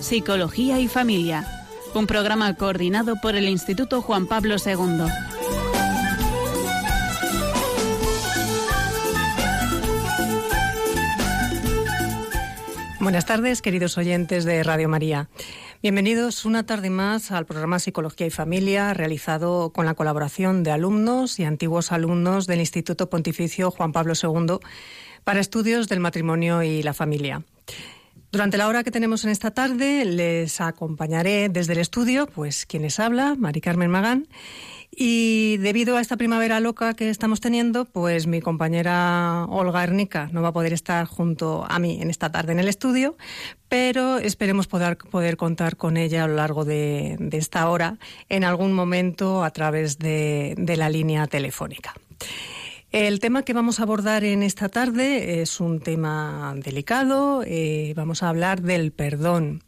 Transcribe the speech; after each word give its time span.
Psicología 0.00 0.80
y 0.80 0.88
Familia, 0.88 1.46
un 1.94 2.08
programa 2.08 2.52
coordinado 2.54 3.14
por 3.22 3.36
el 3.36 3.48
Instituto 3.48 4.02
Juan 4.02 4.26
Pablo 4.26 4.56
II. 4.56 5.06
Buenas 12.98 13.24
tardes, 13.24 13.62
queridos 13.62 13.96
oyentes 13.98 14.44
de 14.44 14.64
Radio 14.64 14.88
María. 14.88 15.28
Bienvenidos 15.80 16.44
una 16.44 16.66
tarde 16.66 16.90
más 16.90 17.30
al 17.30 17.46
programa 17.46 17.78
Psicología 17.78 18.26
y 18.26 18.30
Familia, 18.30 18.94
realizado 18.94 19.70
con 19.70 19.86
la 19.86 19.94
colaboración 19.94 20.64
de 20.64 20.72
alumnos 20.72 21.38
y 21.38 21.44
antiguos 21.44 21.92
alumnos 21.92 22.48
del 22.48 22.58
Instituto 22.58 23.08
Pontificio 23.08 23.70
Juan 23.70 23.92
Pablo 23.92 24.14
II 24.20 24.58
para 25.22 25.38
estudios 25.38 25.88
del 25.88 26.00
matrimonio 26.00 26.64
y 26.64 26.82
la 26.82 26.94
familia. 26.94 27.44
Durante 28.32 28.56
la 28.56 28.68
hora 28.68 28.82
que 28.82 28.90
tenemos 28.90 29.24
en 29.24 29.30
esta 29.30 29.50
tarde 29.50 30.04
les 30.04 30.60
acompañaré 30.60 31.48
desde 31.48 31.72
el 31.74 31.78
estudio, 31.78 32.26
pues 32.26 32.66
quien 32.66 32.82
les 32.82 32.98
habla, 32.98 33.34
Mari 33.36 33.60
Carmen 33.60 33.90
Magán, 33.90 34.26
y 34.90 35.58
debido 35.58 35.96
a 35.96 36.00
esta 36.00 36.16
primavera 36.16 36.58
loca 36.58 36.94
que 36.94 37.10
estamos 37.10 37.40
teniendo, 37.40 37.84
pues 37.84 38.26
mi 38.26 38.40
compañera 38.40 39.44
Olga 39.48 39.84
Ernica 39.84 40.28
no 40.32 40.40
va 40.42 40.48
a 40.48 40.52
poder 40.52 40.72
estar 40.72 41.06
junto 41.06 41.66
a 41.68 41.78
mí 41.78 41.98
en 42.00 42.08
esta 42.08 42.32
tarde 42.32 42.52
en 42.52 42.58
el 42.58 42.68
estudio, 42.68 43.16
pero 43.68 44.18
esperemos 44.18 44.66
poder, 44.66 44.96
poder 44.96 45.36
contar 45.36 45.76
con 45.76 45.96
ella 45.96 46.24
a 46.24 46.28
lo 46.28 46.36
largo 46.36 46.64
de, 46.64 47.18
esta 47.32 47.68
hora 47.68 47.98
en 48.30 48.42
algún 48.42 48.72
momento 48.72 49.44
a 49.44 49.50
través 49.50 49.98
de, 49.98 50.54
la 50.76 50.88
línea 50.88 51.26
telefónica. 51.26 51.94
El 52.98 53.20
tema 53.20 53.42
que 53.42 53.52
vamos 53.52 53.78
a 53.78 53.82
abordar 53.82 54.24
en 54.24 54.42
esta 54.42 54.70
tarde 54.70 55.42
es 55.42 55.60
un 55.60 55.80
tema 55.80 56.54
delicado. 56.56 57.42
Eh, 57.44 57.92
vamos 57.94 58.22
a 58.22 58.30
hablar 58.30 58.62
del 58.62 58.90
perdón. 58.90 59.62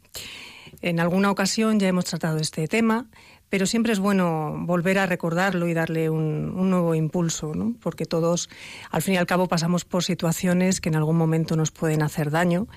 En 0.81 0.99
alguna 0.99 1.29
ocasión 1.29 1.79
ya 1.79 1.87
hemos 1.87 2.05
tratado 2.05 2.39
este 2.39 2.67
tema 2.67 3.05
pero 3.49 3.65
siempre 3.65 3.93
es 3.93 3.99
bueno 3.99 4.55
volver 4.59 4.97
a 4.99 5.05
recordarlo 5.05 5.67
y 5.67 5.73
darle 5.73 6.09
un, 6.09 6.69
nuevo 6.69 6.93
impulso, 6.93 7.53
¿no? 7.55 7.75
porque 7.81 8.05
todos, 8.05 8.47
al 8.91 9.01
fin 9.01 9.15
y 9.15 9.17
al 9.17 9.25
cabo, 9.25 9.47
pasamos 9.47 9.85
por 9.85 10.03
situaciones 10.03 10.81
que 10.81 10.89
en 10.89 10.95
algún 10.95 11.17
momento 11.17 11.55
nos 11.55 11.71
pueden 11.71 12.03
hacer 12.03 12.29
daño 12.29 12.67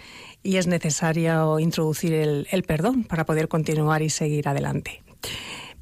y 0.42 0.56
es 0.56 0.66
necesario 0.66 1.58
introducir 1.60 2.14
el, 2.14 2.48
el 2.50 2.62
perdón 2.62 3.04
para 3.04 3.26
poder 3.26 3.48
continuar 3.48 4.00
y 4.00 4.08
seguir 4.08 4.48
adelante. 4.48 5.02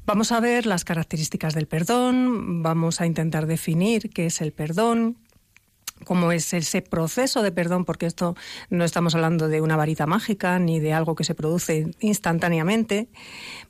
Vamos 0.05 0.31
a 0.31 0.39
ver 0.39 0.65
las 0.65 0.83
características 0.83 1.53
del 1.53 1.67
perdón, 1.67 2.63
vamos 2.63 3.01
a 3.01 3.05
intentar 3.05 3.45
definir 3.45 4.09
qué 4.09 4.25
es 4.25 4.41
el 4.41 4.51
perdón, 4.51 5.17
cómo 6.05 6.31
es 6.31 6.53
ese 6.53 6.81
proceso 6.81 7.43
de 7.43 7.51
perdón, 7.51 7.85
porque 7.85 8.07
esto 8.07 8.35
no 8.71 8.83
estamos 8.83 9.13
hablando 9.13 9.47
de 9.47 9.61
una 9.61 9.77
varita 9.77 10.07
mágica 10.07 10.57
ni 10.57 10.79
de 10.79 10.93
algo 10.93 11.13
que 11.13 11.23
se 11.23 11.35
produce 11.35 11.91
instantáneamente. 11.99 13.09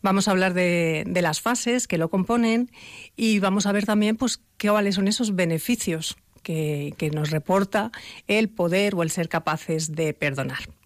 Vamos 0.02 0.28
a 0.28 0.32
hablar 0.32 0.54
de, 0.54 1.06
las 1.22 1.42
fases 1.42 1.88
que 1.88 1.98
lo 1.98 2.10
componen 2.10 2.72
y 3.18 3.40
vamos 3.40 3.66
a 3.66 3.74
ver 3.74 3.86
también 3.86 4.16
pues, 4.16 4.42
cuáles 4.60 4.96
son 4.96 5.10
esos 5.10 5.36
beneficios 5.36 6.18
que 6.44 7.12
nos 7.14 7.30
reporta 7.30 7.92
el 8.28 8.50
poder 8.50 8.96
o 8.96 9.04
el 9.04 9.12
ser 9.12 9.30
capaces 9.30 9.92
de 9.92 10.14
perdonar. 10.14 10.81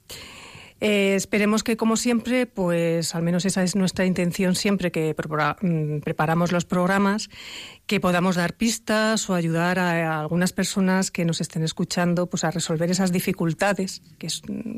Eh, 0.81 1.15
esperemos 1.15 1.63
que, 1.63 1.77
como 1.77 1.95
siempre, 1.95 2.45
pues 2.45 3.15
al 3.15 3.23
menos 3.23 3.45
esa 3.45 3.63
es 3.63 3.75
nuestra 3.75 4.05
intención 4.05 4.55
siempre 4.55 4.91
que 4.91 5.15
mm, 5.61 5.99
preparamos 5.99 6.51
los 6.51 6.65
programas, 6.65 7.29
que 7.87 7.99
podamos 7.99 8.35
dar 8.35 8.53
pistas 8.53 9.29
o 9.29 9.35
ayudar 9.35 9.77
a, 9.77 10.19
algunas 10.19 10.53
personas 10.53 11.11
que 11.11 11.23
nos 11.23 11.39
estén 11.39 11.63
escuchando 11.63 12.25
pues 12.27 12.43
a 12.43 12.51
resolver 12.51 12.89
esas 12.89 13.11
dificultades 13.11 14.01
que, 14.17 14.27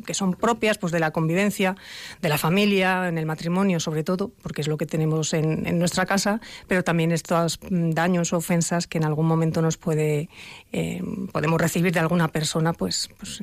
que, 0.05 0.13
son 0.13 0.33
propias 0.33 0.77
pues 0.77 0.91
de 0.91 0.99
la 0.99 1.11
convivencia, 1.11 1.75
de 2.21 2.29
la 2.29 2.37
familia, 2.37 3.07
en 3.07 3.17
el 3.17 3.25
matrimonio 3.25 3.79
sobre 3.79 4.03
todo, 4.03 4.31
porque 4.41 4.61
es 4.61 4.67
lo 4.67 4.77
que 4.77 4.85
tenemos 4.85 5.33
en, 5.33 5.65
en 5.65 5.79
nuestra 5.79 6.05
casa, 6.05 6.41
pero 6.67 6.83
también 6.83 7.11
estos 7.11 7.59
daños 7.69 8.33
o 8.33 8.37
ofensas 8.37 8.87
que 8.87 8.97
en 8.97 9.05
algún 9.05 9.25
momento 9.25 9.61
nos 9.61 9.77
puede 9.77 10.29
eh, 10.73 11.01
podemos 11.31 11.61
recibir 11.61 11.93
de 11.93 11.99
alguna 11.99 12.27
persona, 12.27 12.73
pues, 12.73 13.09
pues 13.17 13.41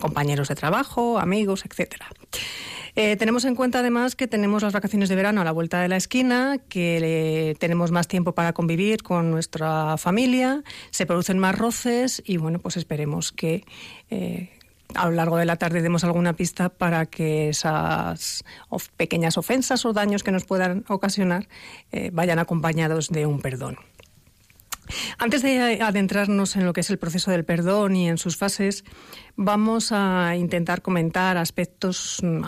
compañeros 0.00 0.48
de 0.48 0.54
trabajo, 0.54 1.18
amigos, 1.18 1.64
etcétera. 1.66 2.06
Eh, 2.96 3.16
tenemos 3.16 3.44
en 3.44 3.54
cuenta 3.54 3.80
además 3.80 4.16
que 4.16 4.26
tenemos 4.26 4.62
las 4.62 4.72
vacaciones 4.72 5.08
de 5.08 5.14
verano 5.14 5.40
a 5.40 5.44
la 5.44 5.52
vuelta 5.52 5.80
de 5.80 5.88
la 5.88 5.96
esquina, 5.96 6.58
que 6.68 7.54
tenemos 7.60 7.92
más 7.92 8.08
tiempo 8.08 8.32
para 8.34 8.52
convivir 8.54 8.77
con 9.02 9.30
nuestra 9.30 9.96
familia, 9.96 10.62
se 10.90 11.04
producen 11.04 11.38
más 11.38 11.58
roces 11.58 12.22
y 12.24 12.36
bueno, 12.36 12.60
pues 12.60 12.76
esperemos 12.76 13.32
que 13.32 13.64
eh, 14.10 14.50
a 14.94 15.06
lo 15.06 15.12
largo 15.12 15.36
de 15.36 15.44
la 15.44 15.56
tarde 15.56 15.82
demos 15.82 16.04
alguna 16.04 16.34
pista 16.34 16.68
para 16.68 17.06
que 17.06 17.48
esas 17.48 18.44
pequeñas 18.96 19.36
ofensas 19.36 19.84
o 19.84 19.92
daños 19.92 20.22
que 20.22 20.30
nos 20.30 20.44
puedan 20.44 20.84
ocasionar 20.88 21.48
eh, 21.92 22.10
vayan 22.12 22.38
acompañados 22.38 23.08
de 23.08 23.26
un 23.26 23.40
perdón. 23.40 23.78
Antes 25.18 25.42
de 25.42 25.82
adentrarnos 25.82 26.56
en 26.56 26.64
lo 26.64 26.72
que 26.72 26.80
es 26.80 26.90
el 26.90 26.98
proceso 26.98 27.30
del 27.30 27.44
perdón 27.44 27.96
y 27.96 28.08
en 28.08 28.18
sus 28.18 28.36
fases, 28.36 28.84
vamos 29.36 29.92
a 29.92 30.34
intentar 30.36 30.82
comentar 30.82 31.36
aspectos 31.36 32.18
mm, 32.22 32.42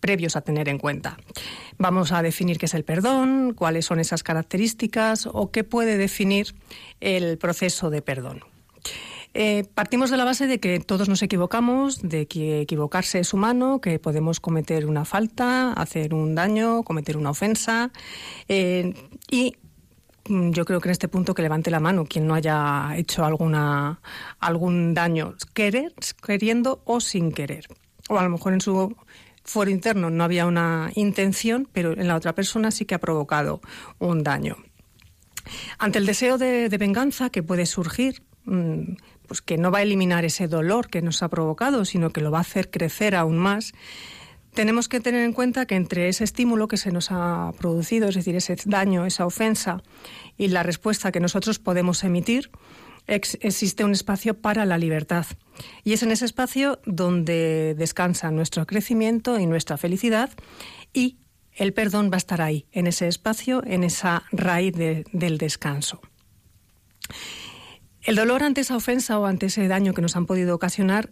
previos 0.00 0.36
a 0.36 0.42
tener 0.42 0.68
en 0.68 0.78
cuenta. 0.78 1.16
Vamos 1.78 2.12
a 2.12 2.22
definir 2.22 2.58
qué 2.58 2.66
es 2.66 2.74
el 2.74 2.84
perdón, 2.84 3.54
cuáles 3.54 3.86
son 3.86 4.00
esas 4.00 4.22
características 4.22 5.28
o 5.30 5.50
qué 5.50 5.64
puede 5.64 5.96
definir 5.96 6.54
el 7.00 7.38
proceso 7.38 7.90
de 7.90 8.02
perdón. 8.02 8.44
Eh, 9.34 9.64
partimos 9.74 10.10
de 10.10 10.18
la 10.18 10.24
base 10.24 10.46
de 10.46 10.60
que 10.60 10.78
todos 10.80 11.08
nos 11.08 11.22
equivocamos, 11.22 12.02
de 12.02 12.26
que 12.26 12.60
equivocarse 12.60 13.18
es 13.18 13.32
humano, 13.32 13.80
que 13.80 13.98
podemos 13.98 14.40
cometer 14.40 14.86
una 14.86 15.06
falta, 15.06 15.72
hacer 15.72 16.12
un 16.12 16.34
daño, 16.34 16.82
cometer 16.82 17.16
una 17.16 17.30
ofensa 17.30 17.92
eh, 18.48 18.92
y 19.30 19.56
yo 20.26 20.64
creo 20.64 20.80
que 20.80 20.88
en 20.88 20.92
este 20.92 21.08
punto 21.08 21.34
que 21.34 21.42
levante 21.42 21.70
la 21.70 21.80
mano 21.80 22.04
quien 22.04 22.26
no 22.26 22.34
haya 22.34 22.92
hecho 22.96 23.24
alguna 23.24 24.00
algún 24.38 24.94
daño, 24.94 25.34
querer, 25.54 25.92
queriendo 26.24 26.82
o 26.84 27.00
sin 27.00 27.32
querer. 27.32 27.66
O 28.08 28.18
a 28.18 28.22
lo 28.22 28.30
mejor 28.30 28.52
en 28.52 28.60
su 28.60 28.96
foro 29.44 29.70
interno 29.70 30.10
no 30.10 30.24
había 30.24 30.46
una 30.46 30.90
intención, 30.94 31.68
pero 31.72 31.92
en 31.92 32.06
la 32.06 32.16
otra 32.16 32.34
persona 32.34 32.70
sí 32.70 32.84
que 32.84 32.94
ha 32.94 33.00
provocado 33.00 33.60
un 33.98 34.22
daño. 34.22 34.56
Ante 35.78 35.98
el 35.98 36.06
deseo 36.06 36.38
de, 36.38 36.68
de 36.68 36.78
venganza 36.78 37.30
que 37.30 37.42
puede 37.42 37.66
surgir, 37.66 38.22
mm, 38.44 38.94
pues 39.26 39.42
que 39.42 39.56
no 39.56 39.70
va 39.70 39.78
a 39.78 39.82
eliminar 39.82 40.24
ese 40.24 40.46
dolor 40.46 40.88
que 40.88 41.02
nos 41.02 41.22
ha 41.22 41.28
provocado, 41.28 41.84
sino 41.84 42.10
que 42.10 42.20
lo 42.20 42.30
va 42.30 42.38
a 42.38 42.42
hacer 42.42 42.70
crecer 42.70 43.16
aún 43.16 43.38
más, 43.38 43.72
tenemos 44.54 44.88
que 44.88 45.00
tener 45.00 45.24
en 45.24 45.32
cuenta 45.32 45.66
que 45.66 45.76
entre 45.76 46.08
ese 46.08 46.24
estímulo 46.24 46.68
que 46.68 46.76
se 46.76 46.92
nos 46.92 47.08
ha 47.10 47.52
producido, 47.58 48.08
es 48.08 48.14
decir, 48.14 48.36
ese 48.36 48.56
daño, 48.66 49.06
esa 49.06 49.26
ofensa, 49.26 49.82
y 50.36 50.48
la 50.48 50.62
respuesta 50.62 51.12
que 51.12 51.20
nosotros 51.20 51.58
podemos 51.58 52.04
emitir, 52.04 52.50
existe 53.06 53.84
un 53.84 53.92
espacio 53.92 54.34
para 54.40 54.64
la 54.64 54.78
libertad. 54.78 55.26
Y 55.84 55.92
es 55.92 56.02
en 56.02 56.12
ese 56.12 56.24
espacio 56.24 56.80
donde 56.84 57.74
descansa 57.76 58.30
nuestro 58.30 58.66
crecimiento 58.66 59.38
y 59.38 59.46
nuestra 59.46 59.76
felicidad 59.76 60.30
y 60.92 61.18
el 61.54 61.72
perdón 61.72 62.10
va 62.10 62.14
a 62.14 62.18
estar 62.18 62.40
ahí, 62.40 62.66
en 62.72 62.86
ese 62.86 63.08
espacio, 63.08 63.62
en 63.66 63.84
esa 63.84 64.24
raíz 64.32 64.74
del 64.74 65.38
descanso. 65.38 66.00
El 68.02 68.16
dolor 68.16 68.42
ante 68.42 68.62
esa 68.62 68.76
ofensa 68.76 69.18
o 69.18 69.26
ante 69.26 69.46
ese 69.46 69.68
daño 69.68 69.94
que 69.94 70.02
nos 70.02 70.16
han 70.16 70.26
podido 70.26 70.54
ocasionar 70.54 71.10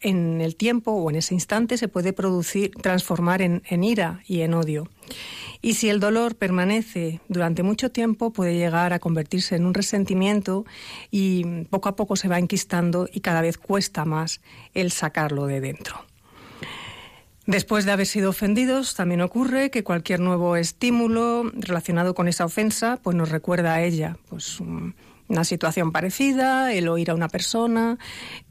en 0.00 0.40
el 0.40 0.56
tiempo 0.56 0.92
o 0.92 1.10
en 1.10 1.16
ese 1.16 1.34
instante 1.34 1.76
se 1.76 1.88
puede 1.88 2.12
producir, 2.12 2.70
transformar 2.82 3.42
en, 3.42 3.84
ira 3.84 4.22
y 4.26 4.40
en 4.40 4.54
odio. 4.54 4.88
Y 5.62 5.74
si 5.74 5.88
el 5.90 6.00
dolor 6.00 6.36
permanece 6.36 7.20
durante 7.28 7.62
mucho 7.62 7.90
tiempo, 7.90 8.32
puede 8.32 8.54
llegar 8.54 8.92
a 8.92 8.98
convertirse 8.98 9.56
en 9.56 9.66
un 9.66 9.74
resentimiento 9.74 10.64
y 11.10 11.64
poco 11.64 11.88
a 11.88 11.96
poco 11.96 12.16
se 12.16 12.28
va 12.28 12.38
enquistando 12.38 13.08
y 13.12 13.20
cada 13.20 13.42
vez 13.42 13.58
cuesta 13.58 14.04
más 14.04 14.40
el 14.72 14.90
sacarlo 14.90 15.46
de 15.46 15.60
dentro. 15.60 16.04
Después 17.46 17.84
de 17.84 17.92
haber 17.92 18.06
sido 18.06 18.30
ofendidos, 18.30 18.94
también 18.94 19.22
ocurre 19.22 19.70
que 19.70 19.82
cualquier 19.82 20.20
nuevo 20.20 20.56
estímulo 20.56 21.50
relacionado 21.54 22.14
con 22.14 22.28
esa 22.28 22.44
ofensa, 22.44 22.98
pues 23.02 23.16
nos 23.16 23.30
recuerda 23.30 23.74
a 23.74 23.82
ella, 23.82 24.16
pues 24.28 24.60
una 25.30 25.44
situación 25.44 25.92
parecida, 25.92 26.74
el 26.74 26.88
oír 26.88 27.10
a 27.10 27.14
una 27.14 27.28
persona, 27.28 27.98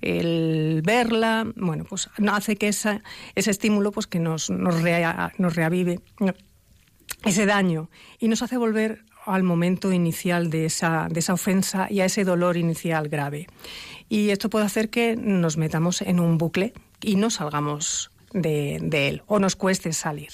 el 0.01 0.81
verla, 0.83 1.45
bueno, 1.55 1.83
pues 1.83 2.09
hace 2.31 2.55
que 2.55 2.69
ese 2.69 3.01
estímulo 3.35 3.91
pues 3.91 4.07
que 4.07 4.19
nos, 4.19 4.49
nos, 4.49 4.81
nos 5.37 5.55
reavive 5.55 5.99
ese 7.25 7.45
daño 7.45 7.89
y 8.17 8.29
nos 8.29 8.41
hace 8.41 8.57
volver 8.57 9.03
al 9.25 9.43
momento 9.43 9.91
inicial 9.91 10.49
de 10.49 10.65
esa, 10.65 11.07
de 11.09 11.19
esa 11.19 11.33
ofensa 11.33 11.87
y 11.89 11.99
a 11.99 12.05
ese 12.05 12.23
dolor 12.23 12.55
inicial 12.55 13.09
grave. 13.09 13.47
Y 14.07 14.29
esto 14.29 14.49
puede 14.49 14.65
hacer 14.65 14.89
que 14.89 15.15
nos 15.17 15.57
metamos 15.57 16.01
en 16.01 16.19
un 16.19 16.37
bucle 16.37 16.73
y 17.01 17.15
no 17.17 17.29
salgamos 17.29 18.09
de, 18.31 18.79
de 18.81 19.09
él 19.09 19.23
o 19.27 19.37
nos 19.39 19.55
cueste 19.57 19.91
salir. 19.91 20.29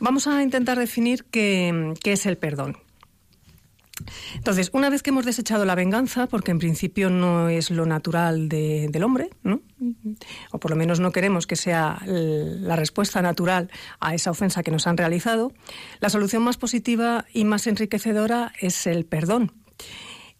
Vamos 0.00 0.26
a 0.26 0.42
intentar 0.42 0.78
definir 0.78 1.24
qué, 1.24 1.94
qué 2.02 2.12
es 2.12 2.26
el 2.26 2.38
perdón. 2.38 2.78
Entonces, 4.34 4.70
una 4.72 4.90
vez 4.90 5.02
que 5.02 5.10
hemos 5.10 5.24
desechado 5.24 5.64
la 5.64 5.74
venganza, 5.74 6.26
porque 6.26 6.50
en 6.50 6.58
principio 6.58 7.10
no 7.10 7.48
es 7.48 7.70
lo 7.70 7.86
natural 7.86 8.48
del 8.48 9.02
hombre, 9.02 9.30
¿no? 9.42 9.60
o 10.50 10.58
por 10.58 10.70
lo 10.70 10.76
menos 10.76 11.00
no 11.00 11.12
queremos 11.12 11.46
que 11.46 11.56
sea 11.56 12.00
la 12.06 12.76
respuesta 12.76 13.22
natural 13.22 13.70
a 14.00 14.14
esa 14.14 14.30
ofensa 14.30 14.62
que 14.62 14.70
nos 14.70 14.86
han 14.86 14.96
realizado, 14.96 15.52
la 16.00 16.08
solución 16.08 16.42
más 16.42 16.56
positiva 16.56 17.24
y 17.32 17.44
más 17.44 17.66
enriquecedora 17.66 18.52
es 18.60 18.86
el 18.86 19.04
perdón. 19.04 19.52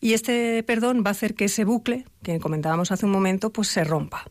Y 0.00 0.12
este 0.12 0.62
perdón 0.62 1.02
va 1.04 1.08
a 1.08 1.12
hacer 1.12 1.34
que 1.34 1.46
ese 1.46 1.64
bucle, 1.64 2.04
que 2.22 2.38
comentábamos 2.38 2.92
hace 2.92 3.06
un 3.06 3.12
momento, 3.12 3.52
pues 3.52 3.68
se 3.68 3.84
rompa. 3.84 4.24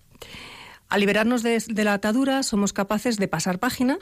Al 0.87 0.99
liberarnos 0.99 1.41
de, 1.41 1.57
de 1.67 1.83
la 1.83 1.93
atadura, 1.93 2.43
somos 2.43 2.73
capaces 2.73 3.17
de 3.17 3.27
pasar 3.27 3.59
página, 3.59 3.97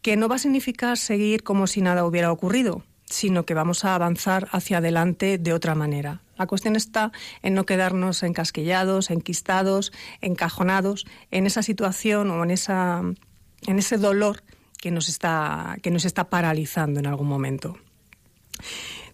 que 0.00 0.16
no 0.16 0.28
va 0.28 0.36
a 0.36 0.38
significar 0.38 0.96
seguir 0.96 1.42
como 1.42 1.66
si 1.66 1.82
nada 1.82 2.06
hubiera 2.06 2.32
ocurrido, 2.32 2.82
sino 3.10 3.44
que 3.44 3.54
vamos 3.54 3.84
a 3.84 3.94
avanzar 3.94 4.48
hacia 4.52 4.78
adelante 4.78 5.36
de 5.36 5.52
otra 5.52 5.74
manera. 5.74 6.22
La 6.38 6.46
cuestión 6.46 6.76
está 6.76 7.12
en 7.42 7.54
no 7.54 7.66
quedarnos 7.66 8.22
encasquillados, 8.22 9.10
enquistados, 9.10 9.92
encajonados 10.22 11.06
en 11.30 11.46
esa 11.46 11.62
situación 11.62 12.30
o 12.30 12.42
en, 12.42 12.50
esa, 12.50 13.02
en 13.66 13.78
ese 13.78 13.98
dolor 13.98 14.42
que 14.78 14.90
nos, 14.90 15.08
está, 15.08 15.76
que 15.82 15.90
nos 15.90 16.06
está 16.06 16.30
paralizando 16.30 17.00
en 17.00 17.06
algún 17.06 17.28
momento. 17.28 17.76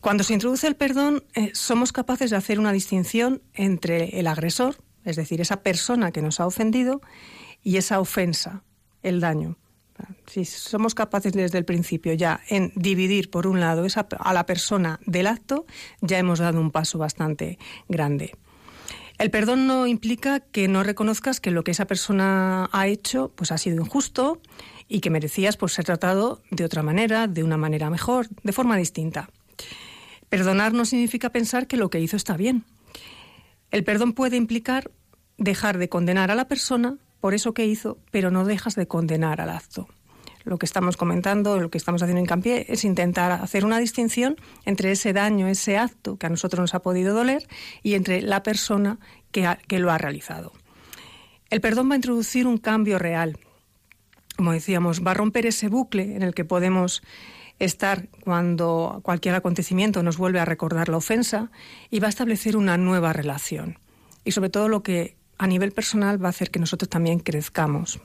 Cuando 0.00 0.22
se 0.22 0.34
introduce 0.34 0.68
el 0.68 0.76
perdón, 0.76 1.24
eh, 1.34 1.50
somos 1.54 1.92
capaces 1.92 2.30
de 2.30 2.36
hacer 2.36 2.60
una 2.60 2.72
distinción 2.72 3.42
entre 3.54 4.20
el 4.20 4.28
agresor, 4.28 4.76
es 5.04 5.16
decir, 5.16 5.40
esa 5.40 5.62
persona 5.62 6.12
que 6.12 6.22
nos 6.22 6.38
ha 6.38 6.46
ofendido, 6.46 7.00
y 7.62 7.78
esa 7.78 7.98
ofensa, 7.98 8.62
el 9.02 9.20
daño. 9.20 9.56
Si 10.26 10.44
somos 10.44 10.94
capaces 10.94 11.32
desde 11.32 11.58
el 11.58 11.64
principio 11.64 12.12
ya 12.12 12.40
en 12.48 12.72
dividir, 12.74 13.30
por 13.30 13.46
un 13.46 13.60
lado, 13.60 13.84
esa, 13.84 14.06
a 14.18 14.32
la 14.32 14.46
persona 14.46 15.00
del 15.06 15.26
acto, 15.26 15.66
ya 16.00 16.18
hemos 16.18 16.38
dado 16.38 16.60
un 16.60 16.70
paso 16.70 16.98
bastante 16.98 17.58
grande. 17.88 18.32
El 19.18 19.30
perdón 19.30 19.66
no 19.66 19.86
implica 19.86 20.40
que 20.40 20.68
no 20.68 20.82
reconozcas 20.82 21.40
que 21.40 21.50
lo 21.50 21.64
que 21.64 21.70
esa 21.70 21.86
persona 21.86 22.68
ha 22.72 22.86
hecho 22.86 23.32
pues 23.34 23.50
ha 23.50 23.56
sido 23.56 23.80
injusto 23.82 24.42
y 24.88 25.00
que 25.00 25.10
merecías 25.10 25.56
pues, 25.56 25.72
ser 25.72 25.86
tratado 25.86 26.42
de 26.50 26.64
otra 26.64 26.82
manera, 26.82 27.26
de 27.26 27.42
una 27.42 27.56
manera 27.56 27.88
mejor, 27.88 28.28
de 28.42 28.52
forma 28.52 28.76
distinta. 28.76 29.30
Perdonar 30.28 30.74
no 30.74 30.84
significa 30.84 31.30
pensar 31.30 31.66
que 31.66 31.76
lo 31.78 31.88
que 31.88 32.00
hizo 32.00 32.16
está 32.16 32.36
bien. 32.36 32.64
El 33.70 33.84
perdón 33.84 34.12
puede 34.12 34.36
implicar 34.36 34.90
dejar 35.38 35.78
de 35.78 35.88
condenar 35.88 36.30
a 36.30 36.34
la 36.34 36.48
persona 36.48 36.98
por 37.26 37.34
eso 37.34 37.54
que 37.54 37.66
hizo, 37.66 37.98
pero 38.12 38.30
no 38.30 38.44
dejas 38.44 38.76
de 38.76 38.86
condenar 38.86 39.40
al 39.40 39.50
acto. 39.50 39.88
Lo 40.44 40.58
que 40.58 40.64
estamos 40.64 40.96
comentando, 40.96 41.58
lo 41.58 41.70
que 41.70 41.78
estamos 41.78 42.00
haciendo 42.00 42.20
en 42.20 42.26
Campié, 42.26 42.66
es 42.68 42.84
intentar 42.84 43.32
hacer 43.32 43.64
una 43.64 43.80
distinción 43.80 44.36
entre 44.64 44.92
ese 44.92 45.12
daño, 45.12 45.48
ese 45.48 45.76
acto 45.76 46.18
que 46.18 46.26
a 46.26 46.28
nosotros 46.28 46.60
nos 46.60 46.74
ha 46.76 46.82
podido 46.82 47.16
doler, 47.16 47.48
y 47.82 47.94
entre 47.94 48.22
la 48.22 48.44
persona 48.44 49.00
que, 49.32 49.44
que 49.66 49.80
lo 49.80 49.90
ha 49.90 49.98
realizado. 49.98 50.52
El 51.50 51.60
perdón 51.60 51.90
va 51.90 51.94
a 51.94 51.96
introducir 51.96 52.46
un 52.46 52.58
cambio 52.58 52.96
real. 52.96 53.40
Como 54.36 54.52
decíamos, 54.52 55.04
va 55.04 55.10
a 55.10 55.14
romper 55.14 55.46
ese 55.46 55.66
bucle 55.66 56.14
en 56.14 56.22
el 56.22 56.32
que 56.32 56.44
podemos 56.44 57.02
estar 57.58 58.06
cuando 58.20 59.00
cualquier 59.02 59.34
acontecimiento 59.34 60.04
nos 60.04 60.16
vuelve 60.16 60.38
a 60.38 60.44
recordar 60.44 60.88
la 60.88 60.98
ofensa 60.98 61.50
y 61.90 61.98
va 61.98 62.06
a 62.06 62.10
establecer 62.10 62.56
una 62.56 62.78
nueva 62.78 63.12
relación. 63.12 63.80
Y 64.24 64.30
sobre 64.30 64.48
todo 64.48 64.68
lo 64.68 64.84
que 64.84 65.15
a 65.38 65.46
nivel 65.46 65.72
personal 65.72 66.22
va 66.22 66.28
a 66.28 66.30
hacer 66.30 66.50
que 66.50 66.58
nosotros 66.58 66.88
también 66.88 67.18
crezcamos. 67.18 68.00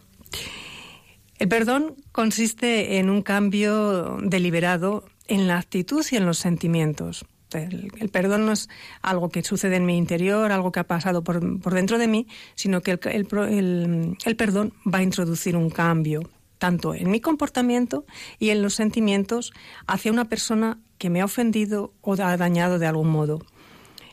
El 1.40 1.48
perdón 1.48 1.96
consiste 2.12 3.00
en 3.00 3.10
un 3.10 3.24
cambio 3.24 4.18
deliberado 4.22 5.06
en 5.28 5.48
la 5.48 5.58
actitud 5.58 6.06
y 6.12 6.16
en 6.16 6.26
los 6.26 6.38
sentimientos. 6.38 7.26
El, 7.54 8.10
perdón 8.12 8.46
no 8.46 8.52
es 8.52 8.70
algo 9.02 9.30
que 9.30 9.44
sucede 9.44 9.76
en 9.76 9.86
mi 9.86 9.98
interior, 9.98 10.52
algo 10.52 10.72
que 10.72 10.80
ha 10.80 10.88
pasado 10.88 11.24
por, 11.24 11.42
dentro 11.74 11.98
de 11.98 12.08
mí, 12.08 12.28
sino 12.56 12.82
que 12.82 12.92
el, 12.92 14.18
el 14.24 14.36
perdón 14.36 14.74
va 14.86 15.00
a 15.00 15.04
introducir 15.04 15.58
un 15.58 15.70
cambio, 15.70 16.30
tanto 16.60 16.94
en 16.94 17.10
mi 17.10 17.20
comportamiento 17.20 18.06
y 18.38 18.52
en 18.52 18.62
los 18.62 18.76
sentimientos 18.76 19.52
hacia 19.88 20.12
una 20.12 20.30
persona 20.30 20.78
que 20.98 21.10
me 21.10 21.22
ha 21.22 21.26
ofendido 21.26 21.94
o 22.02 22.14
ha 22.14 22.38
dañado 22.38 22.78
de 22.78 22.86
algún 22.86 23.10
modo 23.10 23.40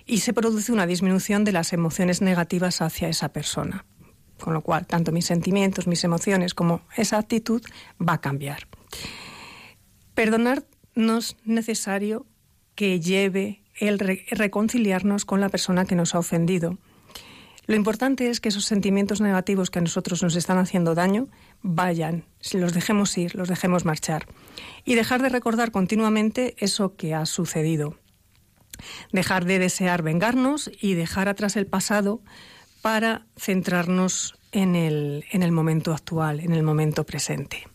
y 0.08 0.18
se 0.18 0.32
produce 0.32 0.72
una 0.72 0.86
disminución 0.86 1.44
de 1.44 1.52
las 1.52 1.72
emociones 1.72 2.22
negativas 2.22 2.80
hacia 2.80 3.08
esa 3.08 3.28
persona. 3.28 3.84
Con 4.40 4.54
lo 4.54 4.62
cual, 4.62 4.86
tanto 4.86 5.12
mis 5.12 5.26
sentimientos, 5.26 5.86
mis 5.86 6.02
emociones 6.02 6.54
como 6.54 6.80
esa 6.96 7.18
actitud 7.18 7.62
va 8.00 8.14
a 8.14 8.20
cambiar. 8.20 8.66
Perdonar 10.14 10.64
no 10.94 11.18
es 11.18 11.36
necesario 11.44 12.26
que 12.74 13.00
lleve 13.00 13.62
el 13.78 13.98
reconciliarnos 13.98 15.24
con 15.24 15.40
la 15.40 15.50
persona 15.50 15.84
que 15.84 15.94
nos 15.94 16.14
ha 16.14 16.18
ofendido. 16.18 16.78
Lo 17.66 17.76
importante 17.76 18.30
es 18.30 18.40
que 18.40 18.48
esos 18.48 18.64
sentimientos 18.64 19.20
negativos 19.20 19.70
que 19.70 19.78
a 19.78 19.82
nosotros 19.82 20.22
nos 20.22 20.36
están 20.36 20.56
haciendo 20.56 20.94
daño 20.94 21.28
vayan, 21.60 22.24
los 22.54 22.72
dejemos 22.72 23.16
ir, 23.18 23.34
los 23.34 23.48
dejemos 23.48 23.84
marchar. 23.84 24.26
Y 24.86 24.94
dejar 24.94 25.20
de 25.20 25.28
recordar 25.28 25.70
continuamente 25.70 26.54
eso 26.58 26.96
que 26.96 27.14
ha 27.14 27.26
sucedido 27.26 27.98
dejar 29.12 29.44
de 29.44 29.58
desear 29.58 30.02
vengarnos 30.02 30.70
y 30.80 30.94
dejar 30.94 31.28
atrás 31.28 31.56
el 31.56 31.66
pasado 31.66 32.22
para 32.82 33.26
centrarnos 33.36 34.34
en 34.52 34.76
el, 34.76 35.24
en 35.30 35.42
el 35.42 35.52
momento 35.52 35.92
actual, 35.92 36.40
en 36.40 36.52
el 36.52 36.62
momento 36.62 37.04
presente. 37.04 37.66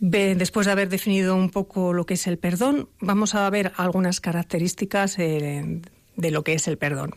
Después 0.00 0.66
de 0.66 0.72
haber 0.72 0.88
definido 0.88 1.34
un 1.34 1.50
poco 1.50 1.92
lo 1.92 2.06
que 2.06 2.14
es 2.14 2.26
el 2.28 2.38
perdón, 2.38 2.88
vamos 3.00 3.34
a 3.34 3.50
ver 3.50 3.72
algunas 3.76 4.20
características 4.20 5.18
eh, 5.18 5.82
de 6.16 6.30
lo 6.30 6.44
que 6.44 6.54
es 6.54 6.68
el 6.68 6.78
perdón. 6.78 7.14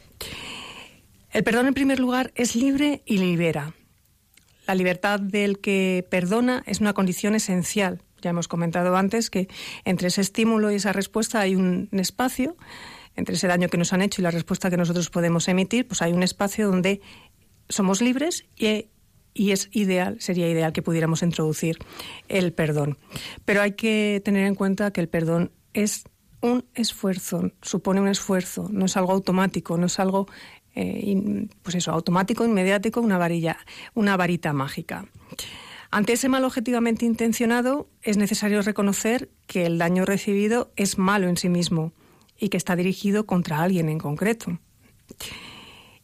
El 1.31 1.43
perdón, 1.43 1.67
en 1.67 1.73
primer 1.73 1.99
lugar, 1.99 2.31
es 2.35 2.55
libre 2.55 3.03
y 3.05 3.19
libera. 3.19 3.73
La 4.65 4.75
libertad 4.75 5.19
del 5.19 5.59
que 5.59 6.05
perdona 6.09 6.63
es 6.65 6.81
una 6.81 6.93
condición 6.93 7.35
esencial 7.35 8.01
ya 8.21 8.29
hemos 8.29 8.47
comentado 8.47 8.95
antes 8.95 9.29
que 9.29 9.47
entre 9.85 10.07
ese 10.07 10.21
estímulo 10.21 10.71
y 10.71 10.75
esa 10.75 10.93
respuesta 10.93 11.39
hay 11.41 11.55
un 11.55 11.89
espacio, 11.91 12.55
entre 13.15 13.35
ese 13.35 13.47
daño 13.47 13.69
que 13.69 13.77
nos 13.77 13.93
han 13.93 14.01
hecho 14.01 14.21
y 14.21 14.23
la 14.23 14.31
respuesta 14.31 14.69
que 14.69 14.77
nosotros 14.77 15.09
podemos 15.09 15.47
emitir, 15.47 15.87
pues 15.87 16.01
hay 16.01 16.13
un 16.13 16.23
espacio 16.23 16.67
donde 16.67 17.01
somos 17.69 18.01
libres 18.01 18.45
y, 18.55 19.51
es 19.51 19.69
ideal, 19.71 20.17
sería 20.19 20.49
ideal 20.49 20.73
que 20.73 20.81
pudiéramos 20.81 21.23
introducir 21.23 21.77
el 22.27 22.53
perdón. 22.53 22.97
Pero 23.45 23.61
hay 23.61 23.73
que 23.73 24.21
tener 24.23 24.45
en 24.45 24.55
cuenta 24.55 24.91
que 24.91 25.01
el 25.01 25.09
perdón 25.09 25.51
es 25.73 26.03
un 26.41 26.65
esfuerzo, 26.73 27.51
supone 27.61 28.01
un 28.01 28.07
esfuerzo, 28.07 28.67
no 28.71 28.85
es 28.85 28.97
algo 28.97 29.11
automático, 29.13 29.77
no 29.77 29.85
es 29.85 29.99
algo 29.99 30.27
eh, 30.75 31.47
pues 31.61 31.75
eso, 31.75 31.91
automático, 31.91 32.45
inmediático, 32.45 33.01
una 33.01 33.17
varilla, 33.17 33.57
una 33.93 34.17
varita 34.17 34.53
mágica. 34.53 35.05
Ante 35.91 36.13
ese 36.13 36.29
mal 36.29 36.45
objetivamente 36.45 37.05
intencionado, 37.05 37.89
es 38.01 38.15
necesario 38.15 38.61
reconocer 38.61 39.29
que 39.45 39.65
el 39.65 39.77
daño 39.77 40.05
recibido 40.05 40.71
es 40.77 40.97
malo 40.97 41.27
en 41.27 41.35
sí 41.35 41.49
mismo 41.49 41.91
y 42.39 42.47
que 42.47 42.55
está 42.55 42.77
dirigido 42.77 43.25
contra 43.25 43.61
alguien 43.61 43.89
en 43.89 43.99
concreto. 43.99 44.57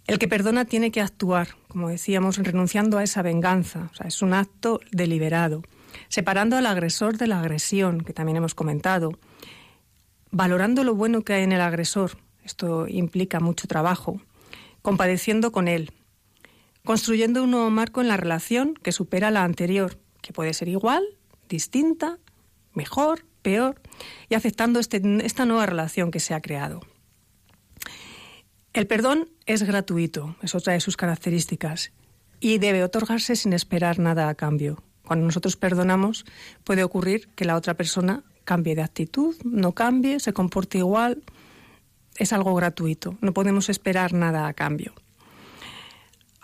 El 0.06 0.20
que 0.20 0.28
perdona 0.28 0.66
tiene 0.66 0.92
que 0.92 1.00
actuar, 1.00 1.50
como 1.70 1.88
decíamos, 1.88 2.38
renunciando 2.38 2.98
a 2.98 3.04
esa 3.04 3.22
venganza. 3.22 3.90
O 3.92 3.96
sea, 3.96 4.08
es 4.08 4.22
un 4.22 4.34
acto 4.34 4.82
deliberado, 4.92 5.64
separando 6.10 6.58
al 6.58 6.66
agresor 6.66 7.18
de 7.18 7.28
la 7.28 7.40
agresión, 7.40 8.02
que 8.02 8.14
también 8.14 8.38
hemos 8.38 8.56
comentado, 8.56 9.18
valorando 10.32 10.84
lo 10.84 10.96
bueno 10.96 11.24
que 11.24 11.34
hay 11.34 11.44
en 11.44 11.54
el 11.54 11.62
agresor. 11.62 12.18
Esto 12.44 12.88
implica 12.90 13.40
mucho 13.40 13.68
trabajo, 13.68 14.22
compadeciendo 14.82 15.54
con 15.54 15.70
él, 15.70 15.92
construyendo 16.88 17.44
un 17.44 17.52
nuevo 17.52 17.70
marco 17.70 18.00
en 18.00 18.08
la 18.08 18.16
relación 18.16 18.74
que 18.82 18.94
supera 18.94 19.30
la 19.30 19.44
anterior, 19.44 20.00
que 20.22 20.32
puede 20.32 20.54
ser 20.54 20.70
igual, 20.70 21.04
distinta, 21.50 22.18
mejor, 22.74 23.26
peor, 23.42 23.82
y 24.30 24.36
aceptando 24.36 24.80
este, 24.80 25.02
esta 25.26 25.46
nueva 25.46 25.66
relación 25.66 26.12
que 26.12 26.22
se 26.22 26.34
ha 26.34 26.40
creado. 26.40 26.80
El 28.72 28.88
perdón 28.88 29.30
es 29.46 29.64
gratuito, 29.64 30.38
es 30.42 30.56
otra 30.56 30.72
de 30.72 30.80
sus 30.80 30.96
características, 30.96 31.92
y 32.40 32.58
debe 32.58 32.86
otorgarse 32.86 33.36
sin 33.36 33.52
esperar 33.52 34.00
nada 34.00 34.30
a 34.30 34.36
cambio. 34.36 34.82
Cuando 35.04 35.26
nosotros 35.26 35.58
perdonamos, 35.58 36.24
puede 36.64 36.86
ocurrir 36.86 37.28
que 37.36 37.44
la 37.44 37.58
otra 37.58 37.74
persona 37.74 38.24
cambie 38.46 38.76
de 38.76 38.84
actitud, 38.84 39.36
no 39.44 39.74
cambie, 39.74 40.22
se 40.22 40.32
comporte 40.32 40.78
igual. 40.78 41.22
Es 42.16 42.32
algo 42.32 42.56
gratuito, 42.56 43.18
no 43.20 43.34
podemos 43.34 43.68
esperar 43.68 44.14
nada 44.14 44.48
a 44.48 44.54
cambio. 44.54 44.94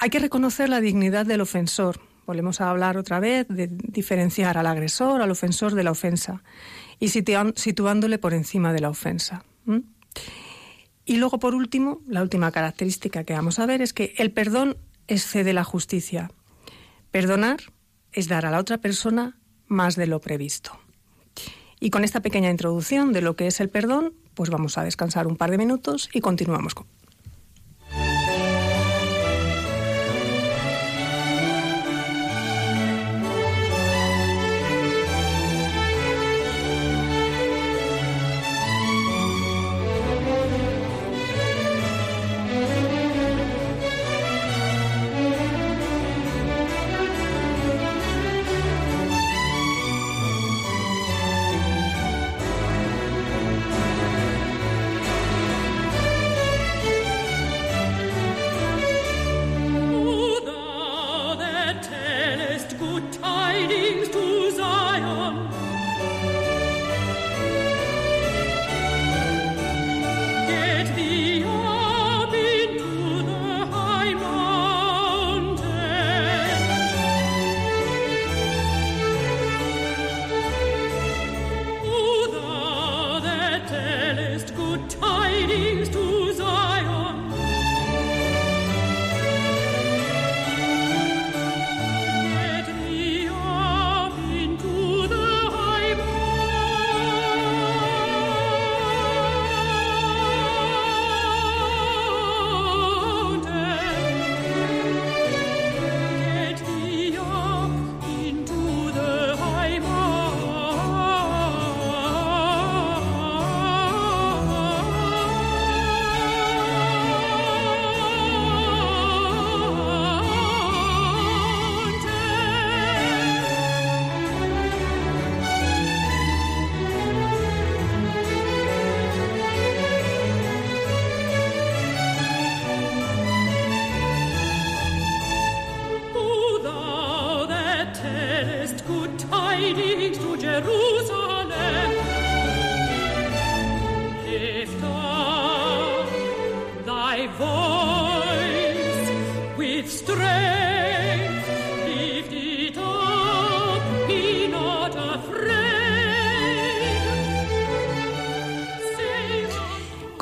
Hay 0.04 0.10
que 0.10 0.20
reconocer 0.20 0.68
la 0.68 0.82
dignidad 0.82 1.26
del 1.26 1.40
ofensor. 1.40 2.02
Volvemos 2.26 2.60
a 2.60 2.70
hablar 2.70 2.98
otra 2.98 3.22
vez 3.22 3.48
de 3.48 3.68
diferenciar 3.68 4.58
al 4.58 4.68
agresor, 4.68 5.22
al 5.22 5.32
ofensor 5.32 5.76
de 5.76 5.84
la 5.86 5.92
ofensa 5.92 6.44
y 7.00 7.08
situándole 7.08 8.18
por 8.18 8.34
encima 8.34 8.74
de 8.74 8.82
la 8.82 8.90
ofensa. 8.90 9.46
Y 11.06 11.16
luego, 11.16 11.40
por 11.40 11.56
último, 11.56 12.02
la 12.06 12.22
última 12.22 12.52
característica 12.52 13.24
que 13.24 13.32
vamos 13.32 13.60
a 13.60 13.66
ver 13.66 13.82
es 13.82 13.94
que 13.94 14.14
el 14.18 14.34
perdón 14.34 14.76
excede 15.08 15.54
la 15.54 15.64
justicia. 15.64 16.32
Perdonar 17.10 17.62
es 18.12 18.28
dar 18.28 18.46
a 18.46 18.52
la 18.52 18.60
otra 18.60 18.80
persona 18.80 19.38
más 19.68 19.96
de 19.96 20.08
lo 20.08 20.20
previsto. 20.20 20.78
Y 21.80 21.92
con 21.92 22.04
esta 22.04 22.20
pequeña 22.20 22.50
introducción 22.50 23.14
de 23.14 23.22
lo 23.22 23.38
que 23.38 23.48
es 23.48 23.62
el 23.62 23.70
perdón, 23.70 24.14
pues 24.34 24.50
vamos 24.50 24.78
a 24.78 24.84
descansar 24.84 25.28
un 25.28 25.38
par 25.38 25.50
de 25.50 25.58
minutos 25.58 26.10
y 26.12 26.20
continuamos 26.20 26.76
con. 26.76 26.88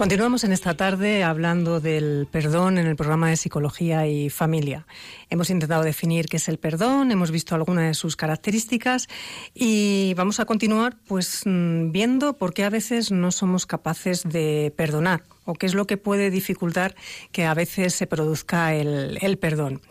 Continuamos 0.02 0.44
en 0.44 0.52
esta 0.52 0.74
tarde 0.74 1.24
hablando 1.24 1.80
del 1.80 2.28
perdón 2.32 2.80
en 2.80 2.88
el 2.88 2.96
programa 2.96 3.30
de 3.30 3.38
Psicología 3.38 4.08
y 4.08 4.32
Familia. 4.32 4.88
Hemos 5.30 5.52
intentado 5.52 5.84
definir 5.84 6.26
qué 6.26 6.38
es 6.38 6.50
el 6.50 6.58
perdón, 6.58 7.12
hemos 7.12 7.30
visto 7.30 7.54
algunas 7.54 7.86
de 7.86 7.94
sus 7.94 8.16
características 8.16 9.08
y 9.54 10.16
vamos 10.16 10.40
a 10.40 10.46
continuar 10.46 10.98
pues 11.06 11.44
mm, 11.46 11.92
viendo 11.92 12.34
por 12.34 12.56
qué 12.56 12.64
a 12.64 12.72
veces 12.72 13.12
no 13.12 13.32
somos 13.32 13.68
capaces 13.68 14.24
de 14.24 14.74
perdonar 14.76 15.22
o 15.46 15.54
qué 15.54 15.68
es 15.68 15.76
lo 15.76 15.86
que 15.86 15.98
puede 15.98 16.32
dificultar 16.32 16.96
que 17.32 17.46
a 17.46 17.54
veces 17.54 17.94
se 17.94 18.08
produzca 18.08 18.74
el, 18.74 19.38
perdón. 19.40 19.82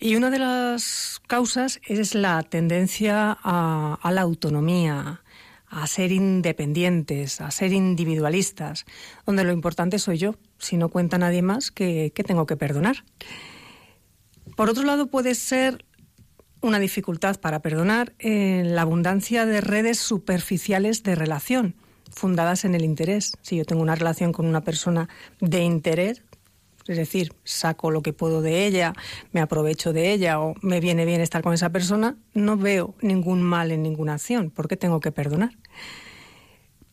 Y 0.00 0.16
una 0.16 0.30
de 0.30 0.40
las 0.40 1.22
causas 1.28 1.80
es 1.86 2.16
la 2.16 2.42
tendencia 2.42 3.38
a 3.40 4.10
la 4.10 4.22
autonomía, 4.22 5.20
a 5.82 5.86
ser 5.86 6.10
independientes, 6.10 7.42
a 7.42 7.50
ser 7.50 7.74
individualistas, 7.74 8.86
donde 9.26 9.44
lo 9.44 9.52
importante 9.52 9.98
soy 9.98 10.16
yo. 10.16 10.34
Si 10.58 10.78
no 10.78 10.88
cuenta 10.88 11.18
nadie 11.18 11.42
más, 11.42 11.70
que, 11.70 12.10
tengo 12.26 12.46
que 12.46 12.56
perdonar. 12.56 13.04
Por 14.56 14.70
otro 14.70 14.84
lado, 14.84 15.08
puede 15.08 15.34
ser 15.34 15.84
una 16.62 16.78
dificultad 16.78 17.38
para 17.38 17.60
perdonar 17.60 18.14
en 18.18 18.74
la 18.74 18.82
abundancia 18.82 19.44
de 19.44 19.60
redes 19.60 19.98
superficiales 19.98 21.02
de 21.02 21.14
relación, 21.14 21.74
fundadas 22.10 22.64
en 22.64 22.74
el 22.74 22.82
interés. 22.82 23.36
Si 23.42 23.56
yo 23.56 23.66
tengo 23.66 23.82
una 23.82 23.96
relación 23.96 24.32
con 24.32 24.46
una 24.46 24.62
persona 24.62 25.10
de 25.40 25.60
interés, 25.60 26.22
es 26.88 26.96
decir, 26.96 27.32
saco 27.44 27.90
lo 27.90 28.02
que 28.02 28.12
puedo 28.12 28.42
de 28.42 28.66
ella, 28.66 28.92
me 29.32 29.40
aprovecho 29.40 29.92
de 29.92 30.12
ella 30.12 30.40
o 30.40 30.54
me 30.62 30.80
viene 30.80 31.04
bien 31.04 31.20
estar 31.20 31.42
con 31.42 31.52
esa 31.52 31.70
persona, 31.70 32.16
no 32.34 32.56
veo 32.56 32.94
ningún 33.00 33.42
mal 33.42 33.70
en 33.72 33.82
ninguna 33.82 34.14
acción, 34.14 34.50
porque 34.50 34.76
tengo 34.76 35.00
que 35.00 35.12
perdonar. 35.12 35.56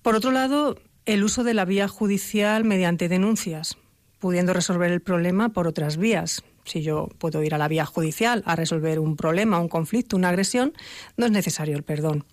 Por 0.02 0.16
otro 0.16 0.32
lado, 0.32 0.78
el 1.06 1.24
uso 1.24 1.44
de 1.44 1.54
la 1.54 1.66
vía 1.66 1.88
judicial 1.88 2.64
mediante 2.64 3.10
denuncias, 3.10 3.78
pudiendo 4.20 4.54
resolver 4.54 4.92
el 4.92 5.02
problema 5.02 5.50
por 5.50 5.68
otras 5.68 5.98
vías. 5.98 6.44
Si 6.66 6.82
yo 6.82 7.10
puedo 7.18 7.44
ir 7.44 7.54
a 7.54 7.58
la 7.58 7.68
vía 7.68 7.86
judicial 7.86 8.42
a 8.46 8.56
resolver 8.56 9.00
un 9.00 9.18
problema, 9.18 9.60
un 9.60 9.68
conflicto, 9.68 10.16
una 10.16 10.30
agresión, 10.30 10.74
no 11.18 11.26
es 11.26 11.32
necesario 11.32 11.76
el 11.76 11.84
perdón. 11.84 12.26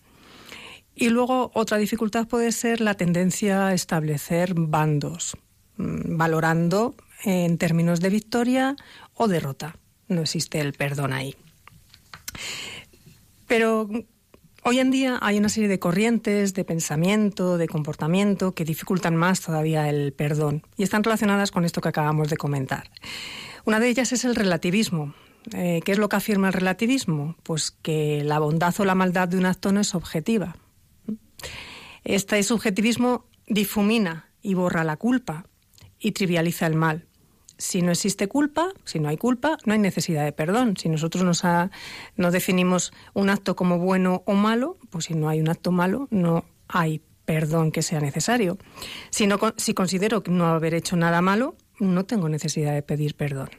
Y 0.95 1.09
luego 1.09 1.51
otra 1.55 1.79
dificultad 1.79 2.29
puede 2.29 2.53
ser 2.53 2.81
la 2.81 2.95
tendencia 2.95 3.69
a 3.69 3.75
establecer 3.75 4.55
bandos, 4.55 5.37
mm, 5.77 6.17
valorando 6.17 6.95
en 7.25 7.59
términos 7.59 8.01
de 8.01 8.11
victoria 8.11 8.77
o 9.15 9.29
derrota. 9.29 9.77
No 10.09 10.23
existe 10.23 10.61
el 10.61 10.73
perdón 10.73 11.13
ahí. 11.13 11.37
Pero 13.47 13.89
hoy 14.65 14.79
en 14.79 14.91
día 14.91 15.19
hay 15.23 15.39
una 15.39 15.49
serie 15.49 15.69
de 15.69 15.79
corrientes 15.79 16.55
de 16.55 16.65
pensamiento, 16.65 17.59
de 17.59 17.69
comportamiento 17.69 18.53
que 18.53 18.65
dificultan 18.65 19.17
más 19.17 19.41
todavía 19.41 19.89
el 19.89 20.13
perdón 20.13 20.63
y 20.77 20.83
están 20.83 21.03
relacionadas 21.03 21.51
con 21.51 21.65
esto 21.65 21.81
que 21.81 21.89
acabamos 21.89 22.29
de 22.29 22.37
comentar. 22.37 22.91
Una 23.65 23.81
de 23.81 23.89
ellas 23.89 24.13
es 24.13 24.25
el 24.25 24.35
relativismo. 24.35 25.15
Eh, 25.55 25.81
¿Qué 25.85 25.93
es 25.93 25.99
lo 25.99 26.09
que 26.09 26.17
afirma 26.17 26.49
el 26.49 26.55
relativismo? 26.55 27.37
Pues 27.43 27.71
que 27.71 28.23
la 28.25 28.39
bondad 28.39 28.75
o 28.79 28.85
la 28.85 28.95
maldad 28.95 29.29
de 29.29 29.39
un 29.39 29.47
acto 29.47 29.73
no 29.73 29.81
es 29.81 29.95
objetiva. 29.95 30.57
Este 32.05 32.43
subjetivismo 32.43 33.27
difumina 33.47 34.31
y 34.43 34.55
borra 34.55 34.85
la 34.85 34.97
culpa 34.97 35.47
y 35.99 36.13
trivializa 36.13 36.67
el 36.67 36.75
mal 36.75 37.07
si 37.61 37.83
no 37.83 37.93
existe 37.93 38.27
culpa, 38.27 38.73
si 38.85 38.99
no 38.99 39.11
hay 39.11 39.19
culpa, 39.19 39.59
no 39.67 39.75
hay 39.75 39.79
necesidad 39.79 40.25
de 40.25 40.33
perdón. 40.33 40.77
Si 40.79 40.89
nosotros 40.89 41.23
nos, 41.25 42.33
definimos 42.33 42.93
un 43.13 43.29
acto 43.29 43.55
como 43.55 43.79
bueno 43.79 44.23
o 44.25 44.33
malo, 44.33 44.79
pues 44.89 45.05
si 45.05 45.15
no 45.15 45.29
hay 45.29 45.41
un 45.41 45.49
acto 45.51 45.71
malo, 45.71 46.09
no 46.11 46.45
hay 46.69 47.03
perdón 47.27 47.71
que 47.71 47.83
sea 47.83 48.01
necesario. 48.01 48.57
Si, 49.11 49.75
considero 49.75 50.23
no 50.27 50.47
haber 50.47 50.75
hecho 50.75 50.97
nada 50.97 51.21
malo, 51.21 51.55
no 51.79 52.07
tengo 52.07 52.31
necesidad 52.31 52.73
de 52.73 52.83
pedir 52.83 53.15
perdón. 53.15 53.51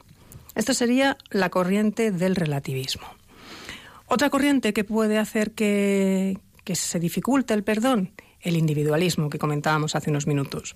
Esto 0.56 0.74
sería 0.74 1.16
la 1.30 1.48
corriente 1.48 2.10
del 2.10 2.34
relativismo. 2.34 3.06
Otra 4.06 4.30
corriente 4.30 4.72
que 4.72 4.82
puede 4.82 5.16
hacer 5.16 5.52
que 5.52 6.36
se 6.64 6.98
dificulte 6.98 7.54
el 7.54 7.62
perdón 7.62 8.12
el 8.42 8.56
individualismo 8.56 9.30
que 9.30 9.38
comentábamos 9.38 9.94
hace 9.94 10.10
unos 10.10 10.26
minutos. 10.26 10.74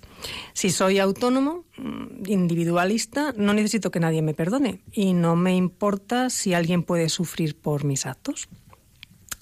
Si 0.53 0.69
soy 0.69 0.99
autónomo, 0.99 1.65
mm, 1.77 2.23
individualista, 2.27 3.33
no 3.35 3.53
necesito 3.53 3.91
que 3.91 3.99
nadie 3.99 4.21
me 4.21 4.33
perdone 4.33 4.81
y 4.91 5.13
no 5.13 5.35
me 5.35 5.55
importa 5.55 6.29
si 6.29 6.53
alguien 6.53 6.83
puede 6.83 7.09
sufrir 7.09 7.59
por 7.59 7.83
mis 7.83 8.05
actos. 8.05 8.47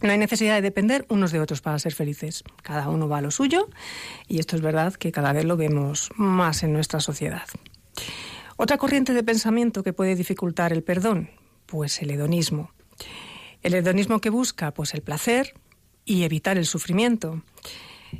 No 0.01 0.11
hay 0.11 0.17
necesidad 0.17 0.55
de 0.55 0.61
depender 0.61 1.05
unos 1.09 1.31
de 1.31 1.39
otros 1.39 1.61
para 1.61 1.79
ser 1.79 1.93
felices. 1.93 2.43
Cada 2.61 2.89
uno 2.89 3.07
va 3.07 3.19
a 3.19 3.21
lo 3.21 3.31
suyo 3.31 3.69
y 4.27 4.39
esto 4.39 4.55
es 4.55 4.61
verdad 4.61 4.93
que 4.93 5.11
cada 5.11 5.31
vez 5.31 5.45
lo 5.45 5.55
vemos 5.55 6.09
más 6.15 6.63
en 6.63 6.73
nuestra 6.73 6.99
sociedad. 6.99 7.47
Otra 8.57 8.77
corriente 8.77 9.13
de 9.13 9.23
pensamiento 9.23 9.83
que 9.83 9.93
puede 9.93 10.15
dificultar 10.15 10.73
el 10.73 10.83
perdón, 10.83 11.29
pues 11.65 12.01
el 12.01 12.11
hedonismo. 12.11 12.71
El 13.61 13.73
hedonismo 13.73 14.19
que 14.19 14.29
busca 14.29 14.73
pues 14.73 14.93
el 14.93 15.01
placer 15.01 15.53
y 16.05 16.23
evitar 16.23 16.57
el 16.57 16.65
sufrimiento. 16.65 17.41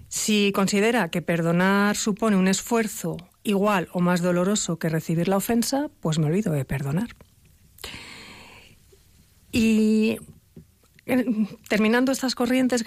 Si 0.08 0.52
considera 0.54 1.10
que 1.10 1.22
perdonar 1.22 1.96
supone 1.96 2.38
un 2.38 2.48
esfuerzo 2.48 3.18
igual 3.44 3.90
o 3.92 4.00
más 4.00 4.22
doloroso 4.22 4.80
que 4.80 4.90
recibir 4.90 5.28
la 5.28 5.38
ofensa, 5.38 5.90
pues 6.00 6.20
me 6.20 6.26
olvido 6.28 6.54
de 6.54 6.66
perdonar. 6.66 7.16
Y 9.52 10.18
terminando 11.70 12.12
estas 12.12 12.36
corrientes, 12.36 12.84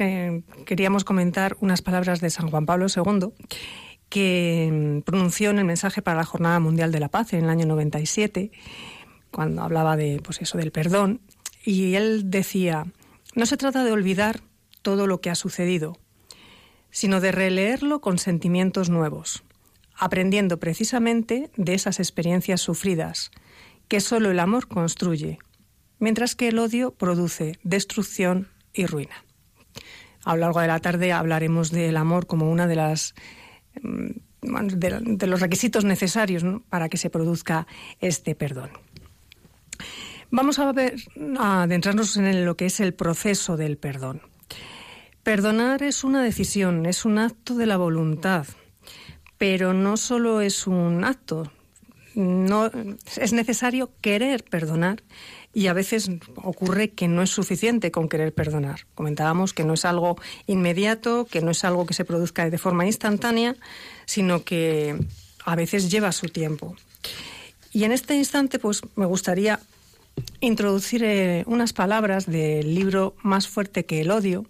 queríamos 0.67 1.05
comentar 1.05 1.57
unas 1.61 1.83
palabras 1.83 2.21
de 2.21 2.31
San 2.31 2.51
Juan 2.51 2.67
Pablo 2.67 2.87
II 2.95 3.33
que 4.09 5.03
pronunció 5.05 5.51
en 5.51 5.59
el 5.59 5.65
mensaje 5.65 6.03
para 6.03 6.17
la 6.17 6.25
Jornada 6.25 6.61
Mundial 6.61 6.93
de 6.93 7.01
la 7.01 7.09
Paz 7.09 7.33
en 7.33 7.45
el 7.45 7.51
año 7.51 7.67
97, 7.67 8.51
cuando 9.31 9.63
hablaba 9.63 9.97
de, 9.97 10.21
pues 10.23 10.41
eso, 10.41 10.59
del 10.59 10.73
perdón. 10.73 11.21
Y 11.65 11.95
él 11.95 12.31
decía, 12.31 12.87
no 13.35 13.47
se 13.47 13.57
trata 13.57 13.85
de 13.85 13.93
olvidar 13.93 14.41
todo 14.83 15.07
lo 15.07 15.21
que 15.21 15.31
ha 15.31 15.35
sucedido, 15.35 15.99
sino 16.91 17.21
de 17.21 17.33
releerlo 17.33 18.01
con 18.01 18.19
sentimientos 18.19 18.91
nuevos, 18.91 19.45
aprendiendo 19.97 20.59
precisamente 20.59 21.51
de 21.57 21.75
esas 21.75 21.99
experiencias 21.99 22.61
sufridas, 22.61 23.31
que 23.89 24.01
solo 24.01 24.31
el 24.31 24.41
amor 24.41 24.69
construye, 24.69 25.39
mientras 25.99 26.35
que 26.35 26.49
el 26.49 26.59
odio 26.59 26.93
produce 26.93 27.59
destrucción 27.63 28.49
y 28.73 28.87
ruina. 28.87 29.25
A 30.25 30.35
lo 30.35 30.41
largo 30.43 30.61
de 30.61 30.67
la 30.67 30.81
tarde 30.81 31.13
hablaremos 31.13 31.71
del 31.71 31.97
amor 31.97 32.27
como 32.27 32.51
una 32.51 32.67
de 32.67 32.77
las 32.77 33.15
mm, 33.83 34.11
de, 34.41 35.27
los 35.27 35.41
requisitos 35.41 35.85
necesarios 35.85 36.45
para 36.69 36.89
que 36.89 36.97
se 36.97 37.11
produzca 37.11 37.67
este 38.01 38.35
perdón. 38.35 38.71
Vamos 40.31 40.59
a 40.59 40.71
ver 40.73 40.97
a 41.39 41.63
adentrarnos 41.63 42.17
en 42.17 42.45
lo 42.45 42.57
que 42.57 42.67
es 42.67 42.81
el 42.81 42.95
proceso 42.95 43.57
del 43.57 43.79
perdón. 43.79 44.21
Perdonar 45.29 45.83
es 45.83 46.05
una 46.05 46.23
decisión, 46.23 46.87
es 46.87 47.05
un 47.05 47.19
acto 47.19 47.55
de 47.55 47.67
la 47.67 47.77
voluntad, 47.77 48.47
pero 49.37 49.75
no 49.75 49.99
solo 49.99 50.41
es 50.41 50.67
un 50.67 51.05
acto, 51.05 51.53
no 52.15 52.71
es 53.15 53.35
necesario 53.35 53.91
querer 54.01 54.43
perdonar 54.43 55.03
y 55.53 55.67
a 55.67 55.75
veces 55.75 56.11
ocurre 56.37 56.93
que 56.93 57.09
no 57.09 57.21
es 57.21 57.29
suficiente 57.29 57.91
con 57.91 58.09
querer 58.09 58.33
perdonar. 58.33 58.87
Comentábamos 58.95 59.53
que 59.53 59.65
no 59.65 59.75
es 59.75 59.85
algo 59.85 60.17
inmediato, 60.47 61.27
que 61.27 61.43
no 61.43 61.51
es 61.51 61.63
algo 61.63 61.85
que 61.85 61.93
se 61.93 62.07
produzca 62.07 62.49
de 62.49 62.57
forma 62.57 62.87
instantánea, 62.87 63.55
sino 64.07 64.45
que 64.45 64.99
a 65.45 65.57
veces 65.57 65.91
lleva 65.91 66.11
su 66.13 66.29
tiempo. 66.29 66.75
Y 67.71 67.85
en 67.85 67.93
este 67.93 68.15
instante, 68.15 68.59
pues 68.59 68.81
me 68.97 69.05
gustaría 69.05 69.61
introducir 70.41 71.05
eh, 71.05 71.45
unas 71.47 71.75
palabras 71.75 72.25
del 72.25 72.75
libro 72.75 73.15
Más 73.23 73.47
fuerte 73.47 73.85
que 73.85 74.01
el 74.01 74.11
odio, 74.11 74.47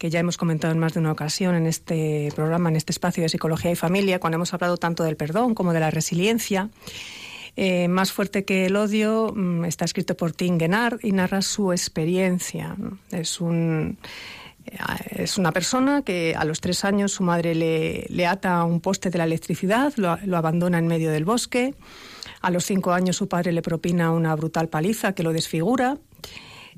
que 0.00 0.08
ya 0.08 0.18
hemos 0.18 0.38
comentado 0.38 0.72
en 0.72 0.78
más 0.78 0.94
de 0.94 1.00
una 1.00 1.12
ocasión 1.12 1.54
en 1.54 1.66
este 1.66 2.32
programa, 2.34 2.70
en 2.70 2.76
este 2.76 2.90
espacio 2.90 3.22
de 3.22 3.28
psicología 3.28 3.70
y 3.70 3.76
familia, 3.76 4.18
cuando 4.18 4.36
hemos 4.36 4.54
hablado 4.54 4.78
tanto 4.78 5.04
del 5.04 5.14
perdón 5.14 5.54
como 5.54 5.74
de 5.74 5.80
la 5.80 5.90
resiliencia. 5.90 6.70
Eh, 7.54 7.86
más 7.86 8.10
fuerte 8.10 8.46
que 8.46 8.64
el 8.64 8.76
odio 8.76 9.30
mm, 9.36 9.66
está 9.66 9.84
escrito 9.84 10.16
por 10.16 10.32
Tim 10.32 10.58
Gennard 10.58 11.00
y 11.02 11.12
narra 11.12 11.42
su 11.42 11.70
experiencia. 11.70 12.76
Es 13.10 13.42
un 13.42 13.98
eh, 14.64 14.78
es 15.16 15.36
una 15.36 15.52
persona 15.52 16.00
que 16.00 16.34
a 16.34 16.46
los 16.46 16.62
tres 16.62 16.82
años 16.86 17.12
su 17.12 17.22
madre 17.22 17.54
le, 17.54 18.26
ata 18.26 18.60
a 18.60 18.64
un 18.64 18.80
poste 18.80 19.10
de 19.10 19.18
la 19.18 19.24
electricidad, 19.24 19.92
lo, 19.96 20.16
abandona 20.34 20.78
en 20.78 20.86
medio 20.86 21.10
del 21.10 21.26
bosque. 21.26 21.74
A 22.40 22.50
los 22.50 22.64
cinco 22.64 22.92
años 22.92 23.16
su 23.16 23.28
padre 23.28 23.52
le 23.52 23.60
propina 23.60 24.12
una 24.12 24.34
brutal 24.34 24.70
paliza 24.70 25.12
que 25.12 25.22
lo 25.22 25.34
desfigura. 25.34 25.98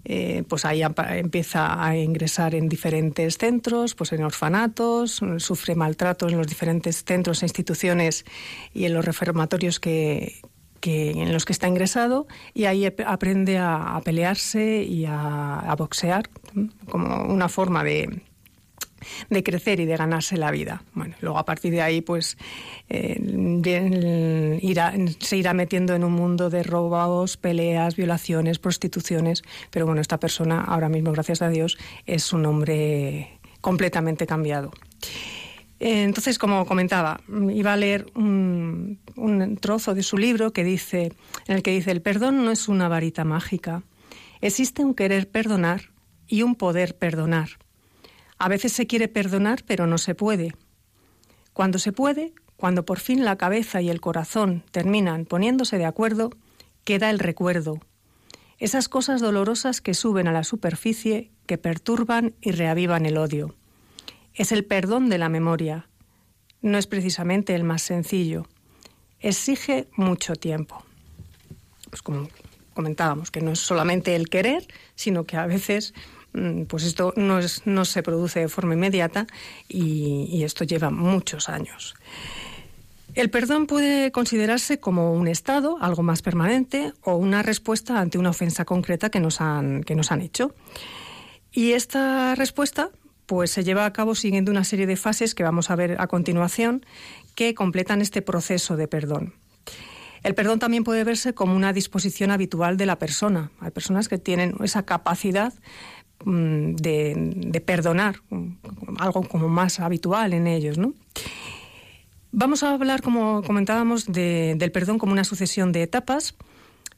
Eh, 0.04 0.42
pues 0.48 0.64
ahí 0.64 0.82
empieza 0.82 1.84
a 1.84 1.96
ingresar 1.96 2.54
en 2.54 2.68
diferentes 2.68 3.38
centros, 3.38 3.94
pues 3.94 4.12
en 4.12 4.24
orfanatos, 4.24 5.20
sufre 5.38 5.74
maltratos 5.74 6.32
en 6.32 6.38
los 6.38 6.48
diferentes 6.48 7.04
centros 7.04 7.42
e 7.42 7.46
instituciones 7.46 8.24
y 8.74 8.84
en 8.84 8.94
los 8.94 9.04
reformatorios 9.04 9.78
que, 9.78 10.40
en 10.82 11.32
los 11.32 11.44
que 11.44 11.52
está 11.52 11.68
ingresado 11.68 12.26
y 12.52 12.64
ahí 12.64 12.84
aprende 13.06 13.58
a, 13.58 14.00
pelearse 14.04 14.82
y 14.82 15.04
a, 15.06 15.72
boxear 15.78 16.28
como 16.90 17.24
una 17.24 17.48
forma 17.48 17.84
de, 17.84 18.22
de 19.30 19.42
crecer 19.42 19.80
y 19.80 19.86
de 19.86 19.96
ganarse 19.96 20.36
la 20.36 20.50
vida. 20.50 20.82
Bueno, 20.94 21.14
luego 21.20 21.38
a 21.38 21.44
partir 21.44 21.72
de 21.72 21.82
ahí, 21.82 22.00
pues 22.00 22.36
eh, 22.88 24.58
irá, 24.62 24.94
se 25.18 25.36
irá 25.36 25.54
metiendo 25.54 25.94
en 25.94 26.04
un 26.04 26.12
mundo 26.12 26.50
de 26.50 26.62
robos, 26.62 27.36
peleas, 27.36 27.96
violaciones, 27.96 28.58
prostituciones. 28.58 29.42
Pero 29.70 29.86
bueno, 29.86 30.00
esta 30.00 30.18
persona 30.18 30.60
ahora 30.60 30.88
mismo, 30.88 31.12
gracias 31.12 31.42
a 31.42 31.48
Dios, 31.48 31.78
es 32.06 32.32
un 32.32 32.46
hombre 32.46 33.38
completamente 33.60 34.26
cambiado. 34.26 34.72
Entonces, 35.84 36.38
como 36.38 36.64
comentaba, 36.64 37.20
iba 37.52 37.72
a 37.72 37.76
leer 37.76 38.06
un, 38.14 39.00
trozo 39.60 39.94
de 39.94 40.04
su 40.04 40.16
libro 40.16 40.52
que 40.52 40.62
dice, 40.62 41.12
en 41.48 41.56
el 41.56 41.62
que 41.64 41.72
dice, 41.72 41.90
el 41.90 42.02
perdón 42.02 42.44
no 42.44 42.52
es 42.52 42.68
una 42.68 42.86
varita 42.86 43.24
mágica. 43.24 43.82
Existe 44.40 44.84
un 44.84 44.94
querer 44.94 45.28
perdonar 45.28 45.90
y 46.28 46.42
un 46.42 46.54
poder 46.54 46.96
perdonar. 46.96 47.58
A 48.42 48.48
veces 48.48 48.72
se 48.72 48.88
quiere 48.88 49.06
perdonar, 49.06 49.62
pero 49.64 49.86
no 49.86 49.98
se 49.98 50.16
puede. 50.16 50.52
Cuando 51.52 51.78
se 51.78 51.92
puede, 51.92 52.32
cuando 52.56 52.84
por 52.84 52.98
fin 52.98 53.24
la 53.24 53.36
cabeza 53.36 53.80
y 53.80 53.88
el 53.88 54.00
corazón 54.00 54.64
terminan 54.72 55.26
poniéndose 55.26 55.78
de 55.78 55.84
acuerdo, 55.84 56.30
queda 56.82 57.10
el 57.10 57.20
recuerdo. 57.20 57.78
Esas 58.58 58.88
cosas 58.88 59.20
dolorosas 59.20 59.80
que 59.80 59.94
suben 59.94 60.26
a 60.26 60.32
la 60.32 60.42
superficie, 60.42 61.30
que 61.46 61.56
perturban 61.56 62.34
y 62.40 62.50
reavivan 62.50 63.06
el 63.06 63.16
odio 63.16 63.54
es 64.34 64.52
el 64.52 64.64
perdón 64.64 65.08
de 65.08 65.18
la 65.18 65.28
memoria. 65.28 65.88
No 66.60 66.78
es 66.78 66.86
precisamente 66.86 67.54
el 67.54 67.64
más 67.64 67.82
sencillo. 67.82 68.46
Exige 69.20 69.88
mucho 69.96 70.34
tiempo. 70.34 70.82
Pues 71.90 72.02
como 72.02 72.28
comentábamos, 72.74 73.30
que 73.30 73.40
no 73.40 73.52
es 73.52 73.58
solamente 73.58 74.16
el 74.16 74.28
querer, 74.28 74.66
sino 74.94 75.24
que 75.24 75.36
a 75.36 75.46
veces 75.46 75.92
pues 76.68 76.84
esto 76.84 77.12
no, 77.16 77.38
es, 77.38 77.62
no 77.66 77.84
se 77.84 78.02
produce 78.02 78.40
de 78.40 78.48
forma 78.48 78.74
inmediata 78.74 79.26
y, 79.68 80.28
y 80.30 80.44
esto 80.44 80.64
lleva 80.64 80.90
muchos 80.90 81.48
años. 81.48 81.94
El 83.14 83.28
perdón 83.28 83.66
puede 83.66 84.10
considerarse 84.10 84.80
como 84.80 85.12
un 85.12 85.28
estado, 85.28 85.76
algo 85.82 86.02
más 86.02 86.22
permanente, 86.22 86.94
o 87.02 87.16
una 87.16 87.42
respuesta 87.42 88.00
ante 88.00 88.16
una 88.16 88.30
ofensa 88.30 88.64
concreta 88.64 89.10
que 89.10 89.20
nos 89.20 89.42
han, 89.42 89.82
que 89.84 89.94
nos 89.94 90.10
han 90.10 90.22
hecho. 90.22 90.54
Y 91.52 91.72
esta 91.72 92.34
respuesta 92.34 92.88
pues 93.26 93.50
se 93.50 93.64
lleva 93.64 93.84
a 93.84 93.92
cabo 93.92 94.14
siguiendo 94.14 94.50
una 94.50 94.64
serie 94.64 94.86
de 94.86 94.96
fases 94.96 95.34
que 95.34 95.42
vamos 95.42 95.70
a 95.70 95.76
ver 95.76 96.00
a 96.00 96.06
continuación 96.06 96.84
que 97.34 97.54
completan 97.54 98.00
este 98.00 98.22
proceso 98.22 98.76
de 98.76 98.88
perdón. 98.88 99.34
El 100.22 100.34
perdón 100.34 100.58
también 100.58 100.84
puede 100.84 101.04
verse 101.04 101.34
como 101.34 101.54
una 101.54 101.72
disposición 101.72 102.30
habitual 102.30 102.76
de 102.76 102.86
la 102.86 102.98
persona. 102.98 103.50
Hay 103.60 103.72
personas 103.72 104.08
que 104.08 104.18
tienen 104.18 104.54
esa 104.62 104.84
capacidad 104.84 105.52
mm, 106.24 106.74
de, 106.76 107.62
perdonar, 107.64 108.16
algo 108.98 109.22
como 109.22 109.48
más 109.48 109.80
habitual 109.80 110.32
en 110.32 110.46
ellos, 110.46 110.78
Vamos 112.34 112.62
a 112.62 112.72
hablar, 112.72 113.02
como 113.02 113.42
comentábamos, 113.42 114.10
del 114.10 114.72
perdón 114.72 114.98
como 114.98 115.12
una 115.12 115.24
sucesión 115.24 115.70
de 115.70 115.82
etapas 115.82 116.34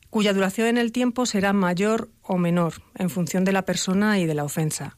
cuya 0.08 0.32
duración 0.32 0.68
en 0.68 0.78
el 0.78 0.92
tiempo 0.92 1.26
será 1.26 1.52
mayor 1.52 2.08
o 2.22 2.38
menor 2.38 2.74
en 2.94 3.10
función 3.10 3.44
de 3.44 3.50
la 3.50 3.62
persona 3.62 4.20
y 4.20 4.26
de 4.26 4.34
la 4.34 4.44
ofensa. 4.44 4.96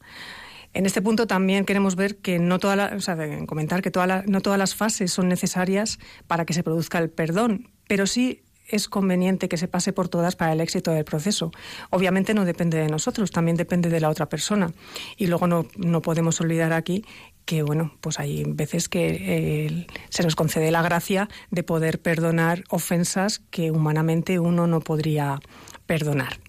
En 0.75 0.85
este 0.85 1.01
punto 1.01 1.25
también 1.25 1.65
queremos 1.65 1.95
ver 1.95 2.17
que 2.17 2.37
no 2.37 2.59
sea, 2.59 3.45
comentar 3.47 3.81
que 3.81 3.91
no 4.27 4.41
todas 4.41 4.59
las 4.59 4.75
fases 4.75 5.11
son 5.11 5.27
necesarias 5.27 5.97
para 6.27 6.45
que 6.45 6.53
se 6.53 6.61
produzca 6.61 6.99
el 6.99 7.09
perdón, 7.09 7.71
pero 7.87 8.05
sí 8.05 8.43
es 8.67 8.89
conveniente 8.89 9.49
que 9.49 9.57
se 9.57 9.67
pase 9.67 9.93
por 9.93 10.09
todas 10.09 10.35
para 10.35 10.53
el 10.53 10.61
éxito 10.61 10.91
del 10.91 11.05
proceso. 11.05 11.51
Obviamente 11.89 12.33
no 12.33 12.45
depende 12.45 12.77
de 12.77 12.87
nosotros, 12.87 13.31
también 13.31 13.57
depende 13.57 13.89
de 13.89 13.99
la 13.99 14.09
otra 14.09 14.27
persona. 14.27 14.71
Y 15.17 15.27
luego 15.27 15.47
no, 15.47 15.67
no 15.77 16.01
podemos 16.01 16.39
olvidar 16.41 16.73
aquí 16.73 17.05
que, 17.45 17.63
bueno, 17.63 17.93
pues 18.01 18.19
hay 18.19 18.43
veces 18.45 18.89
que 18.89 19.07
eh, 19.07 19.87
se 20.09 20.23
nos 20.23 20.35
concede 20.35 20.69
la 20.69 20.81
gracia 20.81 21.29
de 21.49 21.63
poder 21.63 22.01
perdonar 22.01 22.63
ofensas 22.69 23.39
que 23.51 23.71
humanamente 23.71 24.39
uno 24.39 24.67
no 24.67 24.81
podría 24.81 25.39
perdonar 25.85 26.39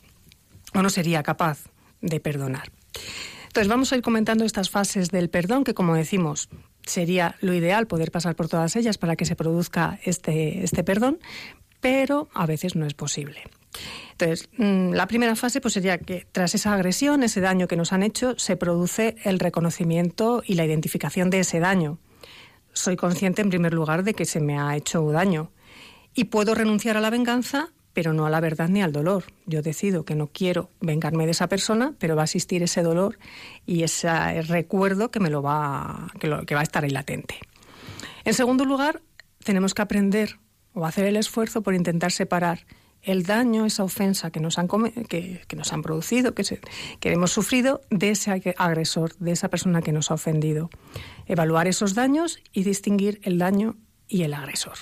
o 0.75 0.83
no 0.83 0.91
sería 0.91 1.23
capaz 1.23 1.65
de 2.01 2.19
perdonar. 2.21 2.73
Entonces 3.47 3.69
vamos 3.69 3.93
a 3.93 3.97
ir 3.97 4.03
comentando 4.03 4.45
estas 4.45 4.71
fases 4.71 5.11
del 5.11 5.31
perdón 5.31 5.65
que, 5.65 5.75
como 5.75 5.95
decimos, 5.95 6.49
sería 6.85 7.37
lo 7.41 7.55
ideal 7.55 7.87
poder 7.87 8.11
pasar 8.11 8.35
por 8.35 8.49
todas 8.49 8.77
ellas 8.77 8.99
para 8.99 9.17
que 9.17 9.25
se 9.25 9.37
produzca 9.37 9.99
este, 10.05 10.65
este 10.65 10.85
perdón, 10.85 11.19
pero 11.81 12.29
a 12.35 12.47
veces 12.47 12.77
no 12.77 12.87
es 12.87 12.95
posible. 12.95 13.43
Entonces, 14.13 14.49
mm, 14.57 14.93
la 14.93 15.07
primera 15.07 15.37
fase 15.37 15.61
pues, 15.61 15.75
sería 15.75 15.99
que 15.99 16.27
tras 16.33 16.55
esa 16.55 16.75
agresión, 16.75 17.23
ese 17.23 17.41
daño 17.41 17.69
que 17.69 17.77
nos 17.77 17.93
han 17.93 18.03
hecho, 18.03 18.39
se 18.39 18.57
produce 18.57 19.17
el 19.25 19.39
reconocimiento 19.39 20.43
y 20.45 20.55
la 20.55 20.65
identificación 20.65 21.31
de 21.31 21.41
ese 21.41 21.61
daño. 21.61 21.99
Soy 22.73 22.97
consciente, 22.97 23.43
en 23.43 23.51
primer 23.51 23.75
lugar, 23.75 24.03
de 24.03 24.15
que 24.15 24.25
se 24.25 24.41
me 24.41 24.59
ha 24.59 24.77
hecho 24.77 25.05
daño 25.13 25.51
y 26.15 26.25
puedo 26.25 26.55
renunciar 26.55 26.97
a 26.97 27.01
la 27.01 27.11
venganza 27.11 27.71
pero 27.99 28.13
no 28.13 28.27
a 28.27 28.31
la 28.31 28.39
verdad 28.39 28.69
ni 28.69 28.81
al 28.81 28.93
dolor. 28.93 29.25
Yo 29.47 29.61
decido 29.61 30.05
que 30.05 30.15
no 30.15 30.29
quiero 30.29 30.71
vengarme 30.81 31.25
de 31.25 31.33
esa 31.33 31.49
persona, 31.49 31.95
pero 31.99 32.15
va 32.15 32.23
a 32.23 32.27
existir 32.27 32.63
ese 32.63 32.85
dolor 32.85 33.19
y 33.67 33.83
ese 33.83 34.41
recuerdo 34.43 35.11
que 35.11 35.19
me 35.19 35.31
lo 35.31 35.43
va, 35.43 36.07
que, 36.21 36.31
que 36.47 36.55
va 36.55 36.61
a 36.61 36.63
estar 36.63 36.85
ahí 36.85 36.91
latente. 36.91 37.41
En 38.25 38.35
segundo 38.35 38.65
lugar, 38.65 39.03
tenemos 39.43 39.75
que 39.75 39.83
aprender 39.83 40.39
o 40.75 40.87
hacer 40.87 41.07
el 41.07 41.17
esfuerzo 41.17 41.63
por 41.63 41.75
intentar 41.75 42.13
separar 42.13 42.67
el 43.03 43.23
daño, 43.23 43.65
esa 43.65 43.85
ofensa 43.85 44.31
que 44.31 44.41
nos 44.41 44.59
han, 44.59 44.69
que, 45.09 45.41
nos 45.57 45.73
han 45.73 45.83
producido, 45.83 46.35
que, 46.35 46.61
que 47.01 47.13
hemos 47.13 47.31
sufrido, 47.31 47.81
de 47.91 48.11
ese 48.11 48.55
agresor, 48.57 49.17
de 49.19 49.33
esa 49.33 49.49
persona 49.49 49.83
que 49.83 49.93
nos 49.93 50.11
ha 50.11 50.15
ofendido. 50.15 50.69
Evaluar 51.27 51.69
esos 51.69 51.95
daños 51.95 52.39
y 52.53 52.65
distinguir 52.65 53.21
el 53.23 53.39
daño 53.39 53.77
y 54.09 54.23
el 54.23 54.35
agresor. 54.35 54.75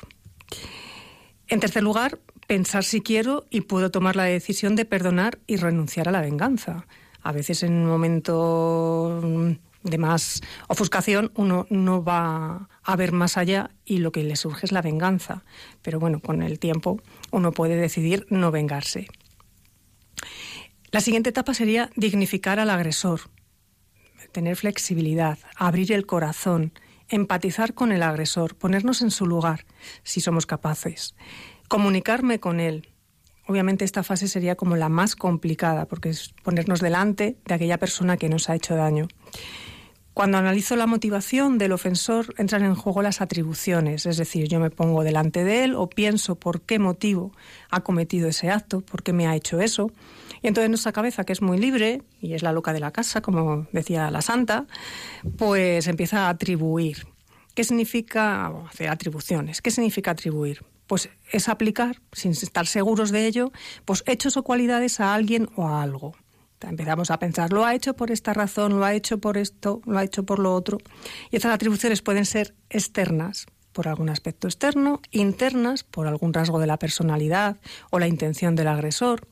En 1.49 1.61
tercer 1.61 1.83
lugar, 1.83 2.19
pensar 2.47 2.85
si 2.85 3.01
quiero 3.01 3.47
y 3.51 3.63
puedo 3.63 3.91
tomar 3.91 4.17
la 4.17 4.25
decisión 4.25 4.77
de 4.77 4.85
perdonar 4.85 5.39
y 5.47 5.57
renunciar 5.57 6.09
a 6.09 6.13
la 6.13 6.21
venganza. 6.21 6.87
A 7.23 7.33
veces 7.33 7.63
en 7.63 7.73
un 7.73 7.87
momento 7.87 9.21
de 9.87 9.99
más 9.99 10.43
ofuscación 10.69 11.33
uno 11.35 11.67
no 11.71 12.05
va 12.05 12.69
a 12.83 12.97
ver 12.97 13.13
más 13.13 13.37
allá 13.37 13.71
y 13.85 13.99
lo 13.99 14.13
que 14.13 14.23
le 14.23 14.37
surge 14.37 14.67
es 14.67 14.73
la 14.73 14.83
venganza. 14.83 15.45
Pero 15.83 15.99
bueno, 15.99 16.21
con 16.21 16.43
el 16.43 16.59
tiempo 16.59 17.01
uno 17.31 17.53
puede 17.53 17.77
decidir 17.77 18.27
no 18.31 18.51
vengarse. 18.51 19.09
La 20.91 21.01
siguiente 21.01 21.31
etapa 21.31 21.55
sería 21.55 21.91
dignificar 21.97 22.59
al 22.59 22.71
agresor, 22.71 23.21
tener 24.33 24.57
flexibilidad, 24.57 25.39
abrir 25.57 25.93
el 25.93 26.07
corazón, 26.07 26.73
empatizar 27.09 27.75
con 27.75 27.93
el 27.93 28.03
agresor, 28.03 28.57
ponernos 28.57 29.03
en 29.03 29.11
su 29.11 29.27
lugar, 29.27 29.67
si 30.03 30.21
somos 30.21 30.47
capaces 30.47 31.15
comunicarme 31.69 32.41
con 32.41 32.61
él. 32.61 32.89
Obviamente 33.47 33.85
esta 33.85 34.03
fase 34.03 34.29
sería 34.29 34.57
como 34.57 34.77
la 34.77 34.89
más 34.89 35.15
complicada, 35.15 35.87
porque 35.87 36.11
es 36.11 36.35
ponernos 36.43 36.81
delante 36.81 37.37
de 37.45 37.55
aquella 37.55 37.79
persona 37.79 38.17
que 38.17 38.29
nos 38.29 38.51
ha 38.51 38.57
hecho 38.57 38.75
daño. 38.75 39.07
Cuando 40.17 40.39
analizo 40.39 40.77
la 40.77 40.87
motivación 40.87 41.59
del 41.59 41.73
ofensor, 41.73 42.35
entran 42.39 42.65
en 42.65 42.75
juego 42.75 43.03
las 43.03 43.21
atribuciones, 43.21 44.07
es 44.07 44.17
decir, 44.17 44.49
yo 44.49 44.59
me 44.59 44.71
pongo 44.71 45.05
delante 45.05 45.45
de 45.45 45.63
él 45.63 45.75
o 45.75 45.91
pienso 45.91 46.37
por 46.37 46.63
qué 46.63 46.79
motivo 46.79 47.33
ha 47.69 47.81
cometido 47.81 48.27
ese 48.27 48.49
acto, 48.49 48.81
por 48.81 49.03
qué 49.03 49.13
me 49.13 49.27
ha 49.27 49.37
hecho 49.37 49.61
eso. 49.61 49.91
Y 50.41 50.49
entonces 50.49 50.71
nuestra 50.71 50.93
cabeza, 50.93 51.25
que 51.25 51.35
es 51.35 51.43
muy 51.43 51.59
libre 51.59 52.01
y 52.19 52.33
es 52.33 52.43
la 52.43 52.53
loca 52.53 52.73
de 52.73 52.81
la 52.81 52.93
casa, 52.93 53.21
como 53.21 53.67
decía 53.73 54.11
la 54.11 54.23
santa, 54.23 54.67
pues 55.37 55.87
empieza 55.87 56.29
a 56.29 56.29
atribuir. 56.31 57.07
¿Qué 57.55 57.65
significa 57.65 58.47
hacer 58.71 58.89
atribuciones? 58.89 59.61
¿Qué 59.61 59.71
significa 59.71 60.13
atribuir? 60.13 60.65
pues 60.87 61.11
es 61.33 61.49
aplicar, 61.49 62.01
sin 62.13 62.31
estar 62.31 62.67
seguros 62.67 63.11
de 63.11 63.27
ello, 63.27 63.53
pues 63.85 64.05
hechos 64.07 64.37
o 64.37 64.45
cualidades 64.45 65.01
a 65.01 65.15
alguien 65.15 65.49
o 65.57 65.67
a 65.67 65.83
algo. 65.83 66.15
Empezamos 66.69 67.11
a 67.11 67.19
pensar, 67.19 67.53
lo 67.53 67.65
ha 67.65 67.75
hecho 67.75 67.95
por 67.95 68.11
esta 68.11 68.33
razón, 68.33 68.79
lo 68.79 68.85
ha 68.85 68.95
hecho 68.95 69.19
por 69.19 69.39
esto, 69.39 69.81
lo 69.87 69.99
ha 69.99 70.05
hecho 70.05 70.25
por 70.25 70.39
lo 70.39 70.55
otro. 70.55 70.79
Y 71.31 71.37
estas 71.37 71.55
atribuciones 71.55 72.03
pueden 72.03 72.27
ser 72.27 72.55
externas, 72.71 73.47
por 73.73 73.89
algún 73.89 74.09
aspecto 74.09 74.49
externo, 74.49 75.01
internas, 75.11 75.85
por 75.85 76.07
algún 76.07 76.33
rasgo 76.33 76.59
de 76.59 76.67
la 76.67 76.79
personalidad 76.79 77.59
o 77.91 77.99
la 77.99 78.09
intención 78.09 78.57
del 78.57 78.69
agresor. 78.69 79.29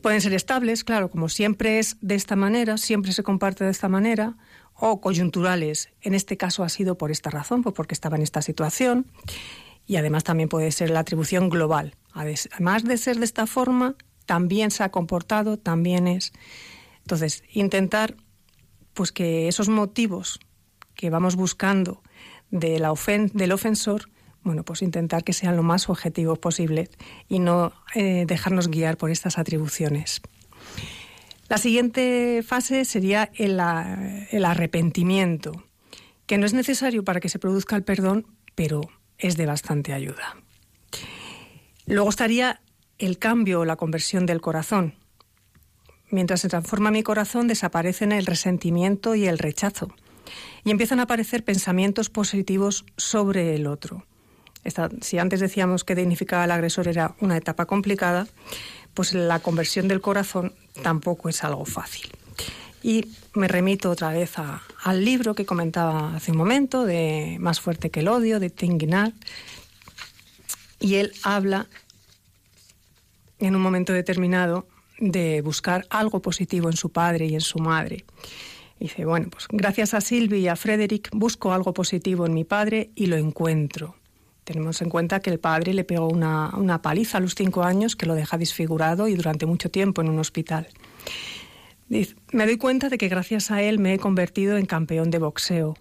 Pueden 0.00 0.20
ser 0.20 0.32
estables, 0.32 0.82
claro, 0.82 1.10
como 1.10 1.28
siempre 1.28 1.78
es 1.78 1.96
de 2.00 2.14
esta 2.14 2.36
manera, 2.36 2.78
siempre 2.78 3.12
se 3.12 3.22
comparte 3.22 3.64
de 3.64 3.70
esta 3.70 3.88
manera, 3.88 4.36
o 4.74 5.00
coyunturales, 5.00 5.90
en 6.00 6.14
este 6.14 6.36
caso 6.36 6.64
ha 6.64 6.68
sido 6.68 6.96
por 6.98 7.10
esta 7.10 7.30
razón, 7.30 7.62
pues 7.62 7.74
porque 7.74 7.94
estaba 7.94 8.16
en 8.16 8.22
esta 8.22 8.42
situación 8.42 9.06
y 9.86 9.96
además 9.96 10.24
también 10.24 10.48
puede 10.48 10.72
ser 10.72 10.90
la 10.90 11.00
atribución 11.00 11.50
global. 11.50 11.94
Además 12.12 12.84
de 12.84 12.96
ser 12.96 13.18
de 13.18 13.24
esta 13.24 13.46
forma, 13.46 13.94
también 14.26 14.70
se 14.70 14.84
ha 14.84 14.90
comportado, 14.90 15.58
también 15.58 16.06
es. 16.06 16.32
Entonces, 17.00 17.44
intentar 17.52 18.16
pues 18.94 19.12
que 19.12 19.48
esos 19.48 19.68
motivos 19.68 20.40
que 20.94 21.10
vamos 21.10 21.36
buscando 21.36 22.02
del 22.50 22.84
ofensor, 22.84 24.10
bueno, 24.42 24.64
pues 24.64 24.82
intentar 24.82 25.24
que 25.24 25.32
sean 25.32 25.56
lo 25.56 25.62
más 25.62 25.88
objetivos 25.88 26.38
posible 26.38 26.90
y 27.28 27.38
no 27.38 27.72
eh, 27.94 28.24
dejarnos 28.26 28.68
guiar 28.68 28.96
por 28.96 29.10
estas 29.10 29.38
atribuciones. 29.38 30.20
La 31.48 31.58
siguiente 31.58 32.42
fase 32.46 32.84
sería 32.84 33.30
el, 33.34 33.60
el 34.30 34.44
arrepentimiento, 34.44 35.64
que 36.26 36.38
no 36.38 36.46
es 36.46 36.54
necesario 36.54 37.04
para 37.04 37.20
que 37.20 37.28
se 37.28 37.38
produzca 37.38 37.76
el 37.76 37.84
perdón, 37.84 38.26
pero 38.54 38.82
es 39.18 39.36
de 39.36 39.46
bastante 39.46 39.92
ayuda. 39.92 40.36
Luego 41.86 42.10
estaría 42.10 42.60
el 42.98 43.18
cambio 43.18 43.60
o 43.60 43.64
la 43.64 43.76
conversión 43.76 44.26
del 44.26 44.40
corazón. 44.40 44.94
Mientras 46.10 46.42
se 46.42 46.48
transforma 46.48 46.90
mi 46.90 47.02
corazón, 47.02 47.48
desaparecen 47.48 48.12
el 48.12 48.26
resentimiento 48.26 49.14
y 49.14 49.26
el 49.26 49.38
rechazo. 49.38 49.94
Y 50.62 50.70
empiezan 50.70 51.00
a 51.00 51.04
aparecer 51.04 51.44
pensamientos 51.44 52.10
positivos 52.10 52.84
sobre 52.96 53.54
el 53.54 53.66
otro. 53.66 54.04
si 55.00 55.18
antes 55.18 55.40
decíamos 55.40 55.82
que 55.82 55.94
dignificar 55.94 56.40
al 56.40 56.50
agresor 56.52 56.86
era 56.86 57.16
una 57.20 57.36
etapa 57.36 57.66
complicada, 57.66 58.28
pues 58.94 59.14
la 59.14 59.40
conversión 59.40 59.88
del 59.88 60.00
corazón 60.00 60.54
tampoco 60.82 61.28
es 61.28 61.42
algo 61.42 61.64
fácil. 61.64 62.12
Y 62.82 63.06
me 63.34 63.48
remito 63.48 63.90
otra 63.90 64.10
vez 64.10 64.32
al 64.82 65.04
libro 65.04 65.34
que 65.34 65.46
comentaba 65.46 66.16
hace 66.16 66.32
un 66.32 66.36
momento, 66.36 66.84
de 66.84 67.36
Más 67.40 67.60
fuerte 67.60 67.90
que 67.90 68.00
el 68.00 68.08
odio, 68.08 68.40
de 68.40 68.50
Tinguinal. 68.50 69.14
Y 70.80 70.96
él 70.96 71.12
habla 71.22 71.68
en 73.46 73.56
un 73.56 73.62
momento 73.62 73.92
determinado 73.92 74.66
de 74.98 75.40
buscar 75.42 75.86
algo 75.90 76.22
positivo 76.22 76.68
en 76.68 76.76
su 76.76 76.90
padre 76.90 77.26
y 77.26 77.34
en 77.34 77.40
su 77.40 77.58
madre. 77.58 78.04
Dice, 78.78 79.04
bueno, 79.04 79.28
pues 79.30 79.46
gracias 79.50 79.94
a 79.94 80.00
Silvi 80.00 80.40
y 80.40 80.48
a 80.48 80.56
Frederick 80.56 81.08
busco 81.12 81.52
algo 81.52 81.72
positivo 81.72 82.26
en 82.26 82.34
mi 82.34 82.44
padre 82.44 82.90
y 82.94 83.06
lo 83.06 83.16
encuentro. 83.16 83.96
Tenemos 84.44 84.82
en 84.82 84.90
cuenta 84.90 85.20
que 85.20 85.30
el 85.30 85.38
padre 85.38 85.72
le 85.72 85.84
pegó 85.84 86.08
una, 86.08 86.50
una 86.56 86.82
paliza 86.82 87.18
a 87.18 87.20
los 87.20 87.34
cinco 87.34 87.62
años 87.62 87.94
que 87.94 88.06
lo 88.06 88.14
deja 88.14 88.38
desfigurado 88.38 89.06
y 89.06 89.14
durante 89.14 89.46
mucho 89.46 89.70
tiempo 89.70 90.02
en 90.02 90.08
un 90.08 90.18
hospital 90.18 90.68
me 92.32 92.46
doy 92.46 92.56
cuenta 92.56 92.88
de 92.88 92.96
que 92.96 93.08
gracias 93.08 93.50
a 93.50 93.62
él 93.62 93.78
me 93.78 93.94
he 93.94 93.98
convertido 93.98 94.56
en 94.56 94.66
campeón 94.66 95.10
de 95.10 95.18
boxeo. 95.18 95.76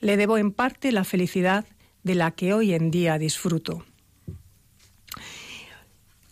Le 0.00 0.16
debo 0.16 0.38
en 0.38 0.52
parte 0.52 0.92
la 0.92 1.02
felicidad 1.02 1.64
de 2.04 2.14
la 2.14 2.30
que 2.30 2.54
hoy 2.54 2.74
en 2.74 2.92
día 2.92 3.18
disfruto. 3.18 3.84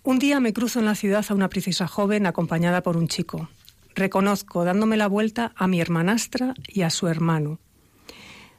Un 0.06 0.20
día 0.20 0.38
me 0.38 0.52
cruzo 0.52 0.78
en 0.78 0.84
la 0.84 0.94
ciudad 0.94 1.26
a 1.28 1.34
una 1.34 1.48
princesa 1.48 1.88
joven 1.88 2.26
acompañada 2.26 2.80
por 2.80 2.96
un 2.96 3.08
chico. 3.08 3.48
Reconozco, 3.96 4.64
dándome 4.64 4.96
la 4.96 5.08
vuelta, 5.08 5.50
a 5.56 5.66
mi 5.66 5.80
hermanastra 5.80 6.54
y 6.68 6.82
a 6.82 6.90
su 6.90 7.08
hermano. 7.08 7.58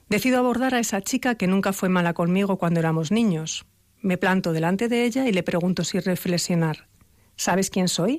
Decido 0.09 0.39
abordar 0.39 0.75
a 0.75 0.79
esa 0.79 1.01
chica 1.01 1.35
que 1.35 1.47
nunca 1.47 1.71
fue 1.71 1.87
mala 1.87 2.13
conmigo 2.13 2.57
cuando 2.57 2.81
éramos 2.81 3.13
niños. 3.13 3.65
Me 4.01 4.17
planto 4.17 4.51
delante 4.51 4.89
de 4.89 5.05
ella 5.05 5.25
y 5.25 5.31
le 5.31 5.41
pregunto 5.41 5.85
si 5.85 6.01
reflexionar. 6.01 6.89
¿Sabes 7.37 7.69
quién 7.69 7.87
soy? 7.87 8.17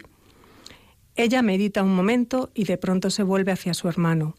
Ella 1.14 1.42
medita 1.42 1.82
un 1.82 1.94
momento 1.94 2.50
y 2.54 2.64
de 2.64 2.78
pronto 2.78 3.10
se 3.10 3.24
vuelve 3.24 3.52
hacia 3.52 3.74
su 3.74 3.88
hermano. 3.88 4.36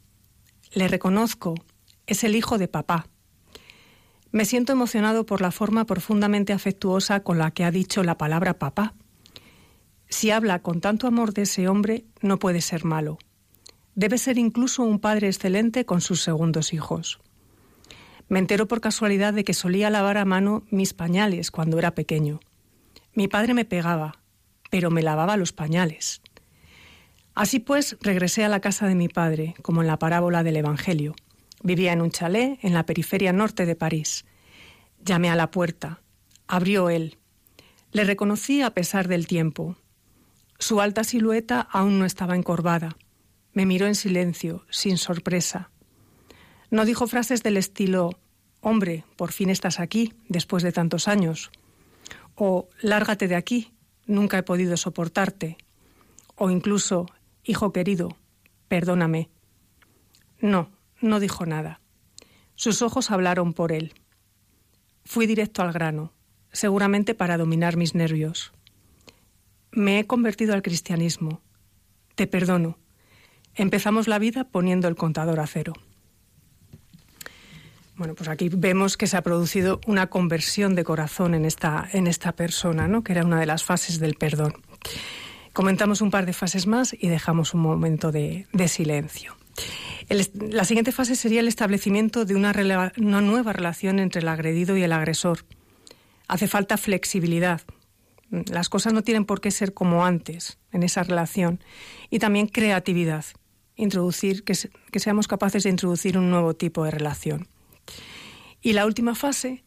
Le 0.73 0.87
reconozco, 0.87 1.53
es 2.07 2.23
el 2.23 2.35
hijo 2.35 2.57
de 2.57 2.67
papá. 2.67 3.05
Me 4.31 4.45
siento 4.45 4.73
emocionado 4.73 5.25
por 5.25 5.41
la 5.41 5.51
forma 5.51 5.85
profundamente 5.85 6.53
afectuosa 6.53 7.21
con 7.21 7.39
la 7.39 7.51
que 7.51 7.63
ha 7.63 7.71
dicho 7.71 8.03
la 8.03 8.17
palabra 8.17 8.59
papá. 8.59 8.93
Si 10.07 10.29
habla 10.29 10.61
con 10.61 10.81
tanto 10.81 11.07
amor 11.07 11.33
de 11.33 11.43
ese 11.43 11.67
hombre, 11.67 12.05
no 12.21 12.37
puede 12.37 12.61
ser 12.61 12.85
malo. 12.85 13.17
Debe 13.95 14.17
ser 14.17 14.37
incluso 14.37 14.83
un 14.83 14.99
padre 14.99 15.27
excelente 15.27 15.85
con 15.85 16.01
sus 16.01 16.21
segundos 16.21 16.73
hijos. 16.73 17.19
Me 18.27 18.37
entero 18.37 18.67
por 18.67 18.81
casualidad 18.81 19.33
de 19.33 19.43
que 19.43 19.55
solía 19.55 19.89
lavar 19.89 20.17
a 20.17 20.25
mano 20.25 20.63
mis 20.69 20.93
pañales 20.93 21.49
cuando 21.49 21.79
era 21.79 21.95
pequeño. 21.95 22.39
Mi 23.13 23.27
padre 23.27 23.55
me 23.55 23.65
pegaba, 23.65 24.19
pero 24.69 24.91
me 24.91 25.01
lavaba 25.01 25.37
los 25.37 25.51
pañales. 25.51 26.21
Así 27.33 27.59
pues, 27.59 27.97
regresé 28.01 28.43
a 28.43 28.49
la 28.49 28.59
casa 28.59 28.85
de 28.87 28.95
mi 28.95 29.07
padre, 29.07 29.55
como 29.63 29.81
en 29.81 29.87
la 29.87 29.97
parábola 29.97 30.43
del 30.43 30.57
Evangelio. 30.57 31.15
Vivía 31.61 31.93
en 31.93 32.01
un 32.01 32.11
chalet 32.11 32.59
en 32.61 32.73
la 32.73 32.85
periferia 32.85 33.33
norte 33.33 33.65
de 33.65 33.75
París. 33.75 34.25
Llamé 35.03 35.29
a 35.29 35.35
la 35.35 35.51
puerta. 35.51 36.01
Abrió 36.47 36.89
él. 36.89 37.17
Le 37.91 38.03
reconocí 38.03 38.61
a 38.61 38.73
pesar 38.73 39.07
del 39.07 39.27
tiempo. 39.27 39.75
Su 40.57 40.81
alta 40.81 41.03
silueta 41.03 41.61
aún 41.61 41.99
no 41.99 42.05
estaba 42.05 42.35
encorvada. 42.35 42.97
Me 43.53 43.65
miró 43.65 43.87
en 43.87 43.95
silencio, 43.95 44.65
sin 44.69 44.97
sorpresa. 44.97 45.71
No 46.69 46.85
dijo 46.85 47.07
frases 47.07 47.43
del 47.43 47.57
estilo 47.57 48.19
Hombre, 48.61 49.05
por 49.15 49.31
fin 49.31 49.49
estás 49.49 49.79
aquí, 49.79 50.13
después 50.27 50.63
de 50.63 50.73
tantos 50.73 51.07
años. 51.07 51.49
O 52.35 52.67
Lárgate 52.81 53.27
de 53.27 53.35
aquí, 53.35 53.71
nunca 54.05 54.37
he 54.37 54.43
podido 54.43 54.75
soportarte. 54.75 55.57
O 56.35 56.49
incluso 56.49 57.07
Hijo 57.43 57.71
querido, 57.71 58.17
perdóname. 58.67 59.29
No, 60.39 60.69
no 61.01 61.19
dijo 61.19 61.45
nada. 61.45 61.81
Sus 62.55 62.81
ojos 62.81 63.11
hablaron 63.11 63.53
por 63.53 63.71
él. 63.71 63.93
Fui 65.05 65.27
directo 65.27 65.61
al 65.61 65.71
grano. 65.71 66.13
seguramente 66.51 67.13
para 67.13 67.37
dominar 67.37 67.77
mis 67.77 67.93
nervios. 67.93 68.53
Me 69.71 69.99
he 69.99 70.07
convertido 70.07 70.55
al 70.55 70.63
cristianismo. 70.63 71.41
Te 72.15 72.25
perdono. 72.25 72.79
Empezamos 73.53 74.07
la 74.07 74.17
vida 74.17 74.45
poniendo 74.45 74.87
el 74.87 74.95
contador 74.95 75.39
a 75.39 75.47
cero. 75.47 75.73
Bueno, 77.99 78.15
pues 78.15 78.29
aquí 78.29 78.49
vemos 78.49 78.95
que 78.95 79.07
se 79.07 79.17
ha 79.17 79.21
producido 79.21 79.81
una 79.85 80.07
conversión 80.07 80.73
de 80.73 80.85
corazón 80.85 81.35
en 81.35 81.43
esta, 81.43 81.87
en 81.91 82.07
esta 82.07 82.31
persona, 82.31 82.87
¿no? 82.87 83.03
que 83.03 83.11
era 83.11 83.25
una 83.25 83.39
de 83.39 83.45
las 83.45 83.65
fases 83.65 83.99
del 83.99 84.15
perdón. 84.15 84.53
Comentamos 85.51 85.99
un 85.99 86.09
par 86.09 86.25
de 86.25 86.31
fases 86.31 86.67
más 86.67 86.95
y 86.97 87.09
dejamos 87.09 87.53
un 87.53 87.59
momento 87.59 88.13
de, 88.13 88.47
silencio. 88.69 89.35
La 90.09 90.65
siguiente 90.65 90.91
fase 90.91 91.15
sería 91.15 91.39
el 91.39 91.47
establecimiento 91.47 92.25
de 92.25 92.35
una, 92.35 92.51
una 92.97 93.21
nueva 93.21 93.53
relación 93.53 93.99
entre 93.99 94.21
el 94.21 94.27
agredido 94.27 94.75
y 94.75 94.83
el 94.83 94.91
agresor. 94.91 95.45
Hace 96.27 96.47
falta 96.47 96.77
flexibilidad. 96.77 97.61
Las 98.29 98.69
cosas 98.69 98.93
no 98.93 99.03
tienen 99.03 99.25
por 99.25 99.41
qué 99.41 99.51
ser 99.51 99.73
como 99.73 100.05
antes 100.05 100.57
en 100.71 100.83
esa 100.83 101.03
relación. 101.03 101.63
Y 102.09 102.19
también 102.19 102.47
creatividad. 102.47 103.25
Introducir, 103.75 104.43
que, 104.43 104.53
que 104.91 104.99
seamos 104.99 105.27
capaces 105.27 105.63
de 105.63 105.69
introducir 105.69 106.17
un 106.17 106.29
nuevo 106.29 106.55
tipo 106.55 106.83
de 106.83 106.91
relación. 106.91 107.47
Y 108.61 108.73
la 108.73 108.85
última 108.85 109.15
fase 109.15 109.63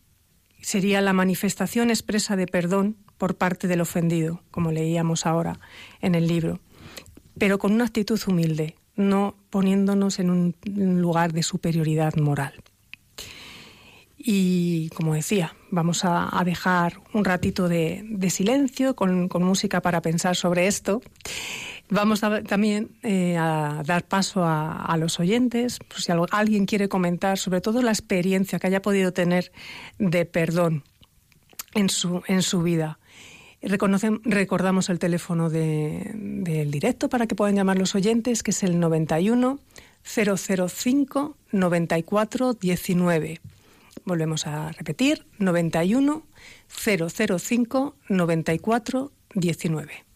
sería 0.61 1.00
la 1.00 1.12
manifestación 1.12 1.90
expresa 1.90 2.37
de 2.37 2.46
perdón 2.46 2.96
por 3.18 3.37
parte 3.37 3.68
del 3.68 3.81
ofendido, 3.81 4.42
como 4.50 4.72
leíamos 4.72 5.26
ahora 5.26 5.61
en 6.00 6.14
el 6.14 6.26
libro, 6.26 6.61
pero 7.38 7.59
con 7.59 7.72
una 7.72 7.85
actitud 7.85 8.20
humilde, 8.26 8.76
no 8.96 9.35
poniéndonos 9.50 10.18
en 10.18 10.31
un 10.31 10.55
lugar 11.00 11.33
de 11.33 11.42
superioridad 11.42 12.14
moral. 12.16 12.55
Y 14.24 14.88
como 14.90 15.14
decía, 15.14 15.57
vamos 15.70 16.05
a, 16.05 16.40
dejar 16.44 17.00
un 17.12 17.24
ratito 17.24 17.68
de, 17.68 18.05
silencio 18.31 18.94
con, 18.94 19.28
música 19.40 19.81
para 19.81 20.00
pensar 20.00 20.37
sobre 20.37 20.68
esto. 20.68 21.02
Vamos 21.90 22.20
también 22.20 22.92
eh, 23.02 23.37
a 23.37 23.83
dar 23.85 24.05
paso 24.05 24.44
a, 24.44 24.96
los 24.96 25.18
oyentes, 25.18 25.81
pues 25.88 26.05
si 26.05 26.12
alguien 26.31 26.66
quiere 26.66 26.88
comentar 26.88 27.37
sobre 27.37 27.61
todo 27.61 27.83
la 27.83 27.90
experiencia 27.90 28.61
que 28.61 28.68
haya 28.68 28.81
podido 28.81 29.12
tener 29.12 29.50
de 29.98 30.24
perdón 30.24 30.85
en 31.74 31.88
su, 31.88 32.22
en 32.28 32.42
su 32.42 32.62
vida. 32.62 33.00
Recordamos 33.62 34.90
el 34.90 34.98
teléfono 34.98 35.48
del 35.51 36.70
directo 36.70 37.09
para 37.09 37.27
que 37.27 37.35
puedan 37.35 37.55
llamar 37.55 37.79
los 37.79 37.94
oyentes, 37.94 38.42
que 38.42 38.51
es 38.51 38.62
el 38.62 38.81
91 38.81 39.59
005 40.05 41.37
94 41.53 42.55
19. 42.55 43.40
Volvemos 44.05 44.46
a 44.46 44.72
repetir, 44.72 45.27
91 45.38 46.27
005 46.68 47.96
94 48.09 49.12
19. 49.35 50.12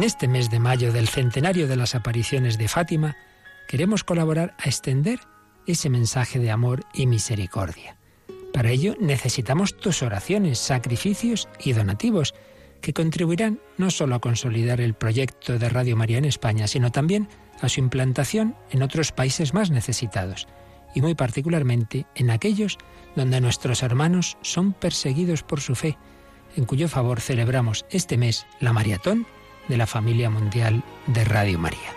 En 0.00 0.04
este 0.04 0.28
mes 0.28 0.48
de 0.48 0.60
mayo 0.60 0.94
del 0.94 1.08
centenario 1.08 1.68
de 1.68 1.76
las 1.76 1.94
apariciones 1.94 2.56
de 2.56 2.68
Fátima, 2.68 3.18
queremos 3.68 4.02
colaborar 4.02 4.56
a 4.58 4.64
extender 4.64 5.20
ese 5.66 5.90
mensaje 5.90 6.38
de 6.38 6.50
amor 6.50 6.86
y 6.94 7.06
misericordia. 7.06 7.98
Para 8.54 8.70
ello 8.70 8.96
necesitamos 8.98 9.76
tus 9.76 10.02
oraciones, 10.02 10.58
sacrificios 10.58 11.50
y 11.62 11.74
donativos, 11.74 12.34
que 12.80 12.94
contribuirán 12.94 13.60
no 13.76 13.90
solo 13.90 14.14
a 14.14 14.20
consolidar 14.20 14.80
el 14.80 14.94
proyecto 14.94 15.58
de 15.58 15.68
Radio 15.68 15.98
María 15.98 16.16
en 16.16 16.24
España, 16.24 16.66
sino 16.66 16.90
también 16.90 17.28
a 17.60 17.68
su 17.68 17.80
implantación 17.80 18.56
en 18.70 18.82
otros 18.82 19.12
países 19.12 19.52
más 19.52 19.70
necesitados, 19.70 20.48
y 20.94 21.02
muy 21.02 21.14
particularmente 21.14 22.06
en 22.14 22.30
aquellos 22.30 22.78
donde 23.16 23.42
nuestros 23.42 23.82
hermanos 23.82 24.38
son 24.40 24.72
perseguidos 24.72 25.42
por 25.42 25.60
su 25.60 25.74
fe, 25.74 25.98
en 26.56 26.64
cuyo 26.64 26.88
favor 26.88 27.20
celebramos 27.20 27.84
este 27.90 28.16
mes 28.16 28.46
la 28.60 28.72
maratón 28.72 29.26
de 29.68 29.76
la 29.76 29.86
familia 29.86 30.30
mundial 30.30 30.82
de 31.06 31.24
Radio 31.24 31.58
María. 31.58 31.94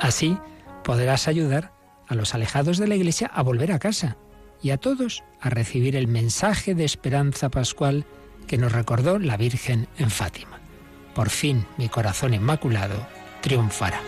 Así 0.00 0.36
podrás 0.82 1.28
ayudar 1.28 1.72
a 2.08 2.14
los 2.14 2.34
alejados 2.34 2.76
de 2.78 2.88
la 2.88 2.96
Iglesia 2.96 3.30
a 3.32 3.42
volver 3.42 3.70
a 3.72 3.78
casa 3.78 4.16
y 4.60 4.70
a 4.70 4.76
todos 4.76 5.22
a 5.40 5.48
recibir 5.48 5.96
el 5.96 6.08
mensaje 6.08 6.74
de 6.74 6.84
esperanza 6.84 7.50
pascual 7.50 8.04
que 8.46 8.58
nos 8.58 8.72
recordó 8.72 9.18
la 9.18 9.36
Virgen 9.36 9.88
en 9.98 10.10
Fátima. 10.10 10.60
Por 11.14 11.30
fin 11.30 11.66
mi 11.78 11.88
corazón 11.88 12.34
inmaculado 12.34 13.06
triunfará. 13.42 14.00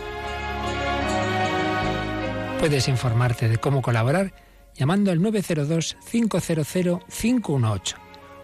Puedes 2.65 2.87
informarte 2.87 3.47
de 3.47 3.59
cómo 3.59 3.83
colaborar 3.83 4.33
llamando 4.73 5.11
al 5.11 5.19
902-500-518 5.19 7.95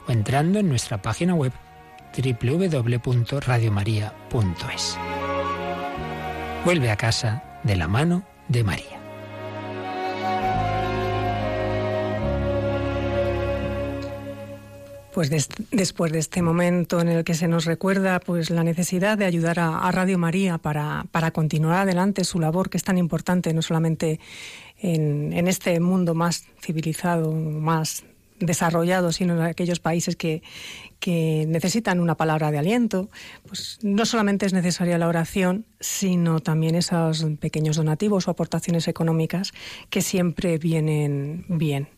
o 0.08 0.12
entrando 0.12 0.60
en 0.60 0.70
nuestra 0.70 1.02
página 1.02 1.34
web 1.34 1.52
www.radiomaria.es. 2.16 4.98
Vuelve 6.64 6.92
a 6.92 6.98
casa 6.98 7.60
de 7.64 7.76
la 7.76 7.88
mano 7.88 8.24
de 8.48 8.64
María. 8.64 9.01
Pues 15.14 15.30
después 15.72 16.12
de 16.12 16.20
este 16.20 16.42
momento 16.42 17.02
en 17.02 17.10
el 17.10 17.24
que 17.24 17.34
se 17.34 17.48
nos 17.48 17.66
recuerda 17.66 18.20
pues 18.22 18.50
la 18.50 18.64
necesidad 18.64 19.18
de 19.18 19.26
ayudar 19.26 19.60
a, 19.60 19.92
Radio 19.92 20.18
María 20.18 20.58
para, 20.58 21.06
para, 21.12 21.32
continuar 21.32 21.80
adelante 21.80 22.24
su 22.24 22.40
labor 22.40 22.70
que 22.70 22.78
es 22.78 22.84
tan 22.84 22.98
importante 22.98 23.54
no 23.54 23.62
solamente 23.62 24.22
en, 24.80 25.34
en 25.34 25.48
este 25.50 25.80
mundo 25.82 26.14
más 26.14 26.46
civilizado, 26.62 27.34
más 27.34 28.06
desarrollado, 28.40 29.12
sino 29.12 29.36
en 29.36 29.42
aquellos 29.42 29.80
países 29.80 30.16
que, 30.16 30.42
que 31.00 31.46
necesitan 31.48 32.00
una 32.00 32.16
palabra 32.16 32.52
de 32.52 32.60
aliento, 32.60 33.10
pues 33.48 33.80
no 33.82 34.06
solamente 34.06 34.46
es 34.46 34.54
necesaria 34.54 34.98
la 34.98 35.08
oración, 35.08 35.66
sino 35.80 36.40
también 36.40 36.76
esos 36.76 37.26
pequeños 37.40 37.78
donativos 37.78 38.28
o 38.28 38.32
aportaciones 38.32 38.88
económicas 38.88 39.52
que 39.90 40.02
siempre 40.02 40.58
vienen 40.58 41.46
bien. 41.50 41.90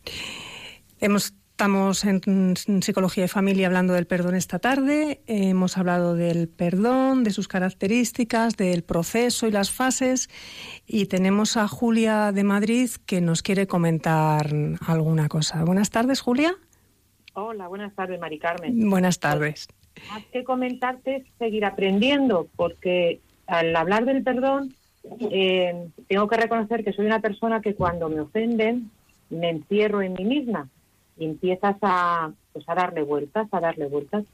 Hemos 1.00 1.34
Estamos 1.54 2.04
en 2.04 2.56
Psicología 2.82 3.26
y 3.26 3.28
Familia 3.28 3.68
hablando 3.68 3.92
del 3.94 4.08
perdón 4.08 4.34
esta 4.34 4.58
tarde. 4.58 5.20
Hemos 5.28 5.78
hablado 5.78 6.16
del 6.16 6.48
perdón, 6.48 7.22
de 7.22 7.30
sus 7.30 7.46
características, 7.46 8.56
del 8.56 8.82
proceso 8.82 9.46
y 9.46 9.52
las 9.52 9.70
fases. 9.70 10.28
Y 10.84 11.06
tenemos 11.06 11.56
a 11.56 11.68
Julia 11.68 12.32
de 12.32 12.42
Madrid 12.42 12.90
que 13.06 13.20
nos 13.20 13.42
quiere 13.42 13.68
comentar 13.68 14.48
alguna 14.84 15.28
cosa. 15.28 15.64
Buenas 15.64 15.90
tardes, 15.90 16.20
Julia. 16.20 16.56
Hola, 17.34 17.68
buenas 17.68 17.94
tardes, 17.94 18.18
Mari 18.18 18.40
Carmen. 18.40 18.90
Buenas 18.90 19.20
tardes. 19.20 19.68
Más 20.10 20.24
que 20.32 20.42
comentarte, 20.42 21.24
seguir 21.38 21.66
aprendiendo, 21.66 22.48
porque 22.56 23.20
al 23.46 23.76
hablar 23.76 24.06
del 24.06 24.24
perdón, 24.24 24.74
eh, 25.30 25.86
tengo 26.08 26.26
que 26.26 26.36
reconocer 26.36 26.82
que 26.82 26.92
soy 26.92 27.06
una 27.06 27.20
persona 27.20 27.60
que 27.60 27.76
cuando 27.76 28.08
me 28.08 28.22
ofenden, 28.22 28.90
me 29.30 29.50
encierro 29.50 30.02
en 30.02 30.14
mí 30.14 30.24
misma 30.24 30.68
y 31.16 31.26
empiezas 31.26 31.76
a, 31.82 32.32
pues 32.52 32.68
a 32.68 32.74
darle 32.74 33.02
vueltas, 33.02 33.48
a 33.52 33.60
darle 33.60 33.86
vueltas. 33.86 34.24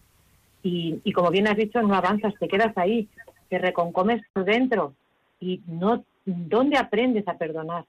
Y, 0.62 1.00
y 1.04 1.12
como 1.12 1.30
bien 1.30 1.48
has 1.48 1.56
dicho, 1.56 1.80
no 1.82 1.94
avanzas, 1.94 2.34
te 2.38 2.48
quedas 2.48 2.76
ahí, 2.76 3.08
te 3.48 3.58
reconcomes 3.58 4.22
por 4.32 4.44
dentro. 4.44 4.94
Y 5.40 5.62
no, 5.66 6.04
¿dónde 6.24 6.78
aprendes 6.78 7.26
a 7.28 7.38
perdonar? 7.38 7.84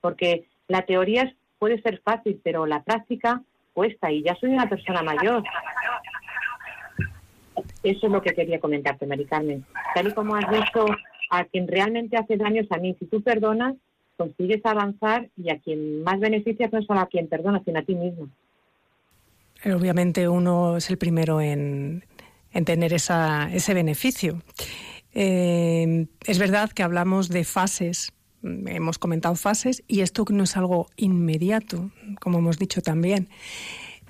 Porque 0.00 0.46
la 0.68 0.82
teoría 0.82 1.34
puede 1.58 1.80
ser 1.82 2.00
fácil, 2.00 2.40
pero 2.42 2.66
la 2.66 2.82
práctica 2.82 3.42
cuesta. 3.72 4.10
Y 4.10 4.22
ya 4.22 4.34
soy 4.36 4.50
una 4.50 4.68
persona 4.68 5.02
mayor. 5.02 5.42
Eso 7.82 8.06
es 8.06 8.12
lo 8.12 8.22
que 8.22 8.34
quería 8.34 8.60
comentarte, 8.60 9.06
Mari 9.06 9.24
Carmen. 9.24 9.64
Tal 9.94 10.08
y 10.08 10.14
como 10.14 10.34
has 10.34 10.50
dicho, 10.50 10.86
a 11.30 11.44
quien 11.44 11.66
realmente 11.66 12.16
hace 12.16 12.36
daños 12.36 12.66
a 12.70 12.78
mí, 12.78 12.94
si 12.98 13.06
tú 13.06 13.22
perdonas, 13.22 13.74
consigues 14.20 14.60
avanzar 14.66 15.30
y 15.34 15.48
a 15.48 15.58
quien 15.60 16.02
más 16.02 16.20
beneficias 16.20 16.70
no 16.70 16.78
es 16.78 16.86
a 16.90 17.06
quien 17.06 17.26
perdona, 17.26 17.62
sino 17.64 17.78
a 17.78 17.82
ti 17.82 17.94
mismo. 17.94 18.28
Eh, 19.64 19.72
obviamente 19.72 20.28
uno 20.28 20.76
es 20.76 20.90
el 20.90 20.98
primero 20.98 21.40
en, 21.40 22.04
tener 22.66 22.92
esa, 22.92 23.50
ese 23.50 23.72
beneficio. 23.72 24.42
Eh, 25.14 26.06
es 26.26 26.38
verdad 26.38 26.68
que 26.68 26.82
hablamos 26.82 27.30
de 27.30 27.44
fases, 27.44 28.12
mm, 28.42 28.68
hemos 28.68 28.98
comentado 28.98 29.36
fases, 29.36 29.82
y 29.88 30.02
esto 30.02 30.26
no 30.28 30.44
es 30.44 30.54
algo 30.54 30.88
inmediato, 30.96 31.90
como 32.20 32.40
hemos 32.40 32.58
dicho 32.58 32.82
también. 32.82 33.30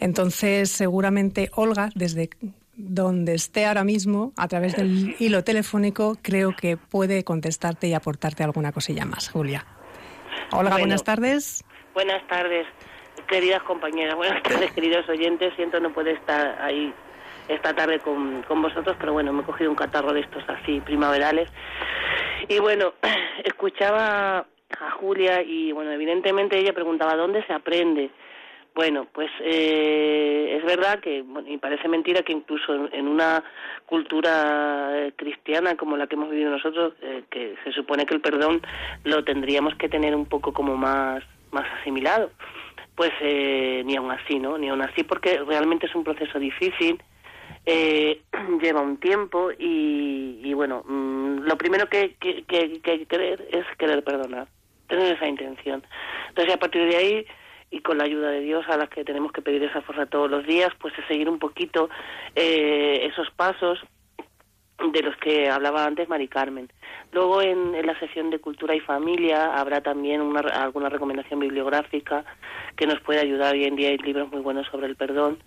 Entonces, 0.00 0.70
seguramente 0.70 1.50
Olga, 1.54 1.90
desde 1.94 2.30
donde 2.76 3.34
esté 3.34 3.64
ahora 3.66 3.84
mismo, 3.84 4.32
a 4.36 4.48
través 4.48 4.74
del 4.74 5.14
hilo 5.20 5.44
telefónico, 5.44 6.18
creo 6.20 6.56
que 6.56 6.76
puede 6.76 7.22
contestarte 7.22 7.86
y 7.86 7.94
aportarte 7.94 8.42
alguna 8.42 8.72
cosilla 8.72 9.04
más, 9.04 9.28
Julia. 9.28 9.64
Hola, 10.52 10.76
buenas 10.78 11.04
tardes. 11.04 11.64
Buenas 11.94 12.26
tardes, 12.26 12.66
queridas 13.28 13.62
compañeras, 13.62 14.16
buenas 14.16 14.42
tardes, 14.44 14.72
queridos 14.72 15.08
oyentes. 15.08 15.54
Siento 15.54 15.78
no 15.78 15.92
poder 15.92 16.16
estar 16.16 16.60
ahí 16.60 16.92
esta 17.48 17.74
tarde 17.74 18.00
con, 18.00 18.42
con 18.42 18.60
vosotros, 18.60 18.96
pero 18.98 19.12
bueno, 19.12 19.32
me 19.32 19.42
he 19.42 19.44
cogido 19.44 19.70
un 19.70 19.76
catarro 19.76 20.12
de 20.12 20.20
estos 20.20 20.42
así 20.48 20.80
primaverales. 20.80 21.48
Y 22.48 22.58
bueno, 22.58 22.94
escuchaba 23.44 24.38
a 24.38 24.90
Julia 24.98 25.42
y 25.42 25.70
bueno, 25.72 25.92
evidentemente 25.92 26.58
ella 26.58 26.72
preguntaba 26.72 27.14
dónde 27.14 27.44
se 27.46 27.52
aprende. 27.52 28.10
Bueno, 28.74 29.06
pues 29.12 29.30
eh, 29.40 30.56
es 30.58 30.64
verdad 30.64 31.00
que, 31.00 31.24
y 31.46 31.58
parece 31.58 31.88
mentira 31.88 32.22
que 32.22 32.32
incluso 32.32 32.88
en, 32.92 33.08
una 33.08 33.42
cultura 33.84 34.90
eh, 34.94 35.12
cristiana 35.16 35.76
como 35.76 35.96
la 35.96 36.06
que 36.06 36.14
hemos 36.14 36.30
vivido 36.30 36.50
nosotros, 36.50 36.94
eh, 37.02 37.24
que 37.30 37.56
se 37.64 37.72
supone 37.72 38.06
que 38.06 38.14
el 38.14 38.20
perdón 38.20 38.62
lo 39.04 39.24
tendríamos 39.24 39.74
que 39.74 39.88
tener 39.88 40.14
un 40.14 40.26
poco 40.26 40.52
como 40.52 40.76
más, 40.76 41.24
más 41.50 41.66
asimilado, 41.80 42.30
pues 42.94 43.10
ni 43.20 43.96
aún 43.96 44.12
así, 44.12 44.38
¿no? 44.38 44.56
Ni 44.56 44.68
aún 44.68 44.82
así 44.82 45.02
porque 45.02 45.38
realmente 45.38 45.86
es 45.86 45.94
un 45.94 46.04
proceso 46.04 46.38
difícil, 46.38 47.02
lleva 47.66 48.80
un 48.80 48.98
tiempo 48.98 49.50
y, 49.50 50.40
y 50.44 50.54
bueno, 50.54 50.84
mm, 50.86 51.40
lo 51.40 51.58
primero 51.58 51.88
que, 51.88 52.14
que, 52.20 52.44
que 52.44 52.56
hay 52.56 52.78
que 52.78 53.06
querer 53.06 53.48
es 53.50 53.64
querer 53.78 54.04
perdonar, 54.04 54.46
tener 54.86 55.16
esa 55.16 55.26
intención. 55.26 55.82
Entonces, 56.28 56.54
a 56.54 56.58
partir 56.58 56.88
de 56.88 56.96
ahí 56.96 57.26
y 57.70 57.80
con 57.80 57.98
la 57.98 58.04
ayuda 58.04 58.30
de 58.30 58.40
Dios 58.40 58.66
a 58.68 58.76
las 58.76 58.88
que 58.88 59.04
tenemos 59.04 59.32
que 59.32 59.42
pedir 59.42 59.62
esa 59.62 59.80
fuerza 59.82 60.06
todos 60.06 60.30
los 60.30 60.46
días, 60.46 60.70
pues 60.80 60.92
es 60.98 61.06
seguir 61.06 61.28
un 61.28 61.38
poquito 61.38 61.88
eh, 62.34 63.06
esos 63.10 63.30
pasos 63.30 63.78
de 64.92 65.02
los 65.02 65.16
que 65.16 65.48
hablaba 65.48 65.84
antes 65.84 66.08
Mari 66.08 66.28
Carmen. 66.28 66.70
Luego 67.12 67.42
en, 67.42 67.72
la 67.86 67.98
sesión 67.98 68.30
de 68.30 68.38
Cultura 68.38 68.74
y 68.74 68.80
Familia 68.80 69.54
habrá 69.54 69.82
también 69.82 70.20
una, 70.20 70.40
alguna 70.40 70.88
recomendación 70.88 71.40
bibliográfica 71.40 72.24
que 72.76 72.86
nos 72.86 73.00
puede 73.00 73.20
ayudar. 73.20 73.54
Hoy 73.54 73.64
en 73.64 73.76
día 73.76 73.90
hay 73.90 73.98
libros 73.98 74.30
muy 74.30 74.40
buenos 74.40 74.66
sobre 74.68 74.86
el 74.86 74.96
perdón 74.96 75.38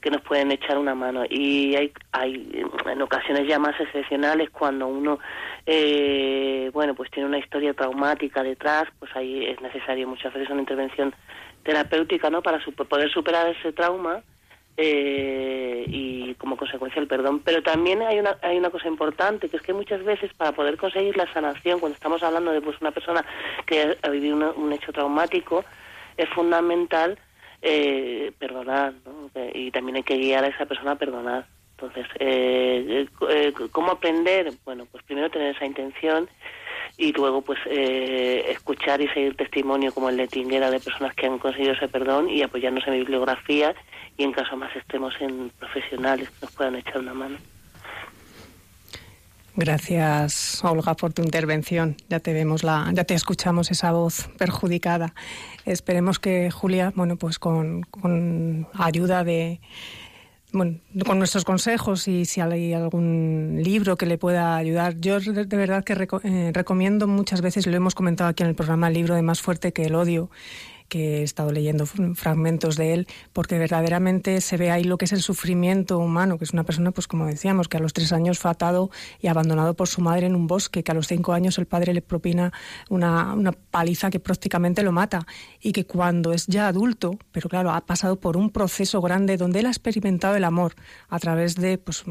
que 0.00 0.10
nos 0.10 0.22
pueden 0.22 0.52
echar 0.52 0.78
una 0.78 0.94
mano 0.94 1.24
y 1.28 1.74
hay, 1.74 1.92
hay 2.12 2.64
en 2.86 3.02
ocasiones 3.02 3.48
ya 3.48 3.58
más 3.58 3.78
excepcionales 3.80 4.48
cuando 4.50 4.86
uno 4.86 5.18
eh, 5.66 6.70
bueno 6.72 6.94
pues 6.94 7.10
tiene 7.10 7.28
una 7.28 7.38
historia 7.38 7.74
traumática 7.74 8.44
detrás 8.44 8.84
pues 9.00 9.10
ahí 9.16 9.44
es 9.46 9.60
necesario 9.60 10.06
muchas 10.06 10.32
veces 10.32 10.50
una 10.50 10.60
intervención 10.60 11.12
terapéutica 11.68 12.30
no 12.30 12.40
para 12.40 12.64
poder 12.64 13.10
superar 13.10 13.46
ese 13.48 13.74
trauma 13.74 14.22
eh, 14.78 15.84
y 15.86 16.34
como 16.36 16.56
consecuencia 16.56 16.98
el 16.98 17.06
perdón. 17.06 17.40
Pero 17.40 17.62
también 17.62 18.00
hay 18.00 18.18
una 18.18 18.38
hay 18.40 18.56
una 18.56 18.70
cosa 18.70 18.88
importante 18.88 19.50
que 19.50 19.58
es 19.58 19.62
que 19.62 19.74
muchas 19.74 20.02
veces 20.02 20.32
para 20.32 20.52
poder 20.52 20.78
conseguir 20.78 21.14
la 21.18 21.30
sanación 21.30 21.78
cuando 21.78 21.94
estamos 21.94 22.22
hablando 22.22 22.52
de 22.52 22.62
pues 22.62 22.80
una 22.80 22.90
persona 22.90 23.22
que 23.66 23.98
ha 24.00 24.08
vivido 24.08 24.54
un 24.56 24.72
hecho 24.72 24.94
traumático 24.94 25.62
es 26.16 26.30
fundamental 26.30 27.18
eh, 27.60 28.32
perdonar 28.38 28.94
¿no? 29.04 29.30
y 29.52 29.70
también 29.70 29.96
hay 29.96 30.04
que 30.04 30.16
guiar 30.16 30.44
a 30.44 30.48
esa 30.48 30.64
persona 30.64 30.92
a 30.92 30.96
perdonar. 30.96 31.44
Entonces 31.72 32.06
eh, 32.18 33.06
eh, 33.28 33.52
cómo 33.72 33.90
aprender 33.90 34.52
bueno 34.64 34.86
pues 34.90 35.04
primero 35.04 35.28
tener 35.28 35.54
esa 35.54 35.66
intención 35.66 36.30
y 36.98 37.12
luego 37.12 37.42
pues 37.42 37.60
eh, 37.66 38.46
escuchar 38.50 39.00
y 39.00 39.08
seguir 39.08 39.36
testimonio 39.36 39.94
como 39.94 40.10
el 40.10 40.16
de 40.16 40.26
Tinguera 40.26 40.68
de 40.68 40.80
personas 40.80 41.14
que 41.14 41.26
han 41.26 41.38
conseguido 41.38 41.72
ese 41.72 41.86
perdón 41.86 42.28
y 42.28 42.42
apoyarnos 42.42 42.86
en 42.88 42.94
bibliografía 42.94 43.74
y 44.16 44.24
en 44.24 44.32
caso 44.32 44.56
más 44.56 44.74
estemos 44.74 45.14
en 45.20 45.50
profesionales 45.60 46.28
que 46.28 46.36
nos 46.42 46.52
puedan 46.52 46.74
echar 46.74 46.98
una 46.98 47.14
mano. 47.14 47.36
Gracias, 49.54 50.62
Olga, 50.64 50.94
por 50.94 51.12
tu 51.12 51.22
intervención. 51.22 51.96
Ya 52.08 52.20
te 52.20 52.32
vemos 52.32 52.62
la, 52.62 52.90
ya 52.92 53.04
te 53.04 53.14
escuchamos 53.14 53.70
esa 53.70 53.90
voz 53.92 54.28
perjudicada. 54.36 55.14
Esperemos 55.66 56.18
que 56.18 56.50
Julia, 56.50 56.92
bueno, 56.94 57.16
pues 57.16 57.38
con, 57.38 57.82
con 57.82 58.68
ayuda 58.74 59.24
de 59.24 59.60
bueno, 60.52 60.78
con 61.04 61.18
nuestros 61.18 61.44
consejos 61.44 62.08
y 62.08 62.24
si 62.24 62.40
hay 62.40 62.72
algún 62.72 63.60
libro 63.62 63.96
que 63.96 64.06
le 64.06 64.16
pueda 64.16 64.56
ayudar. 64.56 64.98
Yo 64.98 65.20
de, 65.20 65.44
verdad 65.44 65.84
que 65.84 65.92
eh, 66.24 66.50
recomiendo 66.54 67.06
muchas 67.06 67.42
veces, 67.42 67.66
lo 67.66 67.76
hemos 67.76 67.94
comentado 67.94 68.30
aquí 68.30 68.42
en 68.42 68.48
el 68.48 68.54
programa, 68.54 68.88
el 68.88 68.94
libro 68.94 69.14
de 69.14 69.22
Más 69.22 69.42
fuerte 69.42 69.72
que 69.72 69.84
el 69.84 69.94
odio, 69.94 70.30
que 70.88 71.18
he 71.18 71.22
estado 71.22 71.52
leyendo 71.52 71.86
fragmentos 71.86 72.76
de 72.76 72.94
él, 72.94 73.06
porque 73.32 73.58
verdaderamente 73.58 74.40
se 74.40 74.56
ve 74.56 74.70
ahí 74.70 74.84
lo 74.84 74.98
que 74.98 75.04
es 75.04 75.12
el 75.12 75.22
sufrimiento 75.22 75.98
humano, 75.98 76.38
que 76.38 76.44
es 76.44 76.52
una 76.52 76.64
persona, 76.64 76.90
pues 76.90 77.06
como 77.06 77.26
decíamos, 77.26 77.68
que 77.68 77.76
a 77.76 77.80
los 77.80 77.92
tres 77.92 78.12
años 78.12 78.38
fue 78.38 78.50
atado 78.50 78.90
y 79.20 79.28
abandonado 79.28 79.74
por 79.74 79.88
su 79.88 80.00
madre 80.00 80.26
en 80.26 80.34
un 80.34 80.46
bosque, 80.46 80.82
que 80.82 80.92
a 80.92 80.94
los 80.94 81.06
cinco 81.06 81.32
años 81.32 81.58
el 81.58 81.66
padre 81.66 81.94
le 81.94 82.02
propina 82.02 82.52
una, 82.88 83.34
una 83.34 83.52
paliza 83.52 84.10
que 84.10 84.20
prácticamente 84.20 84.82
lo 84.82 84.92
mata, 84.92 85.26
y 85.60 85.72
que 85.72 85.86
cuando 85.86 86.32
es 86.32 86.46
ya 86.46 86.68
adulto, 86.68 87.18
pero 87.32 87.48
claro, 87.48 87.70
ha 87.70 87.80
pasado 87.82 88.18
por 88.18 88.36
un 88.36 88.50
proceso 88.50 89.00
grande 89.00 89.36
donde 89.36 89.60
él 89.60 89.66
ha 89.66 89.70
experimentado 89.70 90.36
el 90.36 90.44
amor 90.44 90.74
a 91.08 91.18
través 91.18 91.54
de 91.56 91.78
pues, 91.78 92.04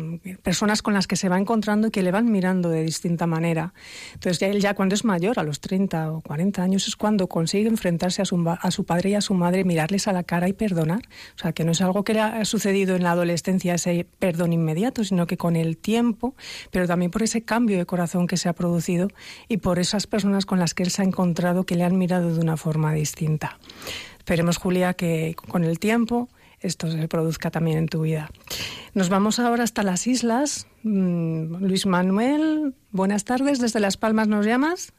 personas 0.43 0.81
con 0.81 0.93
las 0.93 1.07
que 1.07 1.15
se 1.15 1.29
va 1.29 1.37
encontrando 1.37 1.87
y 1.87 1.91
que 1.91 2.03
le 2.03 2.11
van 2.11 2.31
mirando 2.31 2.69
de 2.69 2.83
distinta 2.83 3.27
manera. 3.27 3.73
Entonces, 4.13 4.39
ya 4.39 4.47
él 4.47 4.61
ya 4.61 4.73
cuando 4.73 4.95
es 4.95 5.03
mayor, 5.03 5.39
a 5.39 5.43
los 5.43 5.59
30 5.59 6.11
o 6.11 6.21
40 6.21 6.61
años, 6.61 6.87
es 6.87 6.95
cuando 6.95 7.27
consigue 7.27 7.67
enfrentarse 7.67 8.21
a 8.21 8.25
su, 8.25 8.37
su 8.71 8.85
padre 8.85 9.11
y 9.11 9.13
a 9.15 9.21
su 9.21 9.33
madre, 9.33 9.63
mirarles 9.63 10.07
a 10.07 10.13
la 10.13 10.23
cara 10.23 10.47
y 10.47 10.53
perdonar. 10.53 11.01
O 11.35 11.39
sea, 11.39 11.53
que 11.53 11.63
no 11.63 11.71
es 11.71 11.81
algo 11.81 12.03
que 12.03 12.13
le 12.13 12.21
ha 12.21 12.45
sucedido 12.45 12.95
en 12.95 13.03
la 13.03 13.11
adolescencia, 13.11 13.75
ese 13.75 14.07
perdón 14.19 14.53
inmediato, 14.53 15.03
sino 15.03 15.27
que 15.27 15.37
con 15.37 15.55
el 15.55 15.77
tiempo, 15.77 16.35
pero 16.71 16.87
también 16.87 17.11
por 17.11 17.23
ese 17.23 17.43
cambio 17.43 17.77
de 17.77 17.85
corazón 17.85 18.27
que 18.27 18.37
se 18.37 18.49
ha 18.49 18.53
producido 18.53 19.09
y 19.47 19.57
por 19.57 19.79
esas 19.79 20.07
personas 20.07 20.45
con 20.45 20.59
las 20.59 20.73
que 20.73 20.83
él 20.83 20.91
se 20.91 21.01
ha 21.01 21.05
encontrado 21.05 21.65
que 21.65 21.75
le 21.75 21.83
han 21.83 21.97
mirado 21.97 22.33
de 22.33 22.39
una 22.39 22.57
forma 22.57 22.93
distinta. 22.93 23.59
Esperemos, 24.17 24.57
Julia, 24.57 24.93
que 24.93 25.35
con 25.47 25.63
el 25.63 25.79
tiempo 25.79 26.29
esto 26.59 26.91
se 26.91 27.07
produzca 27.07 27.51
también 27.51 27.77
en 27.77 27.87
tu 27.87 28.01
vida. 28.01 28.29
Nos 28.93 29.09
vamos 29.09 29.39
ahora 29.39 29.63
hasta 29.63 29.83
las 29.83 30.07
islas. 30.07 30.67
Mm, 30.83 31.63
Luis 31.63 31.85
Manuel, 31.85 32.73
buenas 32.91 33.25
tardes. 33.25 33.59
Desde 33.59 33.79
Las 33.79 33.97
Palmas 33.97 34.27
nos 34.27 34.45
llamas. 34.45 34.93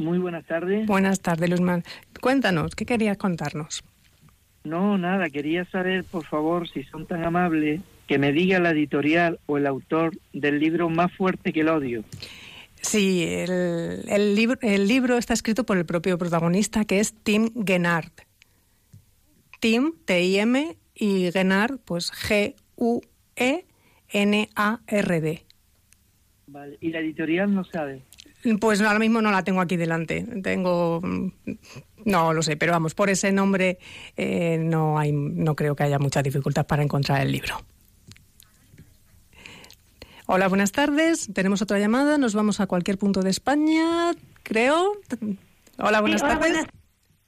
Muy 0.00 0.18
buenas 0.18 0.46
tardes. 0.46 0.86
Buenas 0.86 1.20
tardes, 1.20 1.50
Luzman. 1.50 1.84
Cuéntanos, 2.20 2.74
¿qué 2.74 2.86
querías 2.86 3.18
contarnos? 3.18 3.84
No, 4.64 4.96
nada, 4.96 5.28
quería 5.28 5.66
saber, 5.66 6.04
por 6.04 6.24
favor, 6.24 6.68
si 6.68 6.84
son 6.84 7.06
tan 7.06 7.22
amables, 7.24 7.82
que 8.06 8.18
me 8.18 8.32
diga 8.32 8.58
la 8.60 8.70
editorial 8.70 9.38
o 9.46 9.58
el 9.58 9.66
autor 9.66 10.16
del 10.32 10.58
libro 10.58 10.88
Más 10.88 11.12
fuerte 11.12 11.52
que 11.52 11.60
el 11.60 11.68
odio. 11.68 12.02
Sí, 12.80 13.24
el, 13.26 14.34
libro, 14.34 14.58
el 14.62 14.88
libro 14.88 15.18
está 15.18 15.34
escrito 15.34 15.64
por 15.64 15.76
el 15.76 15.84
propio 15.84 16.16
protagonista, 16.16 16.86
que 16.86 17.00
es 17.00 17.12
Tim 17.22 17.50
Gennard. 17.66 18.10
Tim, 19.60 19.92
T-I-M, 20.06 20.78
y 20.94 21.30
Gennard, 21.30 21.78
pues 21.84 22.10
G-U-E-N-A-R-D. 22.10 23.04
Vale, 26.46 26.78
¿y 26.80 26.88
la 26.88 27.00
editorial 27.00 27.54
no 27.54 27.64
sabe? 27.64 28.02
Pues 28.60 28.80
ahora 28.80 28.98
mismo 28.98 29.20
no 29.20 29.30
la 29.30 29.44
tengo 29.44 29.60
aquí 29.60 29.76
delante. 29.76 30.22
Tengo. 30.42 31.00
No 32.04 32.32
lo 32.32 32.42
sé, 32.42 32.56
pero 32.56 32.72
vamos, 32.72 32.94
por 32.94 33.10
ese 33.10 33.30
nombre 33.32 33.78
eh, 34.16 34.56
no, 34.58 34.98
hay, 34.98 35.12
no 35.12 35.54
creo 35.54 35.76
que 35.76 35.82
haya 35.82 35.98
mucha 35.98 36.22
dificultad 36.22 36.66
para 36.66 36.82
encontrar 36.82 37.20
el 37.20 37.32
libro. 37.32 37.60
Hola, 40.26 40.48
buenas 40.48 40.72
tardes. 40.72 41.28
Tenemos 41.34 41.60
otra 41.60 41.78
llamada. 41.78 42.16
Nos 42.16 42.34
vamos 42.34 42.60
a 42.60 42.66
cualquier 42.66 42.98
punto 42.98 43.20
de 43.20 43.30
España, 43.30 44.12
creo. 44.42 44.92
Hola, 45.76 46.00
buenas 46.00 46.22
tardes. 46.22 46.66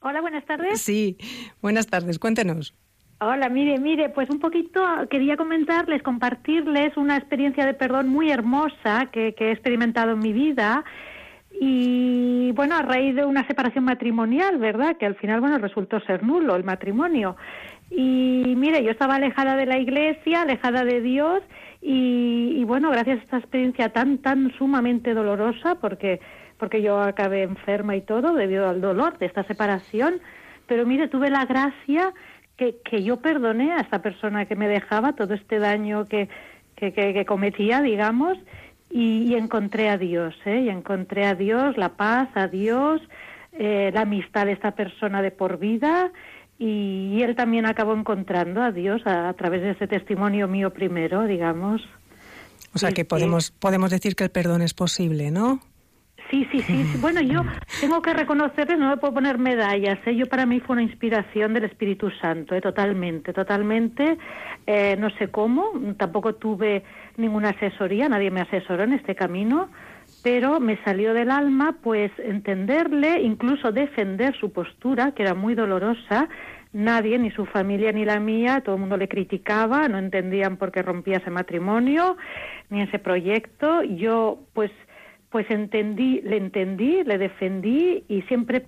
hola, 0.01 0.21
buenas 0.21 0.47
tardes. 0.47 0.81
Sí, 0.81 1.19
buenas 1.61 1.89
tardes. 1.89 2.19
Cuéntenos. 2.19 2.75
Hola, 3.25 3.49
mire, 3.49 3.79
mire, 3.79 4.09
pues 4.09 4.29
un 4.31 4.41
poquito 4.41 4.83
quería 5.09 5.37
comentarles, 5.37 6.03
compartirles 6.03 6.97
una 6.97 7.16
experiencia 7.16 7.64
de 7.64 7.73
perdón 7.73 8.09
muy 8.09 8.33
hermosa 8.33 9.11
que, 9.12 9.33
he 9.39 9.53
experimentado 9.53 10.14
en 10.14 10.18
mi 10.18 10.33
vida 10.33 10.83
y 11.53 12.51
bueno, 12.57 12.75
a 12.75 12.83
raíz 12.83 13.14
de 13.14 13.25
una 13.25 13.47
separación 13.47 13.85
matrimonial, 13.85 14.59
¿verdad? 14.59 14.97
Que 14.97 15.07
al 15.07 15.14
final, 15.14 15.41
bueno, 15.41 15.59
resultó 15.59 16.01
ser 16.01 16.25
nulo 16.25 16.57
el 16.57 16.64
matrimonio. 16.64 17.37
Y 17.93 18.55
mire, 18.57 18.83
yo 18.83 18.91
estaba 18.91 19.14
alejada 19.14 19.55
de 19.55 19.66
la 19.66 19.79
iglesia, 19.79 20.43
alejada 20.43 20.85
de 20.85 21.01
Dios 21.01 21.45
y, 21.81 22.55
y 22.57 22.64
bueno, 22.64 22.91
gracias 22.91 23.20
a 23.20 23.23
esta 23.23 23.39
experiencia 23.39 23.91
tan, 23.91 24.18
tan 24.18 24.53
sumamente 24.59 25.14
dolorosa, 25.14 25.77
porque, 25.77 26.18
porque 26.59 26.83
yo 26.83 27.01
acabé 27.01 27.45
enferma 27.45 27.95
y 27.95 28.01
todo 28.01 28.35
debido 28.35 28.68
al 28.68 28.81
dolor 28.81 29.16
de 29.18 29.27
esta 29.27 29.45
separación, 29.45 30.20
pero 30.66 30.87
mire, 30.87 31.07
tuve 31.07 31.31
la 31.31 31.45
gracia 31.45 32.12
que, 32.57 33.03
yo 33.03 33.18
perdoné 33.18 33.72
a 33.72 33.80
esta 33.80 34.00
persona 34.03 34.46
que 34.46 34.57
me 34.57 34.68
dejaba 34.68 35.14
todo 35.14 35.34
este 35.34 35.59
daño 35.59 36.07
que, 36.07 36.28
que, 36.76 37.24
cometía, 37.26 37.80
digamos, 37.80 38.38
y, 38.90 39.34
encontré 39.34 39.88
a 39.88 39.98
Dios, 39.98 40.34
¿eh? 40.44 40.61
y 40.61 40.68
encontré 40.68 41.26
a 41.26 41.34
Dios, 41.34 41.76
la 41.76 41.90
paz, 41.90 42.28
a 42.34 42.46
Dios, 42.48 43.00
eh, 43.53 43.90
la 43.92 44.03
amistad 44.03 44.46
de 44.46 44.53
esta 44.53 44.72
persona 44.72 45.22
de 45.22 45.30
por 45.30 45.59
vida, 45.59 46.12
y, 46.59 47.22
él 47.22 47.34
también 47.34 47.66
acabó 47.66 47.94
encontrando 47.94 48.62
a 48.62 48.70
Dios 48.70 49.03
a, 49.07 49.32
través 49.32 49.62
de 49.62 49.70
ese 49.70 49.86
testimonio 49.86 50.46
mío 50.46 50.72
primero, 50.72 51.26
digamos. 51.26 51.82
O 52.74 52.78
sea 52.78 52.92
que 52.92 53.05
podemos, 53.05 53.50
podemos 53.50 53.90
decir 53.90 54.14
que 54.14 54.24
el 54.24 54.30
perdón 54.30 54.62
es 54.62 54.72
posible, 54.72 55.30
¿no? 55.30 55.61
Sí, 56.33 56.49
sí, 56.51 56.62
sí. 56.62 56.97
Bueno, 56.99 57.20
yo 57.20 57.43
tengo 57.78 58.01
que 58.01 58.14
reconocerles, 58.14 58.78
no 58.78 58.89
me 58.89 58.97
puedo 58.97 59.12
poner 59.12 59.37
medallas. 59.37 59.99
¿eh? 60.07 60.16
Yo 60.16 60.24
para 60.24 60.47
mí 60.47 60.61
fue 60.61 60.72
una 60.72 60.83
inspiración 60.83 61.53
del 61.53 61.64
Espíritu 61.64 62.11
Santo, 62.22 62.55
¿eh? 62.55 62.62
totalmente, 62.62 63.35
totalmente. 63.35 64.16
Eh, 64.66 64.97
no 64.99 65.11
sé 65.18 65.28
cómo, 65.28 65.72
tampoco 65.99 66.37
tuve 66.37 66.85
ninguna 67.18 67.51
asesoría, 67.51 68.09
nadie 68.09 68.30
me 68.30 68.41
asesoró 68.41 68.85
en 68.85 68.95
este 68.95 69.14
camino, 69.14 69.68
pero 70.22 70.59
me 70.59 70.83
salió 70.85 71.12
del 71.12 71.30
alma, 71.30 71.76
pues 71.83 72.11
entenderle, 72.18 73.20
incluso 73.20 73.70
defender 73.70 74.35
su 74.41 74.55
postura, 74.55 75.12
que 75.12 75.24
era 75.24 75.35
muy 75.35 75.55
dolorosa. 75.55 76.30
Nadie, 76.72 77.18
ni 77.18 77.30
su 77.33 77.45
familia 77.45 77.93
ni 77.93 78.07
la 78.07 78.18
mía, 78.18 78.62
todo 78.64 78.76
el 78.76 78.80
mundo 78.80 78.97
le 78.97 79.07
criticaba, 79.07 79.87
no 79.89 79.99
entendían 79.99 80.57
por 80.57 80.72
qué 80.72 80.80
rompía 80.80 81.18
ese 81.18 81.28
matrimonio, 81.28 82.16
ni 82.70 82.80
ese 82.80 82.99
proyecto. 82.99 83.83
Yo, 83.83 84.39
pues 84.55 84.70
pues 85.33 85.51
entendí, 85.51 86.20
le 86.20 86.37
entendí, 86.37 87.03
le 87.05 87.16
defendí 87.16 88.05
y 88.07 88.20
siempre, 88.22 88.66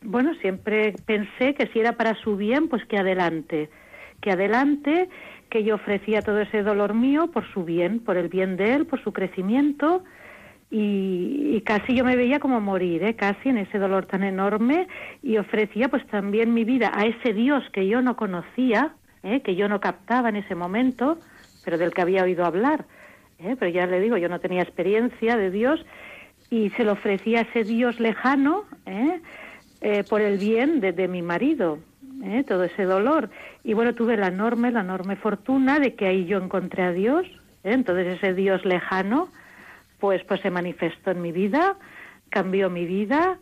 bueno, 0.00 0.32
siempre 0.36 0.94
pensé 1.04 1.54
que 1.54 1.66
si 1.66 1.80
era 1.80 1.92
para 1.92 2.14
su 2.14 2.36
bien, 2.36 2.68
pues 2.68 2.84
que 2.86 2.96
adelante, 2.96 3.68
que 4.20 4.30
adelante, 4.30 5.08
que 5.50 5.64
yo 5.64 5.74
ofrecía 5.74 6.22
todo 6.22 6.40
ese 6.40 6.62
dolor 6.62 6.94
mío 6.94 7.32
por 7.32 7.44
su 7.52 7.64
bien, 7.64 7.98
por 7.98 8.16
el 8.16 8.28
bien 8.28 8.56
de 8.56 8.74
él, 8.74 8.86
por 8.86 9.02
su 9.02 9.12
crecimiento. 9.12 10.04
Y, 10.70 11.60
casi 11.66 11.94
yo 11.94 12.04
me 12.04 12.16
veía 12.16 12.38
como 12.38 12.60
morir, 12.60 13.02
¿eh? 13.02 13.14
casi 13.14 13.50
en 13.50 13.58
ese 13.58 13.78
dolor 13.78 14.06
tan 14.06 14.22
enorme 14.22 14.86
y 15.22 15.36
ofrecía 15.36 15.88
pues 15.88 16.06
también 16.06 16.54
mi 16.54 16.64
vida 16.64 16.90
a 16.94 17.04
ese 17.04 17.34
Dios 17.34 17.62
que 17.72 17.86
yo 17.86 18.00
no 18.00 18.16
conocía, 18.16 18.94
¿eh? 19.22 19.40
que 19.42 19.54
yo 19.54 19.68
no 19.68 19.80
captaba 19.80 20.30
en 20.30 20.36
ese 20.36 20.54
momento, 20.54 21.18
pero 21.64 21.76
del 21.76 21.92
que 21.92 22.00
había 22.00 22.22
oído 22.22 22.46
hablar 22.46 22.86
¿eh? 23.44 23.56
pero 23.58 23.70
ya 23.70 23.86
le 23.86 24.00
digo, 24.00 24.16
yo 24.16 24.28
no 24.28 24.40
tenía 24.40 24.62
experiencia 24.62 25.36
de 25.36 25.50
Dios 25.50 25.84
y 26.50 26.70
se 26.70 26.84
lo 26.84 26.92
ofrecía 26.92 27.42
ese 27.42 27.64
Dios 27.64 27.98
lejano 28.00 28.64
¿eh? 28.86 29.20
Eh, 29.80 30.04
por 30.08 30.20
el 30.20 30.38
bien 30.38 30.80
de, 30.80 31.08
mi 31.08 31.22
marido, 31.22 31.78
todo 32.46 32.64
ese 32.64 32.84
dolor. 32.84 33.30
Y 33.64 33.74
bueno, 33.74 33.94
tuve 33.94 34.16
la 34.16 34.28
enorme, 34.28 34.70
la 34.70 34.80
enorme 34.80 35.16
fortuna 35.16 35.80
de 35.80 35.94
que 35.94 36.06
ahí 36.06 36.24
yo 36.24 36.38
encontré 36.38 36.84
a 36.84 36.92
Dios, 36.92 37.26
entonces 37.64 38.18
ese 38.18 38.32
Dios 38.34 38.64
lejano, 38.64 39.28
pues, 39.98 40.22
pues 40.24 40.40
se 40.40 40.50
manifestó 40.50 41.10
en 41.10 41.20
mi 41.20 41.32
vida, 41.32 41.76
cambió 42.28 42.70
mi 42.70 42.86
vida 42.86 43.38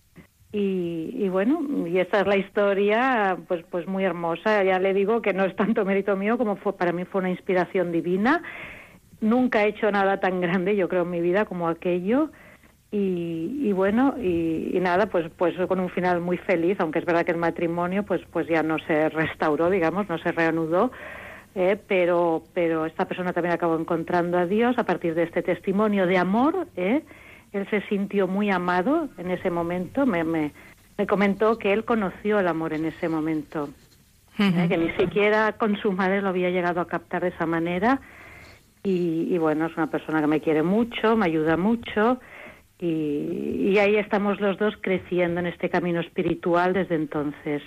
y, 0.51 1.11
y, 1.15 1.29
bueno, 1.29 1.63
y 1.87 1.99
esta 1.99 2.21
es 2.21 2.27
la 2.27 2.37
historia, 2.37 3.37
pues, 3.47 3.63
pues 3.71 3.87
muy 3.87 4.05
hermosa. 4.05 4.65
Ya 4.65 4.79
le 4.79 4.95
digo 4.95 5.21
que 5.21 5.35
no 5.35 5.45
es 5.45 5.55
tanto 5.57 5.85
mérito 5.85 6.17
mío 6.17 6.39
como 6.39 6.57
fue, 6.57 6.75
para 6.75 6.93
mí 6.93 7.05
fue 7.05 7.21
una 7.21 7.31
inspiración 7.31 7.93
divina 7.93 8.43
nunca 9.21 9.65
he 9.65 9.69
hecho 9.69 9.91
nada 9.91 10.19
tan 10.19 10.41
grande, 10.41 10.77
yo 10.77 10.89
creo, 10.89 11.03
en 11.03 11.11
mi 11.11 11.21
vida 11.21 11.45
como 11.45 11.69
aquello. 11.69 12.31
Y, 12.93 13.71
bueno, 13.73 14.17
y, 14.19 14.77
nada, 14.81 15.07
pues, 15.07 15.31
pues 15.37 15.55
con 15.69 15.79
un 15.79 15.91
final 15.91 16.21
muy 16.21 16.39
feliz, 16.39 16.77
aunque 16.81 16.99
es 16.99 17.05
verdad 17.05 17.25
que 17.25 17.31
el 17.31 17.39
matrimonio 17.39 18.03
pues, 18.03 18.21
pues 18.33 18.49
ya 18.49 18.65
no 18.65 18.79
se 18.81 19.09
restauró, 19.11 19.71
digamos, 19.71 20.09
no 20.09 20.19
se 20.19 20.33
reanudó. 20.33 20.91
Eh, 21.55 21.79
pero, 21.87 22.45
pero 22.53 22.87
esta 22.87 23.07
persona 23.07 23.33
también 23.33 23.55
acabó 23.55 23.77
encontrando 23.79 24.39
a 24.39 24.47
Dios 24.47 24.77
a 24.79 24.85
partir 24.85 25.15
de 25.15 25.25
este 25.25 25.43
testimonio 25.43 26.07
de 26.07 26.19
amor. 26.19 26.67
Eh. 26.77 27.03
Él 27.53 27.67
se 27.71 27.81
sintió 27.83 28.27
muy 28.27 28.51
amado 28.51 29.09
en 29.19 29.31
ese 29.31 29.51
momento. 29.51 30.07
Me, 30.07 30.25
me, 30.25 30.53
comentó 31.09 31.59
que 31.59 31.73
él 31.73 31.85
conoció 31.85 32.39
el 32.39 32.47
amor 32.47 32.73
en 32.73 32.85
ese 32.85 33.09
momento, 33.09 33.71
eh, 34.39 34.67
que 34.69 34.77
ni 34.77 34.91
siquiera 34.97 35.53
con 35.53 35.77
su 35.77 35.93
madre 35.93 36.21
lo 36.21 36.29
había 36.29 36.51
llegado 36.51 36.81
a 36.81 36.87
captar 36.87 37.23
de 37.23 37.29
esa 37.29 37.47
manera 37.47 38.01
y, 38.83 39.37
bueno, 39.39 39.67
es 39.67 39.77
una 39.77 39.91
persona 39.91 40.21
que 40.21 40.27
me 40.27 40.41
quiere 40.41 40.63
mucho, 40.63 41.17
me 41.17 41.27
ayuda 41.27 41.57
mucho 41.57 42.19
y, 42.79 43.73
y, 43.73 43.79
ahí 43.79 43.97
estamos 43.97 44.41
los 44.41 44.59
dos 44.59 44.75
creciendo 44.81 45.41
en 45.41 45.47
este 45.47 45.69
camino 45.69 46.01
espiritual 46.01 46.73
desde 46.73 46.95
entonces. 46.95 47.63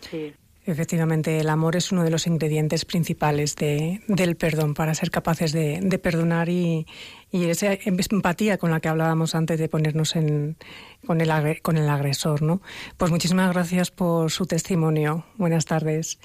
Sí. 0.00 0.32
Efectivamente, 0.66 1.38
el 1.38 1.48
amor 1.48 1.76
es 1.76 1.92
uno 1.92 2.02
de 2.02 2.10
los 2.10 2.26
ingredientes 2.26 2.84
principales 2.84 3.54
de, 3.54 4.00
del 4.08 4.34
perdón 4.34 4.74
para 4.74 4.96
ser 4.96 5.12
capaces 5.12 5.52
de, 5.52 6.00
perdonar 6.02 6.48
y, 6.48 6.86
esa 7.30 7.74
empatía 7.84 8.58
con 8.58 8.72
la 8.72 8.80
que 8.80 8.88
hablábamos 8.88 9.36
antes 9.36 9.60
de 9.60 9.68
ponernos 9.68 10.16
en, 10.16 10.56
con, 11.06 11.20
el, 11.20 11.62
con 11.62 11.76
el 11.76 11.88
agresor. 11.88 12.42
¿no? 12.42 12.62
Pues 12.96 13.12
muchísimas 13.12 13.52
gracias 13.52 13.92
por 13.92 14.32
su 14.32 14.46
testimonio. 14.46 15.24
Buenas 15.36 15.66
tardes. 15.66 16.18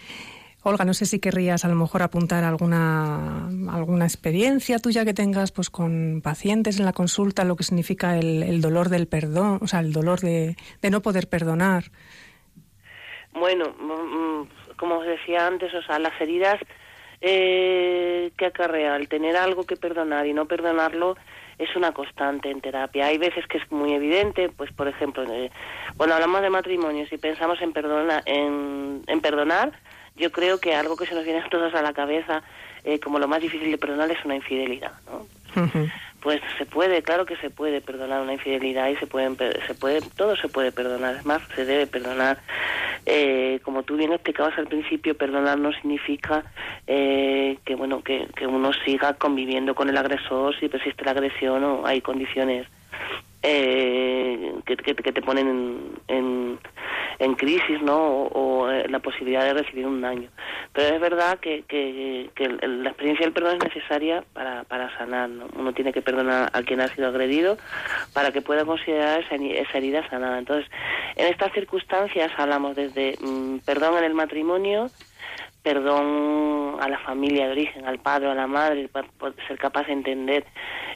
Olga, 0.64 0.86
no 0.86 0.94
sé 0.94 1.06
si 1.06 1.20
querrías 1.20 1.66
a 1.66 1.68
lo 1.68 1.76
mejor 1.76 2.04
apuntar 2.04 2.44
alguna, 2.44 3.48
alguna 3.70 4.06
experiencia 4.06 4.78
tuya 4.78 5.06
que 5.06 5.14
tengas 5.14 5.52
pues 5.52 5.70
con 5.70 6.22
pacientes 6.24 6.80
en 6.80 6.86
la 6.86 6.94
consulta, 6.94 7.44
lo 7.44 7.56
que 7.56 7.64
significa 7.64 8.18
el, 8.18 8.44
el 8.44 8.62
dolor 8.62 8.90
del 8.90 9.08
perdón, 9.08 9.60
o 9.62 9.68
sea, 9.68 9.80
el 9.80 9.92
dolor 9.92 10.20
de, 10.20 10.56
de 10.82 10.90
no 10.92 11.02
poder 11.02 11.28
perdonar. 11.28 11.86
Bueno, 13.34 13.74
mm, 13.80 14.42
mm, 14.42 14.50
como 14.78 14.98
os 14.98 15.06
decía 15.06 15.48
antes, 15.48 15.74
o 15.74 15.82
sea, 15.82 15.98
las 15.98 16.20
heridas 16.22 16.60
eh, 17.22 18.32
que 18.38 18.46
acarrea 18.46 18.96
el 18.96 19.08
tener 19.08 19.38
algo 19.38 19.64
que 19.64 19.78
perdonar 19.78 20.28
y 20.28 20.34
no 20.34 20.46
perdonarlo 20.46 21.16
es 21.62 21.76
una 21.76 21.92
constante 21.92 22.50
en 22.50 22.60
terapia. 22.60 23.06
Hay 23.06 23.18
veces 23.18 23.46
que 23.48 23.60
es 23.60 23.72
muy 23.72 23.94
evidente, 23.94 24.50
pues 24.50 24.72
por 24.74 24.88
ejemplo, 24.88 25.24
eh, 25.32 25.52
cuando 25.96 26.16
hablamos 26.16 26.42
de 26.42 26.50
matrimonios 26.50 27.12
y 27.14 27.18
pensamos 27.18 27.62
en, 27.62 27.72
perdona, 27.72 28.24
en, 28.26 29.04
perdonar, 29.22 29.72
yo 30.16 30.32
creo 30.32 30.60
que 30.60 30.74
algo 30.74 30.98
que 30.98 31.06
se 31.06 31.14
nos 31.14 31.24
viene 31.24 31.40
a 31.40 31.50
todos 31.50 31.74
a 31.76 31.82
la 31.82 31.94
cabeza 31.94 32.42
eh, 32.84 33.00
como 33.00 33.20
lo 33.20 33.28
más 33.28 33.42
difícil 33.42 33.70
de 33.70 33.78
perdonar 33.78 34.10
es 34.10 34.26
una 34.26 34.36
infidelidad, 34.36 34.94
¿no? 35.06 35.28
Pues 36.22 36.40
se 36.58 36.66
puede, 36.66 37.02
claro 37.02 37.26
que 37.26 37.36
se 37.38 37.50
puede 37.50 37.82
perdonar 37.82 38.22
una 38.22 38.34
infidelidad 38.34 38.90
y 38.90 38.96
se 38.98 39.08
pueden, 39.08 39.38
se 39.38 39.74
puede, 39.74 40.02
todo 40.16 40.36
se 40.36 40.48
puede 40.50 40.72
perdonar. 40.72 41.16
Es 41.16 41.26
más, 41.26 41.42
se 41.56 41.66
debe 41.66 41.88
perdonar. 41.88 42.40
Eh, 43.08 43.60
como 43.64 43.82
tú 43.82 43.98
bien 43.98 44.14
explicabas 44.14 44.56
al 44.60 44.68
principio, 44.68 45.18
perdonar 45.18 45.58
no 45.58 45.74
significa 45.74 46.44
eh, 46.86 47.58
que 47.66 47.74
bueno 47.74 48.04
que, 48.04 48.28
que 48.36 48.46
uno 48.46 48.72
siga 48.86 49.16
conviviendo 49.16 49.74
con 49.74 49.90
el 49.90 49.98
agresor 49.98 50.56
si 50.60 50.70
persiste 50.70 51.04
la 51.04 51.12
agresión 51.12 51.64
o 51.64 51.86
hay 51.88 52.02
condiciones 52.02 52.68
eh, 53.44 54.54
que, 54.66 54.78
que, 54.78 55.12
te 55.12 55.22
ponen 55.22 56.00
en, 56.08 56.60
en, 57.20 57.36
crisis, 57.36 57.82
¿no? 57.82 58.24
O, 58.26 58.70
eh, 58.70 58.88
la 58.88 59.00
posibilidad 59.00 59.44
de 59.44 59.54
recibir 59.54 59.88
un 59.88 60.02
daño. 60.02 60.30
Pero 60.74 60.96
es 60.96 61.02
verdad 61.02 61.40
que, 61.40 61.64
que, 61.64 62.30
la 62.62 62.90
experiencia 62.90 63.26
del 63.26 63.34
perdón 63.34 63.58
es 63.58 63.74
necesaria 63.74 64.24
para, 64.34 64.64
para 64.66 64.96
sanar, 64.98 65.30
¿no? 65.30 65.48
Uno 65.56 65.74
tiene 65.74 65.92
que 65.92 66.02
perdonar 66.02 66.50
a 66.54 66.62
quien 66.64 66.82
ha 66.82 66.88
sido 66.88 67.08
agredido 67.08 67.58
para 68.14 68.32
que 68.32 68.42
pueda 68.42 68.66
considerar 68.66 69.22
esa, 69.22 69.36
esa 69.36 69.78
herida 69.78 70.08
sanada. 70.10 70.38
Entonces, 70.38 70.70
en 71.16 71.28
estas 71.28 71.52
circunstancias 71.54 72.32
hablamos 72.38 72.76
desde 72.76 73.18
mm, 73.20 73.60
perdón 73.66 73.98
en 73.98 74.04
el 74.04 74.14
matrimonio, 74.14 74.88
perdón 75.64 76.78
a 76.80 76.90
la 76.90 77.00
familia 77.00 77.46
de 77.46 77.52
origen, 77.52 77.86
al 77.86 78.00
padre 78.00 78.28
o 78.28 78.32
a 78.32 78.36
la 78.36 78.48
madre, 78.48 78.88
para 78.88 79.08
ser 79.48 79.58
capaz 79.58 79.88
de 79.88 79.94
entender 79.94 80.46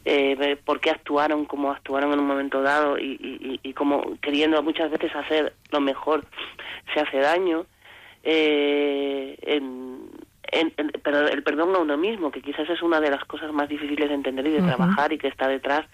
eh, 0.05 0.57
por 0.66 0.80
qué 0.80 0.89
actuaron 0.89 1.45
como 1.45 1.72
actuaron 1.72 2.13
en 2.13 2.20
un 2.20 2.28
momento 2.28 2.61
dado 2.61 2.97
y, 2.97 3.59
y, 3.61 3.74
como 3.74 4.18
queriendo 4.22 4.61
muchas 4.63 4.89
veces 4.91 5.16
hacer 5.16 5.53
lo 5.72 5.80
mejor 5.80 6.26
se 6.93 6.99
hace 6.99 7.18
daño. 7.20 7.66
Eh, 8.24 9.38
pero 11.03 11.28
el 11.28 11.43
perdón 11.43 11.76
a 11.76 11.80
uno 11.80 11.97
mismo, 11.97 12.32
que 12.32 12.41
quizás 12.41 12.70
es 12.70 12.82
una 12.82 12.99
de 12.99 13.09
las 13.09 13.24
cosas 13.26 13.51
más 13.51 13.68
difíciles 13.68 14.09
de 14.09 14.16
entender 14.16 14.47
y 14.47 14.51
de 14.51 14.61
trabajar 14.61 15.11
y 15.11 15.18
que 15.18 15.28
está 15.28 15.47
detrás 15.47 15.86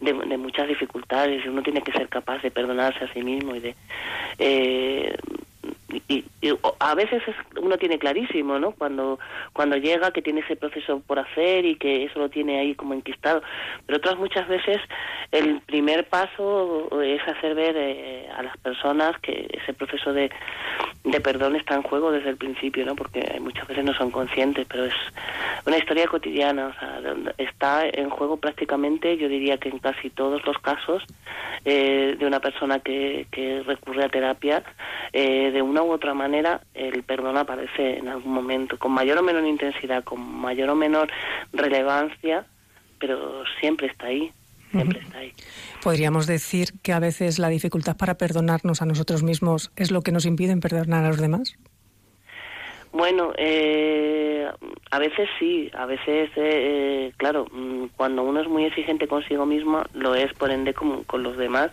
de, 0.00 0.12
de, 0.12 0.36
muchas 0.36 0.68
dificultades 0.68 1.44
uno 1.46 1.62
tiene 1.62 1.82
que 1.82 1.92
ser 1.92 2.08
capaz 2.08 2.42
de 2.42 2.50
perdonarse 2.50 3.04
a 3.04 3.12
sí 3.12 3.22
mismo 3.22 3.54
y 3.54 3.60
de 3.60 3.74
eh, 4.38 5.16
y, 5.88 6.24
a 6.78 6.94
veces 6.94 7.22
uno 7.60 7.76
tiene 7.76 7.98
clarísimo, 7.98 8.58
¿no? 8.58 8.72
Cuando 8.72 9.18
cuando 9.52 9.76
llega 9.76 10.10
que 10.10 10.22
tiene 10.22 10.40
ese 10.40 10.56
proceso 10.56 11.00
por 11.06 11.18
hacer 11.18 11.64
y 11.64 11.76
que 11.76 12.04
eso 12.04 12.18
lo 12.18 12.28
tiene 12.28 12.58
ahí 12.58 12.74
como 12.74 12.94
enquistado. 12.94 13.42
Pero 13.86 13.98
otras 13.98 14.16
muchas 14.18 14.48
veces 14.48 14.80
el 15.32 15.60
primer 15.62 16.06
paso 16.08 17.02
es 17.02 17.20
hacer 17.26 17.54
ver 17.54 17.74
eh, 17.76 18.28
a 18.36 18.42
las 18.42 18.56
personas 18.58 19.18
que 19.20 19.48
ese 19.52 19.72
proceso 19.72 20.12
de, 20.12 20.30
de 21.04 21.20
perdón 21.20 21.56
está 21.56 21.74
en 21.74 21.82
juego 21.82 22.10
desde 22.10 22.30
el 22.30 22.36
principio, 22.36 22.84
¿no? 22.84 22.94
Porque 22.96 23.38
muchas 23.40 23.66
veces 23.68 23.84
no 23.84 23.94
son 23.94 24.10
conscientes, 24.10 24.66
pero 24.68 24.84
es 24.84 24.94
una 25.66 25.78
historia 25.78 26.06
cotidiana, 26.06 26.68
o 26.68 26.72
sea, 26.78 27.00
está 27.38 27.86
en 27.86 28.10
juego 28.10 28.36
prácticamente, 28.36 29.16
yo 29.16 29.28
diría 29.28 29.58
que 29.58 29.68
en 29.68 29.78
casi 29.78 30.10
todos 30.10 30.44
los 30.44 30.58
casos 30.58 31.04
eh, 31.64 32.16
de 32.18 32.26
una 32.26 32.40
persona 32.40 32.78
que, 32.80 33.26
que 33.30 33.62
recurre 33.62 34.04
a 34.04 34.08
terapia, 34.08 34.62
eh, 35.12 35.50
de 35.50 35.62
una 35.74 35.82
u 35.82 35.92
otra 35.92 36.14
manera 36.14 36.60
el 36.72 37.02
perdón 37.02 37.36
aparece 37.36 37.98
en 37.98 38.06
algún 38.06 38.32
momento, 38.32 38.78
con 38.78 38.92
mayor 38.92 39.18
o 39.18 39.22
menor 39.22 39.44
intensidad, 39.44 40.04
con 40.04 40.20
mayor 40.20 40.70
o 40.70 40.76
menor 40.76 41.10
relevancia, 41.52 42.46
pero 43.00 43.42
siempre 43.58 43.88
está 43.88 44.06
ahí. 44.06 44.32
Siempre 44.70 45.00
está 45.00 45.18
ahí. 45.18 45.32
Podríamos 45.82 46.28
decir 46.28 46.68
que 46.82 46.92
a 46.92 47.00
veces 47.00 47.40
la 47.40 47.48
dificultad 47.48 47.96
para 47.96 48.14
perdonarnos 48.14 48.82
a 48.82 48.86
nosotros 48.86 49.24
mismos 49.24 49.72
es 49.74 49.90
lo 49.90 50.02
que 50.02 50.12
nos 50.12 50.26
impide 50.26 50.56
perdonar 50.58 51.04
a 51.04 51.08
los 51.08 51.20
demás. 51.20 51.56
Bueno, 52.92 53.32
eh, 53.36 54.46
a 54.92 54.98
veces 55.00 55.28
sí, 55.40 55.72
a 55.76 55.86
veces, 55.86 56.30
eh, 56.36 57.12
claro, 57.16 57.46
mm, 57.50 57.86
cuando 57.96 58.22
uno 58.22 58.40
es 58.40 58.48
muy 58.48 58.64
exigente 58.64 59.08
consigo 59.08 59.44
mismo, 59.44 59.82
lo 59.92 60.14
es 60.14 60.32
por 60.34 60.52
ende 60.52 60.72
con, 60.72 61.02
con 61.02 61.24
los 61.24 61.36
demás. 61.36 61.72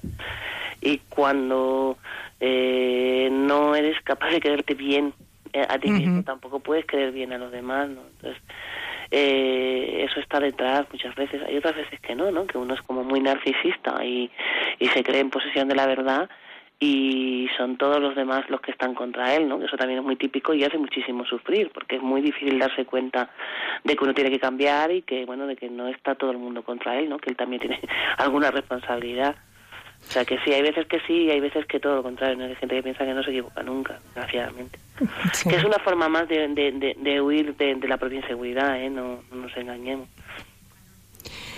Y 0.81 0.97
cuando 1.09 1.97
eh, 2.41 3.29
no 3.31 3.75
eres 3.75 4.01
capaz 4.01 4.31
de 4.31 4.41
quererte 4.41 4.73
bien 4.73 5.13
eh, 5.53 5.65
a 5.67 5.77
ti 5.77 5.91
mismo, 5.91 6.23
tampoco 6.23 6.59
puedes 6.59 6.85
querer 6.85 7.11
bien 7.11 7.31
a 7.31 7.37
los 7.37 7.51
demás, 7.51 7.87
¿no? 7.87 8.01
Entonces, 8.01 8.41
eh, 9.11 10.05
eso 10.09 10.19
está 10.19 10.39
detrás 10.39 10.85
muchas 10.91 11.13
veces. 11.15 11.41
Hay 11.47 11.57
otras 11.57 11.75
veces 11.75 11.99
que 11.99 12.15
no, 12.15 12.31
¿no? 12.31 12.47
Que 12.47 12.57
uno 12.57 12.73
es 12.73 12.81
como 12.81 13.03
muy 13.03 13.19
narcisista 13.19 14.03
y, 14.03 14.31
y 14.79 14.87
se 14.87 15.03
cree 15.03 15.19
en 15.19 15.29
posesión 15.29 15.67
de 15.67 15.75
la 15.75 15.85
verdad 15.85 16.29
y 16.83 17.47
son 17.57 17.77
todos 17.77 18.01
los 18.01 18.15
demás 18.15 18.49
los 18.49 18.59
que 18.59 18.71
están 18.71 18.95
contra 18.95 19.35
él, 19.35 19.47
¿no? 19.47 19.63
Eso 19.63 19.77
también 19.77 19.99
es 19.99 20.05
muy 20.05 20.15
típico 20.15 20.51
y 20.55 20.63
hace 20.63 20.79
muchísimo 20.79 21.23
sufrir, 21.25 21.69
porque 21.71 21.97
es 21.97 22.01
muy 22.01 22.21
difícil 22.21 22.57
darse 22.57 22.85
cuenta 22.85 23.29
de 23.83 23.95
que 23.95 24.03
uno 24.03 24.15
tiene 24.15 24.31
que 24.31 24.39
cambiar 24.39 24.91
y 24.91 25.03
que, 25.03 25.25
bueno, 25.25 25.45
de 25.45 25.55
que 25.55 25.69
no 25.69 25.87
está 25.87 26.15
todo 26.15 26.31
el 26.31 26.39
mundo 26.39 26.63
contra 26.63 26.97
él, 26.97 27.07
¿no? 27.07 27.19
Que 27.19 27.29
él 27.29 27.35
también 27.35 27.59
tiene 27.59 27.79
alguna 28.17 28.49
responsabilidad. 28.49 29.35
O 30.11 30.13
sea 30.13 30.25
que 30.25 30.37
sí, 30.39 30.51
hay 30.51 30.61
veces 30.61 30.85
que 30.87 30.99
sí 31.07 31.13
y 31.13 31.31
hay 31.31 31.39
veces 31.39 31.65
que 31.67 31.79
todo 31.79 31.95
lo 31.95 32.03
contrario. 32.03 32.43
Hay 32.43 32.53
gente 32.55 32.75
que 32.75 32.83
piensa 32.83 33.05
que 33.05 33.13
no 33.13 33.23
se 33.23 33.29
equivoca 33.29 33.63
nunca, 33.63 33.97
desgraciadamente. 34.07 34.77
Que 35.49 35.55
es 35.55 35.63
una 35.63 35.79
forma 35.79 36.09
más 36.09 36.27
de, 36.27 36.49
de, 36.49 36.95
de, 36.99 37.21
huir 37.21 37.55
de, 37.55 37.77
la 37.87 37.95
propia 37.95 38.19
inseguridad, 38.19 38.77
¿eh? 38.77 38.89
No, 38.89 39.21
nos 39.31 39.55
engañemos. 39.55 40.09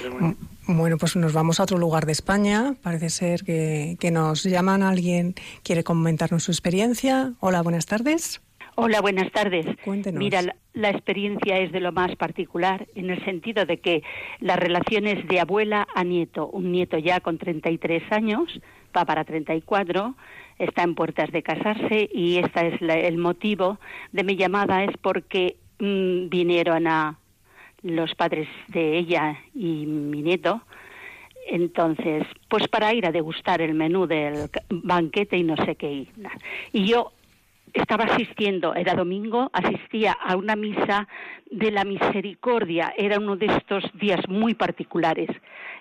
bueno. 0.07 0.35
bueno. 0.67 0.97
pues 0.99 1.15
nos 1.15 1.33
vamos 1.33 1.59
a 1.59 1.63
otro 1.63 1.79
lugar 1.79 2.05
de 2.05 2.11
España. 2.11 2.75
Parece 2.83 3.09
ser 3.09 3.43
que, 3.43 3.97
que 3.99 4.11
nos 4.11 4.43
llaman. 4.43 4.83
Alguien 4.83 5.33
quiere 5.63 5.83
comentarnos 5.83 6.43
su 6.43 6.51
experiencia. 6.51 7.33
Hola, 7.39 7.63
buenas 7.63 7.87
tardes. 7.87 8.39
Hola, 8.75 9.01
buenas 9.01 9.31
tardes. 9.31 9.65
Mira, 10.13 10.41
la, 10.73 10.89
experiencia 10.89 11.59
es 11.59 11.71
de 11.71 11.79
lo 11.79 11.91
más 11.91 12.15
particular 12.15 12.87
en 12.95 13.11
el 13.11 13.23
sentido 13.23 13.65
de 13.65 13.77
que 13.77 14.03
las 14.39 14.57
relaciones 14.57 15.27
de 15.27 15.39
abuela 15.39 15.87
a 15.93 16.03
nieto, 16.03 16.47
un 16.47 16.71
nieto 16.71 16.97
ya 16.97 17.19
con 17.19 17.37
33 17.37 18.11
años, 18.11 18.59
va 18.95 19.05
para 19.05 19.23
34, 19.23 20.15
está 20.57 20.83
en 20.83 20.95
puertas 20.95 21.31
de 21.31 21.43
casarse 21.43 22.09
y 22.11 22.37
este 22.37 22.75
es 22.75 22.81
el 22.81 23.17
motivo 23.17 23.79
de 24.11 24.23
mi 24.23 24.35
llamada 24.35 24.83
es 24.83 24.97
porque 24.97 25.57
mm, 25.79 26.29
vinieron 26.29 26.87
a 26.87 27.19
los 27.83 28.15
padres 28.15 28.47
de 28.69 28.97
ella 28.97 29.37
y 29.53 29.85
mi 29.85 30.21
nieto 30.23 30.61
entonces, 31.45 32.23
pues 32.49 32.67
para 32.69 32.93
ir 32.93 33.05
a 33.05 33.11
degustar 33.11 33.61
el 33.61 33.73
menú 33.73 34.07
del 34.07 34.49
banquete 34.69 35.37
y 35.37 35.43
no 35.43 35.57
sé 35.57 35.75
qué. 35.75 36.07
Y 36.71 36.85
yo 36.85 37.11
estaba 37.73 38.05
asistiendo, 38.05 38.75
era 38.75 38.93
domingo, 38.93 39.49
asistía 39.53 40.13
a 40.13 40.35
una 40.35 40.55
misa 40.55 41.07
de 41.49 41.71
la 41.71 41.83
misericordia, 41.83 42.93
era 42.97 43.19
uno 43.19 43.35
de 43.35 43.47
estos 43.47 43.83
días 43.93 44.21
muy 44.27 44.53
particulares. 44.53 45.29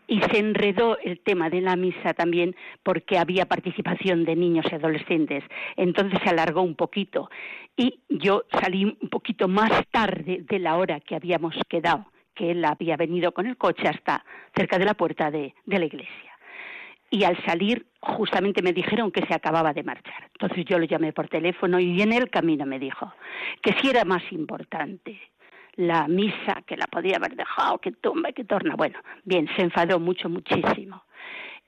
Y 0.09 0.21
se 0.21 0.39
enredó 0.39 0.99
el 0.99 1.21
tema 1.21 1.49
de 1.49 1.61
la 1.61 1.77
misa 1.77 2.15
también 2.15 2.57
porque 2.83 3.19
había 3.19 3.47
participación 3.47 4.25
de 4.25 4.37
niños 4.37 4.67
y 4.71 4.75
adolescentes, 4.75 5.45
entonces 5.77 6.19
se 6.23 6.31
alargó 6.31 6.63
un 6.63 6.75
poquito. 6.75 7.31
Y 7.77 8.01
yo 8.09 8.45
salí 8.61 8.85
un 8.85 9.09
poquito 9.09 9.49
más 9.49 9.71
tarde 9.91 10.45
de 10.49 10.59
la 10.59 10.77
hora 10.77 11.01
que 11.01 11.15
habíamos 11.15 11.55
quedado, 11.69 12.07
que 12.35 12.51
él 12.51 12.65
había 12.65 12.97
venido 12.97 13.33
con 13.33 13.47
el 13.47 13.57
coche 13.57 13.89
hasta 13.89 14.25
cerca 14.57 14.79
de 14.79 14.87
la 14.87 14.95
puerta 14.95 15.31
de, 15.31 15.55
de 15.67 15.79
la 15.79 15.85
iglesia 15.85 16.32
y 17.13 17.25
al 17.25 17.37
salir 17.45 17.87
justamente 18.01 18.63
me 18.63 18.73
dijeron 18.73 19.13
que 19.13 19.25
se 19.27 19.35
acababa 19.35 19.75
de 19.75 19.83
marchar. 19.83 20.31
Entonces 20.33 20.65
yo 20.65 20.79
lo 20.79 20.87
llamé 20.87 21.13
por 21.13 21.29
teléfono 21.29 21.79
y 21.79 22.01
en 22.01 22.13
el 22.13 22.31
camino 22.31 22.65
me 22.65 22.79
dijo 22.79 23.13
que 23.63 23.75
si 23.75 23.91
era 23.91 24.05
más 24.05 24.23
importante 24.33 25.21
la 25.75 26.09
misa, 26.09 26.63
que 26.67 26.77
la 26.77 26.87
podía 26.87 27.17
haber 27.17 27.37
dejado, 27.37 27.79
que 27.79 27.93
tumba 27.93 28.33
que 28.33 28.45
torna. 28.45 28.77
Bueno, 28.77 28.99
bien, 29.25 29.47
se 29.57 29.63
enfadó 29.63 30.01
mucho, 30.01 30.31
muchísimo. 30.31 31.05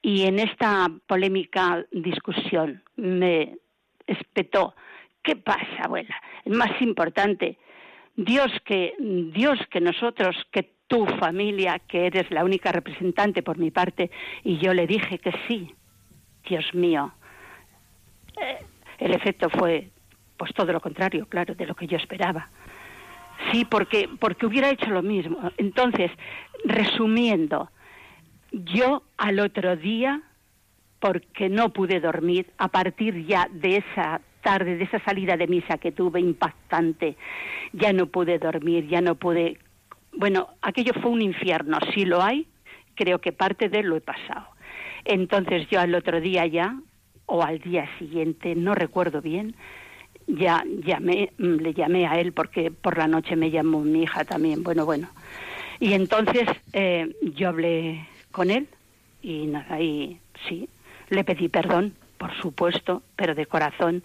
Y 0.01 0.26
en 0.26 0.38
esta 0.38 0.88
polémica 1.07 1.84
discusión 1.92 2.82
me 2.97 3.59
espetó 4.07 4.74
¿qué 5.22 5.36
pasa, 5.36 5.82
abuela? 5.82 6.14
Es 6.45 6.55
más 6.55 6.80
importante. 6.80 7.59
Dios 8.14 8.53
que, 8.64 8.95
Dios 9.34 9.59
que 9.70 9.80
nosotros, 9.80 10.36
que 10.53 10.74
tu 10.87 11.07
familia, 11.07 11.78
que 11.78 12.07
eres 12.07 12.30
la 12.30 12.45
única 12.45 12.72
representante 12.72 13.43
por 13.43 13.59
mi 13.59 13.70
parte, 13.70 14.11
y 14.43 14.59
yo 14.59 14.74
le 14.74 14.87
dije 14.87 15.18
que 15.18 15.32
sí. 15.49 15.74
Dios 16.49 16.74
mío. 16.74 17.12
Eh, 18.41 18.59
el 18.99 19.14
efecto 19.14 19.49
fue, 19.51 19.89
pues 20.37 20.53
todo 20.55 20.72
lo 20.72 20.80
contrario, 20.80 21.26
claro, 21.26 21.55
de 21.55 21.66
lo 21.66 21.74
que 21.74 21.87
yo 21.87 21.97
esperaba. 21.97 22.49
Sí, 23.51 23.64
porque, 23.64 24.09
porque 24.20 24.47
hubiera 24.47 24.70
hecho 24.70 24.91
lo 24.91 25.03
mismo. 25.03 25.51
Entonces, 25.57 26.11
resumiendo, 26.64 27.70
yo 28.53 29.03
al 29.16 29.41
otro 29.41 29.76
día, 29.76 30.22
porque 31.01 31.49
no 31.49 31.70
pude 31.72 32.01
dormir, 32.01 32.53
a 32.59 32.68
partir 32.68 33.26
ya 33.26 33.49
de 33.51 33.78
esa 33.78 34.20
tarde, 34.43 34.76
de 34.76 34.85
esa 34.85 35.01
salida 35.01 35.37
de 35.37 35.49
misa 35.49 35.78
que 35.78 35.93
tuve 35.93 36.20
impactante, 36.20 37.16
ya 37.72 37.93
no 37.93 38.07
pude 38.07 38.39
dormir, 38.39 38.87
ya 38.89 39.01
no 39.01 39.14
pude... 39.16 39.59
Bueno, 40.17 40.49
aquello 40.62 40.93
fue 41.01 41.11
un 41.11 41.23
infierno, 41.23 41.79
si 41.93 42.05
lo 42.05 42.23
hay, 42.23 42.47
creo 42.95 43.21
que 43.21 43.33
parte 43.33 43.69
de 43.69 43.83
lo 43.83 43.97
he 43.97 44.01
pasado. 44.01 44.47
Entonces 45.05 45.69
yo 45.69 45.81
al 45.81 45.95
otro 45.95 46.21
día 46.21 46.47
ya, 46.47 46.79
o 47.27 47.43
al 47.43 47.59
día 47.59 47.89
siguiente, 47.99 48.55
no 48.55 48.75
recuerdo 48.75 49.21
bien, 49.21 49.55
ya 50.27 50.65
llamé, 50.85 51.33
mm, 51.39 51.57
le 51.57 51.75
llamé 51.75 52.07
a 52.07 52.19
él 52.19 52.33
porque 52.33 52.71
por 52.71 52.97
la 52.97 53.09
noche 53.09 53.37
me 53.37 53.51
llamó 53.51 53.81
mi 53.81 54.03
hija 54.03 54.25
también, 54.25 54.62
bueno, 54.62 54.85
bueno. 54.85 55.09
Y 55.81 55.93
entonces 55.93 56.49
eh, 56.73 57.15
yo 57.35 57.49
hablé 57.49 58.07
con 58.31 58.51
él 58.51 58.69
y 59.23 59.47
nada, 59.47 59.79
sí, 60.49 60.69
le 61.11 61.25
pedí 61.25 61.49
perdón, 61.49 61.95
por 62.19 62.35
supuesto, 62.41 63.03
pero 63.17 63.35
de 63.35 63.47
corazón. 63.47 64.03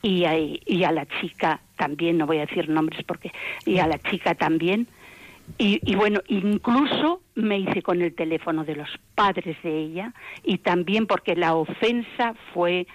Y 0.00 0.26
a, 0.26 0.38
y 0.38 0.84
a 0.84 0.92
la 0.92 1.06
chica 1.06 1.60
también, 1.76 2.18
no 2.18 2.26
voy 2.26 2.38
a 2.38 2.46
decir 2.46 2.68
nombres 2.68 3.02
porque, 3.04 3.32
y 3.66 3.78
a 3.78 3.88
la 3.88 3.98
chica 3.98 4.36
también. 4.36 4.86
Y, 5.56 5.80
y, 5.82 5.94
bueno, 5.94 6.20
incluso 6.28 7.22
me 7.34 7.58
hice 7.58 7.82
con 7.82 8.02
el 8.02 8.14
teléfono 8.14 8.64
de 8.64 8.76
los 8.76 8.88
padres 9.14 9.56
de 9.62 9.78
ella 9.78 10.12
y 10.44 10.58
también 10.58 11.06
porque 11.06 11.34
la 11.34 11.54
ofensa 11.54 12.34
fue 12.52 12.86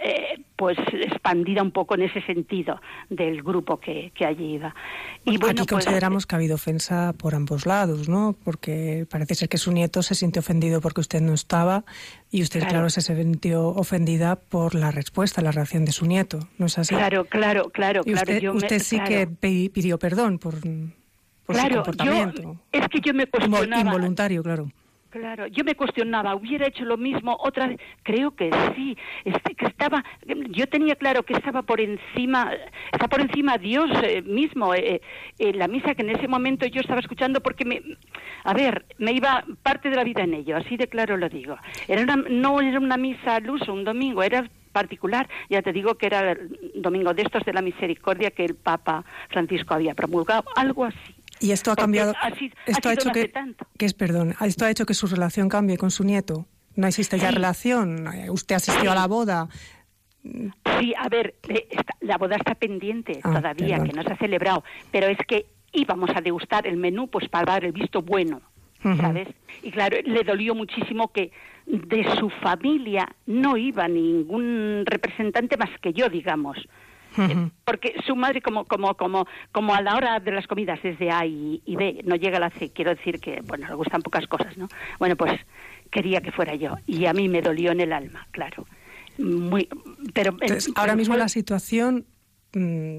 eh, 0.00 0.44
pues 0.54 0.78
expandida 0.92 1.60
un 1.60 1.72
poco 1.72 1.96
en 1.96 2.02
ese 2.02 2.22
sentido 2.22 2.80
del 3.10 3.42
grupo 3.42 3.80
que, 3.80 4.12
allí 4.24 4.54
iba. 4.54 4.72
Y 5.24 5.38
bueno, 5.38 5.62
Aquí 5.62 5.68
pues, 5.68 5.84
consideramos 5.84 6.24
que 6.24 6.36
ha 6.36 6.38
habido 6.38 6.54
ofensa 6.54 7.14
por 7.14 7.34
ambos 7.34 7.66
lados, 7.66 8.08
¿no? 8.08 8.36
Porque 8.44 9.08
parece 9.10 9.34
ser 9.34 9.48
que 9.48 9.58
su 9.58 9.72
nieto 9.72 10.04
se 10.04 10.14
sintió 10.14 10.38
ofendido 10.38 10.80
porque 10.80 11.00
usted 11.00 11.20
no 11.20 11.34
estaba 11.34 11.84
y 12.30 12.42
usted, 12.42 12.64
claro, 12.68 12.90
se 12.90 13.00
sintió 13.00 13.66
ofendida 13.70 14.36
por 14.36 14.76
la 14.76 14.92
respuesta, 14.92 15.42
la 15.42 15.50
reacción 15.50 15.84
de 15.84 15.90
su 15.90 16.06
nieto, 16.06 16.48
¿no 16.58 16.66
es 16.66 16.78
así? 16.78 16.94
Claro, 16.94 17.24
claro, 17.24 17.70
claro. 17.70 18.02
Y 18.04 18.14
usted, 18.14 18.48
usted 18.50 18.78
sí 18.78 19.00
que 19.00 19.26
pidió 19.26 19.98
perdón 19.98 20.38
por, 20.38 20.60
por 21.48 21.56
su 21.56 21.68
comportamiento. 21.68 22.56
es 22.70 22.88
que 22.88 23.00
yo 23.00 23.14
me 23.14 23.26
cuestionaba... 23.26 23.80
Involuntario, 23.80 24.42
claro. 24.42 24.68
Claro, 25.10 25.46
yo 25.46 25.64
me 25.64 25.74
cuestionaba, 25.74 26.34
hubiera 26.34 26.66
hecho 26.66 26.84
lo 26.84 26.98
mismo 26.98 27.34
otra 27.40 27.66
vez. 27.66 27.80
Creo 28.02 28.32
que 28.32 28.50
sí, 28.76 28.94
este, 29.24 29.54
que 29.54 29.64
estaba, 29.64 30.04
yo 30.50 30.66
tenía 30.66 30.96
claro 30.96 31.22
que 31.22 31.32
estaba 31.32 31.62
por 31.62 31.80
encima, 31.80 32.52
está 32.92 33.08
por 33.08 33.22
encima 33.22 33.56
Dios 33.56 33.90
eh, 34.02 34.20
mismo, 34.20 34.74
eh, 34.74 35.00
eh, 35.38 35.52
la 35.54 35.66
misa 35.66 35.94
que 35.94 36.02
en 36.02 36.10
ese 36.10 36.28
momento 36.28 36.66
yo 36.66 36.82
estaba 36.82 37.00
escuchando 37.00 37.40
porque 37.40 37.64
me, 37.64 37.80
a 38.44 38.52
ver, 38.52 38.84
me 38.98 39.12
iba 39.12 39.46
parte 39.62 39.88
de 39.88 39.96
la 39.96 40.04
vida 40.04 40.24
en 40.24 40.34
ello, 40.34 40.58
así 40.58 40.76
de 40.76 40.88
claro 40.88 41.16
lo 41.16 41.30
digo. 41.30 41.56
Era 41.88 42.04
no 42.14 42.60
era 42.60 42.78
una 42.78 42.98
misa 42.98 43.36
al 43.36 43.48
uso, 43.48 43.72
un 43.72 43.84
domingo, 43.84 44.22
era 44.22 44.46
particular, 44.72 45.26
ya 45.48 45.62
te 45.62 45.72
digo 45.72 45.94
que 45.94 46.06
era 46.06 46.32
el 46.32 46.50
domingo 46.74 47.14
de 47.14 47.22
estos 47.22 47.44
de 47.44 47.54
la 47.54 47.62
misericordia 47.62 48.30
que 48.30 48.44
el 48.44 48.56
Papa 48.56 49.06
Francisco 49.30 49.72
había 49.72 49.94
promulgado, 49.94 50.44
algo 50.54 50.84
así. 50.84 51.17
Y 51.40 51.52
esto 51.52 51.70
ha 51.72 51.76
cambiado. 51.76 52.14
esto 52.66 52.88
ha, 52.88 52.92
hecho 52.92 53.10
que, 53.10 53.32
que, 53.76 53.86
es 53.86 53.94
perdón. 53.94 54.34
Esto 54.40 54.64
ha 54.64 54.70
hecho 54.70 54.86
que 54.86 54.94
su 54.94 55.06
relación 55.06 55.48
cambie 55.48 55.78
con 55.78 55.90
su 55.90 56.04
nieto. 56.04 56.46
No 56.74 56.86
existe 56.86 57.18
ya 57.18 57.30
relación. 57.30 58.08
Usted 58.28 58.56
asistió 58.56 58.92
a 58.92 58.94
la 58.94 59.06
boda. 59.06 59.48
Sí, 60.22 60.94
a 60.96 61.08
ver, 61.08 61.34
eh, 61.48 61.68
la 62.00 62.18
boda 62.18 62.36
está 62.36 62.54
pendiente 62.54 63.20
ah, 63.22 63.34
todavía, 63.34 63.82
que 63.82 63.92
no 63.92 64.02
se 64.02 64.12
ha 64.12 64.16
celebrado, 64.16 64.62
pero 64.90 65.06
es 65.06 65.18
que 65.26 65.46
íbamos 65.72 66.10
a 66.14 66.20
degustar 66.20 66.66
el 66.66 66.76
menú 66.76 67.08
pues 67.08 67.28
para 67.28 67.52
dar 67.52 67.64
el 67.64 67.72
visto 67.72 68.02
bueno, 68.02 68.40
¿sabes? 68.82 69.28
Y 69.62 69.70
claro, 69.70 69.96
le 70.04 70.22
dolió 70.24 70.54
muchísimo 70.54 71.08
que 71.12 71.32
de 71.66 72.16
su 72.16 72.30
familia 72.30 73.08
no 73.26 73.56
iba 73.56 73.88
ningún 73.88 74.84
representante 74.86 75.56
más 75.56 75.70
que 75.80 75.92
yo, 75.92 76.08
digamos. 76.08 76.58
Porque 77.64 77.94
su 78.06 78.16
madre 78.16 78.40
como 78.40 78.64
como 78.64 78.94
como 78.94 79.26
como 79.52 79.74
a 79.74 79.82
la 79.82 79.96
hora 79.96 80.20
de 80.20 80.30
las 80.30 80.46
comidas 80.46 80.78
es 80.84 80.98
de 80.98 81.10
A 81.10 81.26
y, 81.26 81.62
B 81.66 82.00
no 82.04 82.16
llega 82.16 82.38
a 82.38 82.40
la 82.40 82.50
C 82.50 82.70
quiero 82.72 82.94
decir 82.94 83.20
que 83.20 83.40
bueno 83.42 83.68
le 83.68 83.74
gustan 83.74 84.02
pocas 84.02 84.26
cosas 84.26 84.56
no 84.56 84.68
bueno 84.98 85.16
pues 85.16 85.40
quería 85.90 86.20
que 86.20 86.32
fuera 86.32 86.54
yo 86.54 86.76
y 86.86 87.06
a 87.06 87.12
mí 87.12 87.28
me 87.28 87.40
dolió 87.40 87.72
en 87.72 87.80
el 87.80 87.92
alma 87.92 88.26
claro 88.30 88.66
muy 89.18 89.68
pero 90.12 90.36
ahora 90.74 90.96
mismo 90.96 91.16
la 91.16 91.28
situación 91.28 92.06
mm, 92.54 92.98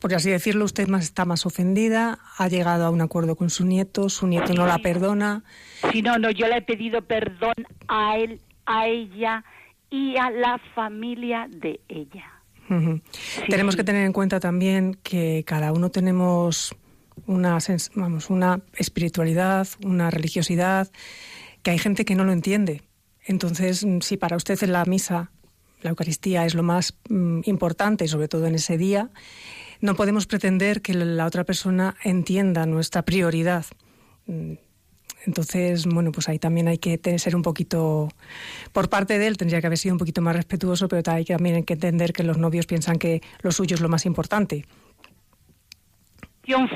por 0.00 0.12
así 0.14 0.30
decirlo, 0.30 0.64
usted 0.64 0.88
más 0.88 1.04
está 1.04 1.24
más 1.24 1.46
ofendida, 1.46 2.18
ha 2.38 2.48
llegado 2.48 2.86
a 2.86 2.90
un 2.90 3.00
acuerdo 3.00 3.36
con 3.36 3.50
su 3.50 3.64
nieto, 3.64 4.08
su 4.08 4.26
nieto 4.26 4.52
no 4.52 4.66
la 4.66 4.78
perdona. 4.78 5.44
Sí, 5.92 6.02
no, 6.02 6.18
no, 6.18 6.30
yo 6.30 6.48
le 6.48 6.58
he 6.58 6.62
pedido 6.62 7.02
perdón 7.02 7.54
a 7.86 8.18
él, 8.18 8.40
a 8.66 8.88
ella 8.88 9.44
y 9.90 10.16
a 10.16 10.30
la 10.30 10.58
familia 10.74 11.46
de 11.48 11.80
ella. 11.88 12.35
Tenemos 13.48 13.76
que 13.76 13.84
tener 13.84 14.04
en 14.04 14.12
cuenta 14.12 14.40
también 14.40 14.98
que 15.02 15.44
cada 15.46 15.72
uno 15.72 15.90
tenemos 15.90 16.74
una, 17.26 17.58
vamos, 17.94 18.30
una 18.30 18.60
espiritualidad, 18.74 19.68
una 19.84 20.10
religiosidad, 20.10 20.90
que 21.62 21.70
hay 21.70 21.78
gente 21.78 22.04
que 22.04 22.14
no 22.14 22.24
lo 22.24 22.32
entiende. 22.32 22.82
Entonces, 23.24 23.84
mm, 23.84 24.00
si 24.00 24.16
para 24.16 24.36
usted 24.36 24.62
en 24.62 24.72
la 24.72 24.84
misa 24.84 25.30
la 25.82 25.90
Eucaristía 25.90 26.46
es 26.46 26.54
lo 26.54 26.62
más 26.62 26.96
mm, 27.08 27.40
importante, 27.44 28.08
sobre 28.08 28.28
todo 28.28 28.46
en 28.46 28.54
ese 28.54 28.78
día, 28.78 29.10
no 29.80 29.94
podemos 29.94 30.26
pretender 30.26 30.80
que 30.80 30.94
la 30.94 31.26
otra 31.26 31.44
persona 31.44 31.96
entienda 32.02 32.66
nuestra 32.66 33.02
prioridad. 33.02 33.66
Entonces, 35.26 35.86
bueno, 35.86 36.12
pues 36.12 36.28
ahí 36.28 36.38
también 36.38 36.68
hay 36.68 36.78
que 36.78 36.98
ser 37.18 37.34
un 37.34 37.42
poquito, 37.42 38.08
por 38.72 38.88
parte 38.88 39.18
de 39.18 39.26
él 39.26 39.36
tendría 39.36 39.60
que 39.60 39.66
haber 39.66 39.78
sido 39.78 39.94
un 39.94 39.98
poquito 39.98 40.22
más 40.22 40.36
respetuoso, 40.36 40.88
pero 40.88 41.02
también 41.02 41.56
hay 41.56 41.64
que 41.64 41.74
entender 41.74 42.12
que 42.12 42.22
los 42.22 42.38
novios 42.38 42.66
piensan 42.66 42.98
que 42.98 43.22
lo 43.42 43.50
suyo 43.50 43.74
es 43.74 43.80
lo 43.80 43.88
más 43.88 44.06
importante 44.06 44.66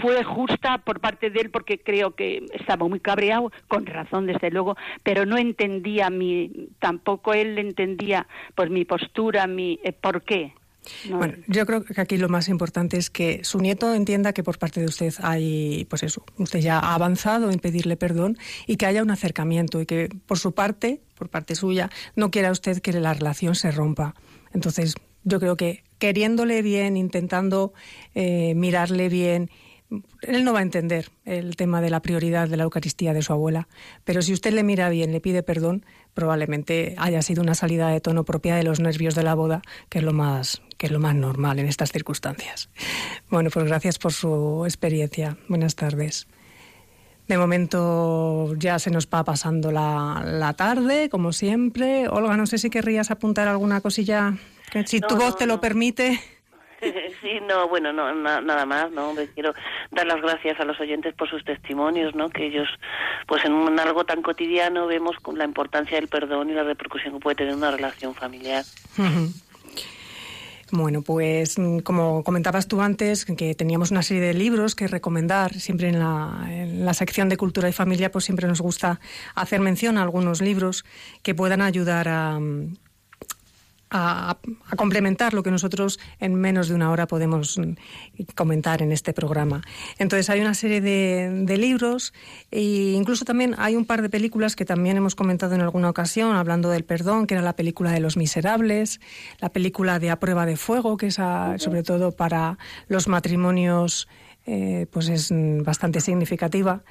fue 0.01 0.24
justa 0.24 0.78
por 0.78 1.01
parte 1.01 1.30
de 1.30 1.40
él 1.40 1.51
porque 1.51 1.78
creo 1.78 2.14
que 2.14 2.44
estaba 2.53 2.88
muy 2.88 3.01
cabreado, 3.01 3.53
con 3.68 3.86
razón 3.86 4.26
desde 4.26 4.51
luego, 4.51 4.76
pero 5.03 5.26
no 5.26 5.38
entendía 5.38 6.11
mi, 6.11 6.68
tampoco 6.78 7.32
él 7.32 7.59
entendía 7.59 8.26
pues 8.55 8.70
mi 8.70 8.84
postura, 8.84 9.46
mi 9.46 9.78
eh, 9.84 9.92
por 9.92 10.22
qué. 10.22 10.55
Bueno, 11.09 11.34
yo 11.47 11.66
creo 11.66 11.84
que 11.84 12.01
aquí 12.01 12.16
lo 12.16 12.28
más 12.28 12.49
importante 12.49 12.97
es 12.97 13.11
que 13.11 13.45
su 13.45 13.59
nieto 13.59 13.95
entienda 13.95 14.32
que 14.32 14.43
por 14.43 14.59
parte 14.59 14.80
de 14.80 14.86
usted 14.86 15.12
hay, 15.22 15.86
pues 15.88 16.03
eso, 16.03 16.24
usted 16.38 16.61
ya 16.61 16.78
ha 16.78 16.95
avanzado 16.95 17.51
en 17.51 17.59
pedirle 17.59 17.97
perdón 17.97 18.38
y 18.66 18.76
que 18.76 18.86
haya 18.86 19.03
un 19.03 19.11
acercamiento 19.11 19.80
y 19.80 19.86
que 19.86 20.09
por 20.26 20.38
su 20.38 20.53
parte, 20.53 21.01
por 21.16 21.28
parte 21.28 21.55
suya, 21.55 21.91
no 22.16 22.30
quiera 22.30 22.51
usted 22.51 22.80
que 22.80 22.93
la 22.93 23.14
relación 23.14 23.55
se 23.55 23.70
rompa. 23.70 24.14
Entonces, 24.53 24.95
yo 25.24 25.38
creo 25.41 25.57
que 25.57 25.84
queriéndole 25.99 26.62
bien, 26.62 26.97
intentando 26.97 27.72
eh, 28.14 28.55
mirarle 28.55 29.09
bien 29.09 29.51
él 30.22 30.45
no 30.45 30.53
va 30.53 30.61
a 30.61 30.62
entender 30.62 31.11
el 31.24 31.57
tema 31.57 31.80
de 31.80 31.91
la 31.91 32.01
prioridad 32.01 32.49
de 32.49 32.57
la 32.57 32.64
Eucaristía 32.64 33.12
de 33.12 33.22
su 33.22 33.32
abuela, 33.32 33.68
pero 34.05 34.22
si 34.22 34.32
usted 34.32 34.53
le 34.53 34.62
mira 34.62 34.88
bien, 34.88 35.12
le 35.12 35.20
pide 35.20 35.43
perdón, 35.43 35.84
probablemente 36.14 36.95
haya 36.99 37.22
sido 37.22 37.43
una 37.43 37.55
salida 37.55 37.88
de 37.88 38.01
tono 38.01 38.24
propia 38.24 38.55
de 38.57 38.62
los 38.62 38.80
nervios 38.80 39.14
de 39.14 39.22
la 39.22 39.34
boda, 39.34 39.62
que 39.88 39.99
es 39.99 40.05
lo 40.05 40.12
más, 40.12 40.62
que 40.76 40.86
es 40.86 40.93
lo 40.93 41.01
más 41.01 41.14
normal 41.14 41.59
en 41.59 41.66
estas 41.66 41.93
circunstancias. 41.93 42.70
Bueno, 43.30 43.51
pues 43.51 43.66
gracias 43.66 43.99
por 43.99 44.12
su 44.12 44.64
experiencia. 44.64 45.36
Buenas 45.49 45.74
tardes. 45.74 46.26
De 47.26 47.38
momento 47.38 48.55
ya 48.57 48.80
se 48.80 48.91
nos 48.91 49.07
va 49.07 49.22
pasando 49.22 49.70
la, 49.70 50.22
la 50.26 50.53
tarde, 50.55 51.09
como 51.09 51.32
siempre. 51.32 52.09
Olga, 52.09 52.36
no 52.36 52.47
sé 52.47 52.59
si 52.59 52.70
querrías 52.70 53.12
apuntar 53.12 53.47
alguna 53.47 53.80
cosilla, 53.80 54.36
si 54.84 55.01
tu 55.01 55.16
voz 55.16 55.36
te 55.36 55.47
lo 55.47 55.61
permite. 55.61 56.20
Sí, 57.20 57.38
no, 57.46 57.68
bueno, 57.68 57.92
no, 57.92 58.12
nada 58.14 58.66
más, 58.66 58.90
¿no? 58.90 59.14
quiero 59.34 59.52
dar 59.90 60.06
las 60.06 60.20
gracias 60.20 60.58
a 60.60 60.64
los 60.64 60.80
oyentes 60.80 61.14
por 61.14 61.28
sus 61.28 61.44
testimonios, 61.44 62.14
¿no? 62.14 62.30
Que 62.30 62.46
ellos, 62.46 62.68
pues 63.26 63.44
en 63.44 63.52
un, 63.52 63.78
algo 63.78 64.04
tan 64.04 64.22
cotidiano 64.22 64.86
vemos 64.86 65.16
la 65.34 65.44
importancia 65.44 65.96
del 65.98 66.08
perdón 66.08 66.50
y 66.50 66.54
la 66.54 66.64
repercusión 66.64 67.14
que 67.14 67.20
puede 67.20 67.36
tener 67.36 67.54
una 67.54 67.70
relación 67.70 68.14
familiar. 68.14 68.64
Bueno, 70.72 71.02
pues 71.02 71.56
como 71.82 72.22
comentabas 72.22 72.68
tú 72.68 72.80
antes, 72.80 73.24
que 73.24 73.54
teníamos 73.54 73.90
una 73.90 74.02
serie 74.02 74.22
de 74.22 74.34
libros 74.34 74.76
que 74.76 74.86
recomendar, 74.86 75.52
siempre 75.54 75.88
en 75.88 75.98
la, 75.98 76.46
en 76.48 76.84
la, 76.84 76.94
sección 76.94 77.28
de 77.28 77.36
Cultura 77.36 77.68
y 77.68 77.72
Familia, 77.72 78.12
pues 78.12 78.24
siempre 78.24 78.46
nos 78.46 78.60
gusta 78.60 79.00
hacer 79.34 79.60
mención 79.60 79.98
a 79.98 80.02
algunos 80.02 80.40
libros 80.40 80.84
que 81.22 81.34
puedan 81.34 81.60
ayudar 81.60 82.08
a, 82.08 82.38
a, 83.91 84.38
complementar 84.76 85.34
lo 85.34 85.43
que 85.43 85.51
nosotros 85.51 85.99
en 86.20 86.34
menos 86.34 86.68
de 86.68 86.74
una 86.74 86.91
hora 86.91 87.07
podemos 87.07 87.61
comentar 88.34 88.82
en 88.82 88.93
este 88.93 89.12
programa. 89.12 89.62
Entonces 89.99 90.30
hay 90.30 90.41
una 90.41 90.55
serie 90.55 90.80
de, 90.80 91.59
libros 91.59 92.14
e 92.51 92.93
incluso 92.97 93.24
también 93.24 93.55
hay 93.59 93.76
un 93.76 93.84
par 93.84 94.01
de 94.03 94.09
películas 94.09 94.57
que 94.57 94.64
también 94.64 94.97
hemos 94.97 95.14
comentado 95.14 95.55
en 95.55 95.61
alguna 95.61 95.91
ocasión 95.91 96.34
hablando 96.36 96.70
del 96.70 96.84
perdón, 96.84 97.26
que 97.26 97.34
era 97.34 97.43
la 97.43 97.55
película 97.55 97.91
de 97.91 98.01
Los 98.01 98.16
Miserables, 98.16 99.01
la 99.41 99.51
película 99.51 99.99
de 99.99 100.11
A 100.11 100.18
Prueba 100.18 100.47
de 100.47 100.57
Fuego, 100.57 100.97
que 100.97 101.09
es 101.09 101.14
sobre 101.14 101.82
todo 101.82 102.12
para 102.12 102.59
los 102.88 103.09
matrimonios 103.09 104.09
eh, 104.47 104.86
pues 104.91 105.09
es 105.09 105.32
bastante 105.62 106.01
significativa. 106.01 106.82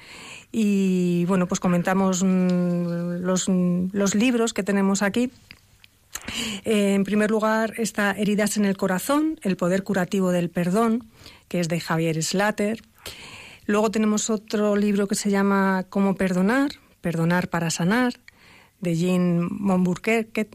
Y 0.52 1.24
bueno, 1.26 1.48
pues 1.48 1.58
comentamos 1.58 2.22
mm, 2.22 3.22
los 3.22 4.14
libros 4.14 4.54
que 4.54 4.62
tenemos 4.62 5.02
aquí 5.02 5.30
eh, 6.64 6.94
en 6.94 7.04
primer 7.04 7.30
lugar 7.30 7.74
está 7.78 8.12
Heridas 8.12 8.56
en 8.56 8.64
el 8.64 8.76
Corazón, 8.76 9.38
el 9.42 9.56
poder 9.56 9.82
curativo 9.82 10.30
del 10.30 10.50
perdón, 10.50 11.08
que 11.48 11.60
es 11.60 11.68
de 11.68 11.80
Javier 11.80 12.22
Slater. 12.22 12.82
Luego 13.66 13.90
tenemos 13.90 14.30
otro 14.30 14.76
libro 14.76 15.06
que 15.06 15.14
se 15.14 15.30
llama 15.30 15.84
Cómo 15.88 16.14
perdonar, 16.14 16.72
Perdonar 17.00 17.48
para 17.48 17.70
sanar, 17.70 18.14
de 18.80 18.96
Jean 18.96 19.48
Monburquete. 19.50 20.50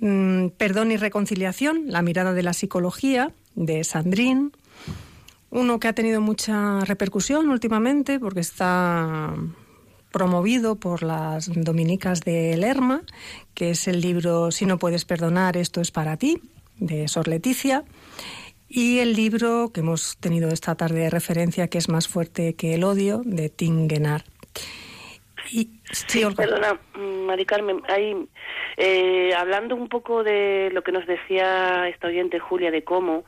Mm, 0.00 0.48
Perdón 0.56 0.92
y 0.92 0.96
reconciliación, 0.96 1.84
la 1.86 2.02
mirada 2.02 2.32
de 2.32 2.42
la 2.42 2.52
psicología, 2.52 3.32
de 3.54 3.84
Sandrine. 3.84 4.50
Uno 5.50 5.80
que 5.80 5.88
ha 5.88 5.92
tenido 5.92 6.20
mucha 6.20 6.80
repercusión 6.84 7.48
últimamente 7.48 8.20
porque 8.20 8.40
está 8.40 9.34
promovido 10.12 10.76
por 10.76 11.02
las 11.02 11.50
dominicas 11.52 12.22
de 12.22 12.56
Lerma, 12.56 13.02
que 13.54 13.70
es 13.70 13.88
el 13.88 14.00
libro 14.00 14.50
Si 14.50 14.66
no 14.66 14.78
puedes 14.78 15.04
perdonar, 15.04 15.56
esto 15.56 15.80
es 15.80 15.90
para 15.90 16.16
ti, 16.16 16.40
de 16.76 17.08
Sor 17.08 17.28
Leticia, 17.28 17.84
y 18.68 18.98
el 18.98 19.14
libro 19.14 19.70
que 19.72 19.80
hemos 19.80 20.18
tenido 20.18 20.50
esta 20.50 20.74
tarde 20.74 21.00
de 21.00 21.10
referencia, 21.10 21.68
que 21.68 21.78
es 21.78 21.88
Más 21.88 22.08
fuerte 22.08 22.54
que 22.54 22.74
el 22.74 22.84
odio, 22.84 23.22
de 23.24 23.48
Tingenar. 23.48 24.24
Y, 25.50 25.70
sí, 25.92 26.22
perdona, 26.36 26.78
Mari 26.94 27.46
Carmen, 27.46 27.82
eh, 28.76 29.32
hablando 29.34 29.74
un 29.74 29.88
poco 29.88 30.22
de 30.22 30.70
lo 30.72 30.82
que 30.82 30.92
nos 30.92 31.06
decía 31.06 31.88
esta 31.88 32.08
oyente 32.08 32.38
Julia 32.38 32.70
de 32.70 32.84
cómo 32.84 33.24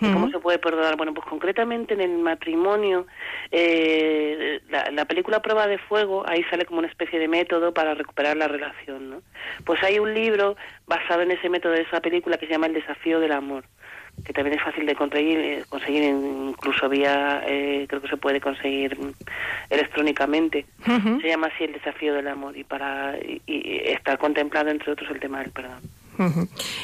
¿Cómo 0.00 0.30
se 0.30 0.38
puede 0.38 0.58
perdonar? 0.58 0.96
Bueno, 0.96 1.14
pues 1.14 1.26
concretamente 1.26 1.94
en 1.94 2.00
el 2.00 2.18
matrimonio, 2.18 3.06
eh, 3.50 4.60
la, 4.68 5.04
película 5.04 5.40
Prueba 5.40 5.66
de 5.66 5.78
Fuego, 5.78 6.24
ahí 6.28 6.42
sale 6.44 6.64
como 6.66 6.80
una 6.80 6.88
especie 6.88 7.18
de 7.18 7.28
método 7.28 7.72
para 7.72 7.94
recuperar 7.94 8.36
la 8.36 8.48
relación, 8.48 9.10
¿no? 9.10 9.22
Pues 9.64 9.82
hay 9.82 9.98
un 9.98 10.12
libro 10.12 10.56
basado 10.86 11.22
en 11.22 11.30
ese 11.30 11.48
método 11.48 11.72
de 11.72 11.82
esa 11.82 12.00
película 12.00 12.36
que 12.36 12.46
se 12.46 12.52
llama 12.52 12.66
El 12.66 12.74
desafío 12.74 13.20
del 13.20 13.32
amor 13.32 13.64
que 14.24 14.32
también 14.32 14.56
es 14.56 14.64
fácil 14.64 14.86
de 14.86 14.94
conseguir, 14.94 15.38
eh, 15.38 15.64
conseguir 15.68 16.04
incluso 16.04 16.88
vía, 16.88 17.42
eh, 17.46 17.84
creo 17.88 18.00
que 18.00 18.08
se 18.08 18.16
puede 18.16 18.40
conseguir 18.40 18.96
electrónicamente. 19.68 20.64
Se 20.84 21.28
llama 21.28 21.48
así 21.48 21.64
el 21.64 21.74
desafío 21.74 22.14
del 22.14 22.28
amor 22.28 22.56
y 22.56 22.64
para 22.64 23.16
y, 23.18 23.42
y 23.46 23.90
estar 23.90 24.18
contemplado 24.18 24.70
entre 24.70 24.92
otros 24.92 25.10
el 25.10 25.20
tema 25.20 25.40
del 25.40 25.50
perdón. 25.50 25.82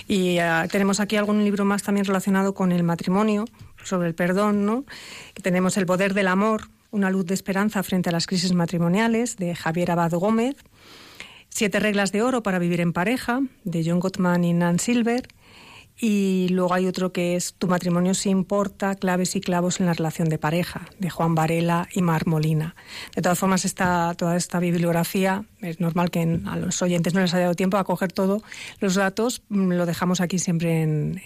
Y 0.09 0.39
ah, 0.39 0.67
tenemos 0.71 1.01
aquí 1.01 1.17
algún 1.17 1.45
libro 1.45 1.65
más 1.65 1.83
también 1.83 2.05
relacionado 2.05 2.55
con 2.55 2.73
el 2.73 2.83
matrimonio, 2.83 3.45
sobre 3.83 4.09
el 4.09 4.15
perdón, 4.15 4.67
¿no? 4.67 4.85
Tenemos 5.43 5.77
El 5.77 5.87
poder 5.87 6.15
del 6.15 6.29
amor, 6.29 6.69
una 6.91 7.11
luz 7.11 7.27
de 7.27 7.35
esperanza 7.35 7.83
frente 7.83 8.11
a 8.11 8.13
las 8.13 8.27
crisis 8.27 8.53
matrimoniales, 8.53 9.37
de 9.37 9.55
Javier 9.55 9.91
Abad 9.91 10.13
Gómez. 10.13 10.57
Siete 11.49 11.81
reglas 11.81 12.13
de 12.13 12.23
oro 12.23 12.43
para 12.43 12.59
vivir 12.59 12.81
en 12.81 12.93
pareja, 12.93 13.41
de 13.65 13.85
John 13.85 14.01
Gottman 14.01 14.45
y 14.45 14.53
Nan 14.53 14.79
Silver. 14.79 15.29
Y 15.99 16.49
luego 16.51 16.75
hay 16.75 16.87
otro 16.87 17.13
que 17.13 17.37
es 17.37 17.55
Tu 17.55 17.69
matrimonio 17.69 18.15
se 18.15 18.31
importa, 18.31 18.95
claves 18.95 19.37
y 19.37 19.41
clavos 19.41 19.79
en 19.79 19.87
la 19.87 19.93
relación 19.93 20.29
de 20.29 20.39
pareja, 20.39 20.89
de 20.99 21.11
Juan 21.11 21.35
Varela 21.35 21.89
y 21.93 22.03
Mar 22.03 22.27
Molina. 22.27 22.75
De 23.15 23.23
todas 23.23 23.39
formas, 23.39 23.65
esta, 23.65 24.15
toda 24.15 24.37
esta 24.37 24.59
bibliografía, 24.59 25.45
es 25.61 25.81
normal 25.81 26.11
que 26.11 26.41
a 26.47 26.57
los 26.57 26.83
oyentes 26.83 27.15
no 27.15 27.21
les 27.21 27.33
haya 27.35 27.45
dado 27.45 27.55
tiempo 27.55 27.77
a 27.77 27.85
coger 27.85 28.13
todos 28.13 28.43
los 28.81 28.95
datos, 28.95 29.43
mm, 29.49 29.73
lo 29.73 29.87
dejamos 29.87 30.21
aquí 30.21 30.39
siempre 30.39 30.83
en, 30.83 31.21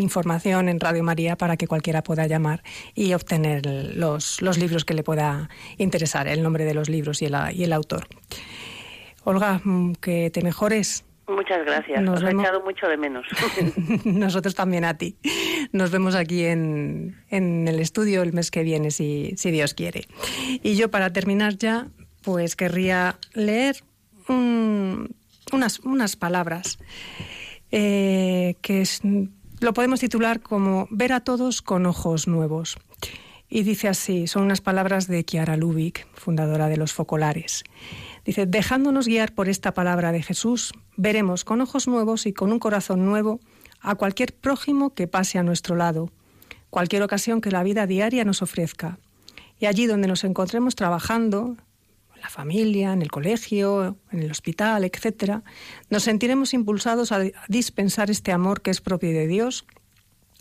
información 0.00 0.68
en 0.68 0.80
Radio 0.80 1.02
María 1.02 1.36
para 1.36 1.56
que 1.56 1.66
cualquiera 1.66 2.02
pueda 2.02 2.26
llamar 2.26 2.62
y 2.94 3.12
obtener 3.12 3.66
los, 3.66 4.40
los 4.40 4.58
libros 4.58 4.84
que 4.84 4.94
le 4.94 5.02
pueda 5.02 5.50
interesar, 5.78 6.28
el 6.28 6.42
nombre 6.42 6.64
de 6.64 6.74
los 6.74 6.88
libros 6.88 7.22
y 7.22 7.26
el, 7.26 7.36
y 7.54 7.64
el 7.64 7.72
autor. 7.72 8.06
Olga, 9.24 9.60
mm, 9.62 9.94
que 9.94 10.30
te 10.30 10.42
mejores. 10.42 11.04
Muchas 11.30 11.64
gracias. 11.64 12.02
Nos 12.02 12.22
hemos 12.22 12.42
echado 12.44 12.62
mucho 12.62 12.86
de 12.88 12.96
menos. 12.96 13.26
Nosotros 14.04 14.54
también 14.54 14.84
a 14.84 14.98
ti. 14.98 15.16
Nos 15.72 15.90
vemos 15.90 16.14
aquí 16.14 16.44
en, 16.44 17.16
en 17.30 17.68
el 17.68 17.78
estudio 17.78 18.22
el 18.22 18.32
mes 18.32 18.50
que 18.50 18.62
viene, 18.62 18.90
si, 18.90 19.34
si, 19.36 19.50
Dios 19.50 19.74
quiere. 19.74 20.06
Y 20.62 20.74
yo, 20.74 20.90
para 20.90 21.12
terminar 21.12 21.56
ya, 21.56 21.88
pues 22.22 22.56
querría 22.56 23.16
leer 23.32 23.76
unas, 25.52 25.80
unas 25.80 26.16
palabras 26.16 26.78
eh, 27.70 28.56
que 28.62 28.84
lo 29.60 29.72
podemos 29.72 30.00
titular 30.00 30.40
como 30.40 30.88
Ver 30.90 31.12
a 31.12 31.20
todos 31.20 31.62
con 31.62 31.86
ojos 31.86 32.26
nuevos. 32.26 32.76
Y 33.48 33.64
dice 33.64 33.88
así, 33.88 34.28
son 34.28 34.44
unas 34.44 34.60
palabras 34.60 35.08
de 35.08 35.24
Kiara 35.24 35.56
Lubick, 35.56 36.06
fundadora 36.14 36.68
de 36.68 36.76
Los 36.76 36.92
Focolares. 36.92 37.64
Dice, 38.24 38.46
dejándonos 38.46 39.06
guiar 39.06 39.32
por 39.34 39.48
esta 39.48 39.72
palabra 39.72 40.12
de 40.12 40.22
Jesús, 40.22 40.72
veremos 40.96 41.44
con 41.44 41.60
ojos 41.60 41.88
nuevos 41.88 42.26
y 42.26 42.32
con 42.32 42.52
un 42.52 42.58
corazón 42.58 43.04
nuevo 43.04 43.40
a 43.80 43.94
cualquier 43.94 44.34
prójimo 44.34 44.94
que 44.94 45.08
pase 45.08 45.38
a 45.38 45.42
nuestro 45.42 45.74
lado, 45.74 46.10
cualquier 46.68 47.02
ocasión 47.02 47.40
que 47.40 47.50
la 47.50 47.62
vida 47.62 47.86
diaria 47.86 48.24
nos 48.24 48.42
ofrezca. 48.42 48.98
Y 49.58 49.66
allí 49.66 49.86
donde 49.86 50.08
nos 50.08 50.24
encontremos 50.24 50.74
trabajando, 50.74 51.56
en 52.14 52.20
la 52.20 52.28
familia, 52.28 52.92
en 52.92 53.00
el 53.00 53.10
colegio, 53.10 53.96
en 54.12 54.22
el 54.22 54.30
hospital, 54.30 54.84
etc., 54.84 55.40
nos 55.88 56.02
sentiremos 56.02 56.52
impulsados 56.52 57.12
a 57.12 57.20
dispensar 57.48 58.10
este 58.10 58.32
amor 58.32 58.60
que 58.60 58.70
es 58.70 58.82
propio 58.82 59.10
de 59.10 59.26
Dios 59.26 59.64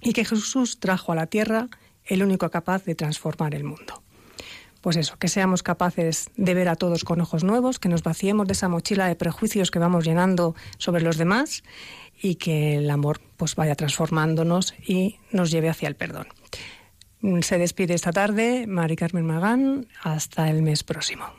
y 0.01 0.11
que 0.11 0.25
Jesús 0.25 0.79
trajo 0.79 1.13
a 1.13 1.15
la 1.15 1.27
tierra, 1.27 1.69
el 2.05 2.23
único 2.23 2.49
capaz 2.49 2.83
de 2.83 2.95
transformar 2.95 3.55
el 3.55 3.63
mundo 3.63 4.03
pues 4.81 4.95
eso, 4.95 5.17
que 5.17 5.27
seamos 5.27 5.63
capaces 5.63 6.29
de 6.35 6.53
ver 6.53 6.69
a 6.69 6.75
todos 6.75 7.03
con 7.03 7.21
ojos 7.21 7.43
nuevos, 7.43 7.79
que 7.79 7.89
nos 7.89 8.03
vaciemos 8.03 8.47
de 8.47 8.53
esa 8.53 8.69
mochila 8.69 9.07
de 9.07 9.15
prejuicios 9.15 9.71
que 9.71 9.79
vamos 9.79 10.05
llenando 10.05 10.55
sobre 10.77 11.01
los 11.01 11.17
demás 11.17 11.63
y 12.21 12.35
que 12.35 12.75
el 12.77 12.89
amor 12.89 13.21
pues 13.37 13.55
vaya 13.55 13.75
transformándonos 13.75 14.73
y 14.85 15.17
nos 15.31 15.51
lleve 15.51 15.69
hacia 15.69 15.87
el 15.87 15.95
perdón. 15.95 16.27
Se 17.41 17.57
despide 17.57 17.93
esta 17.93 18.11
tarde 18.11 18.65
Mari 18.67 18.95
Carmen 18.95 19.25
Magán 19.25 19.87
hasta 20.03 20.49
el 20.49 20.61
mes 20.61 20.83
próximo. 20.83 21.38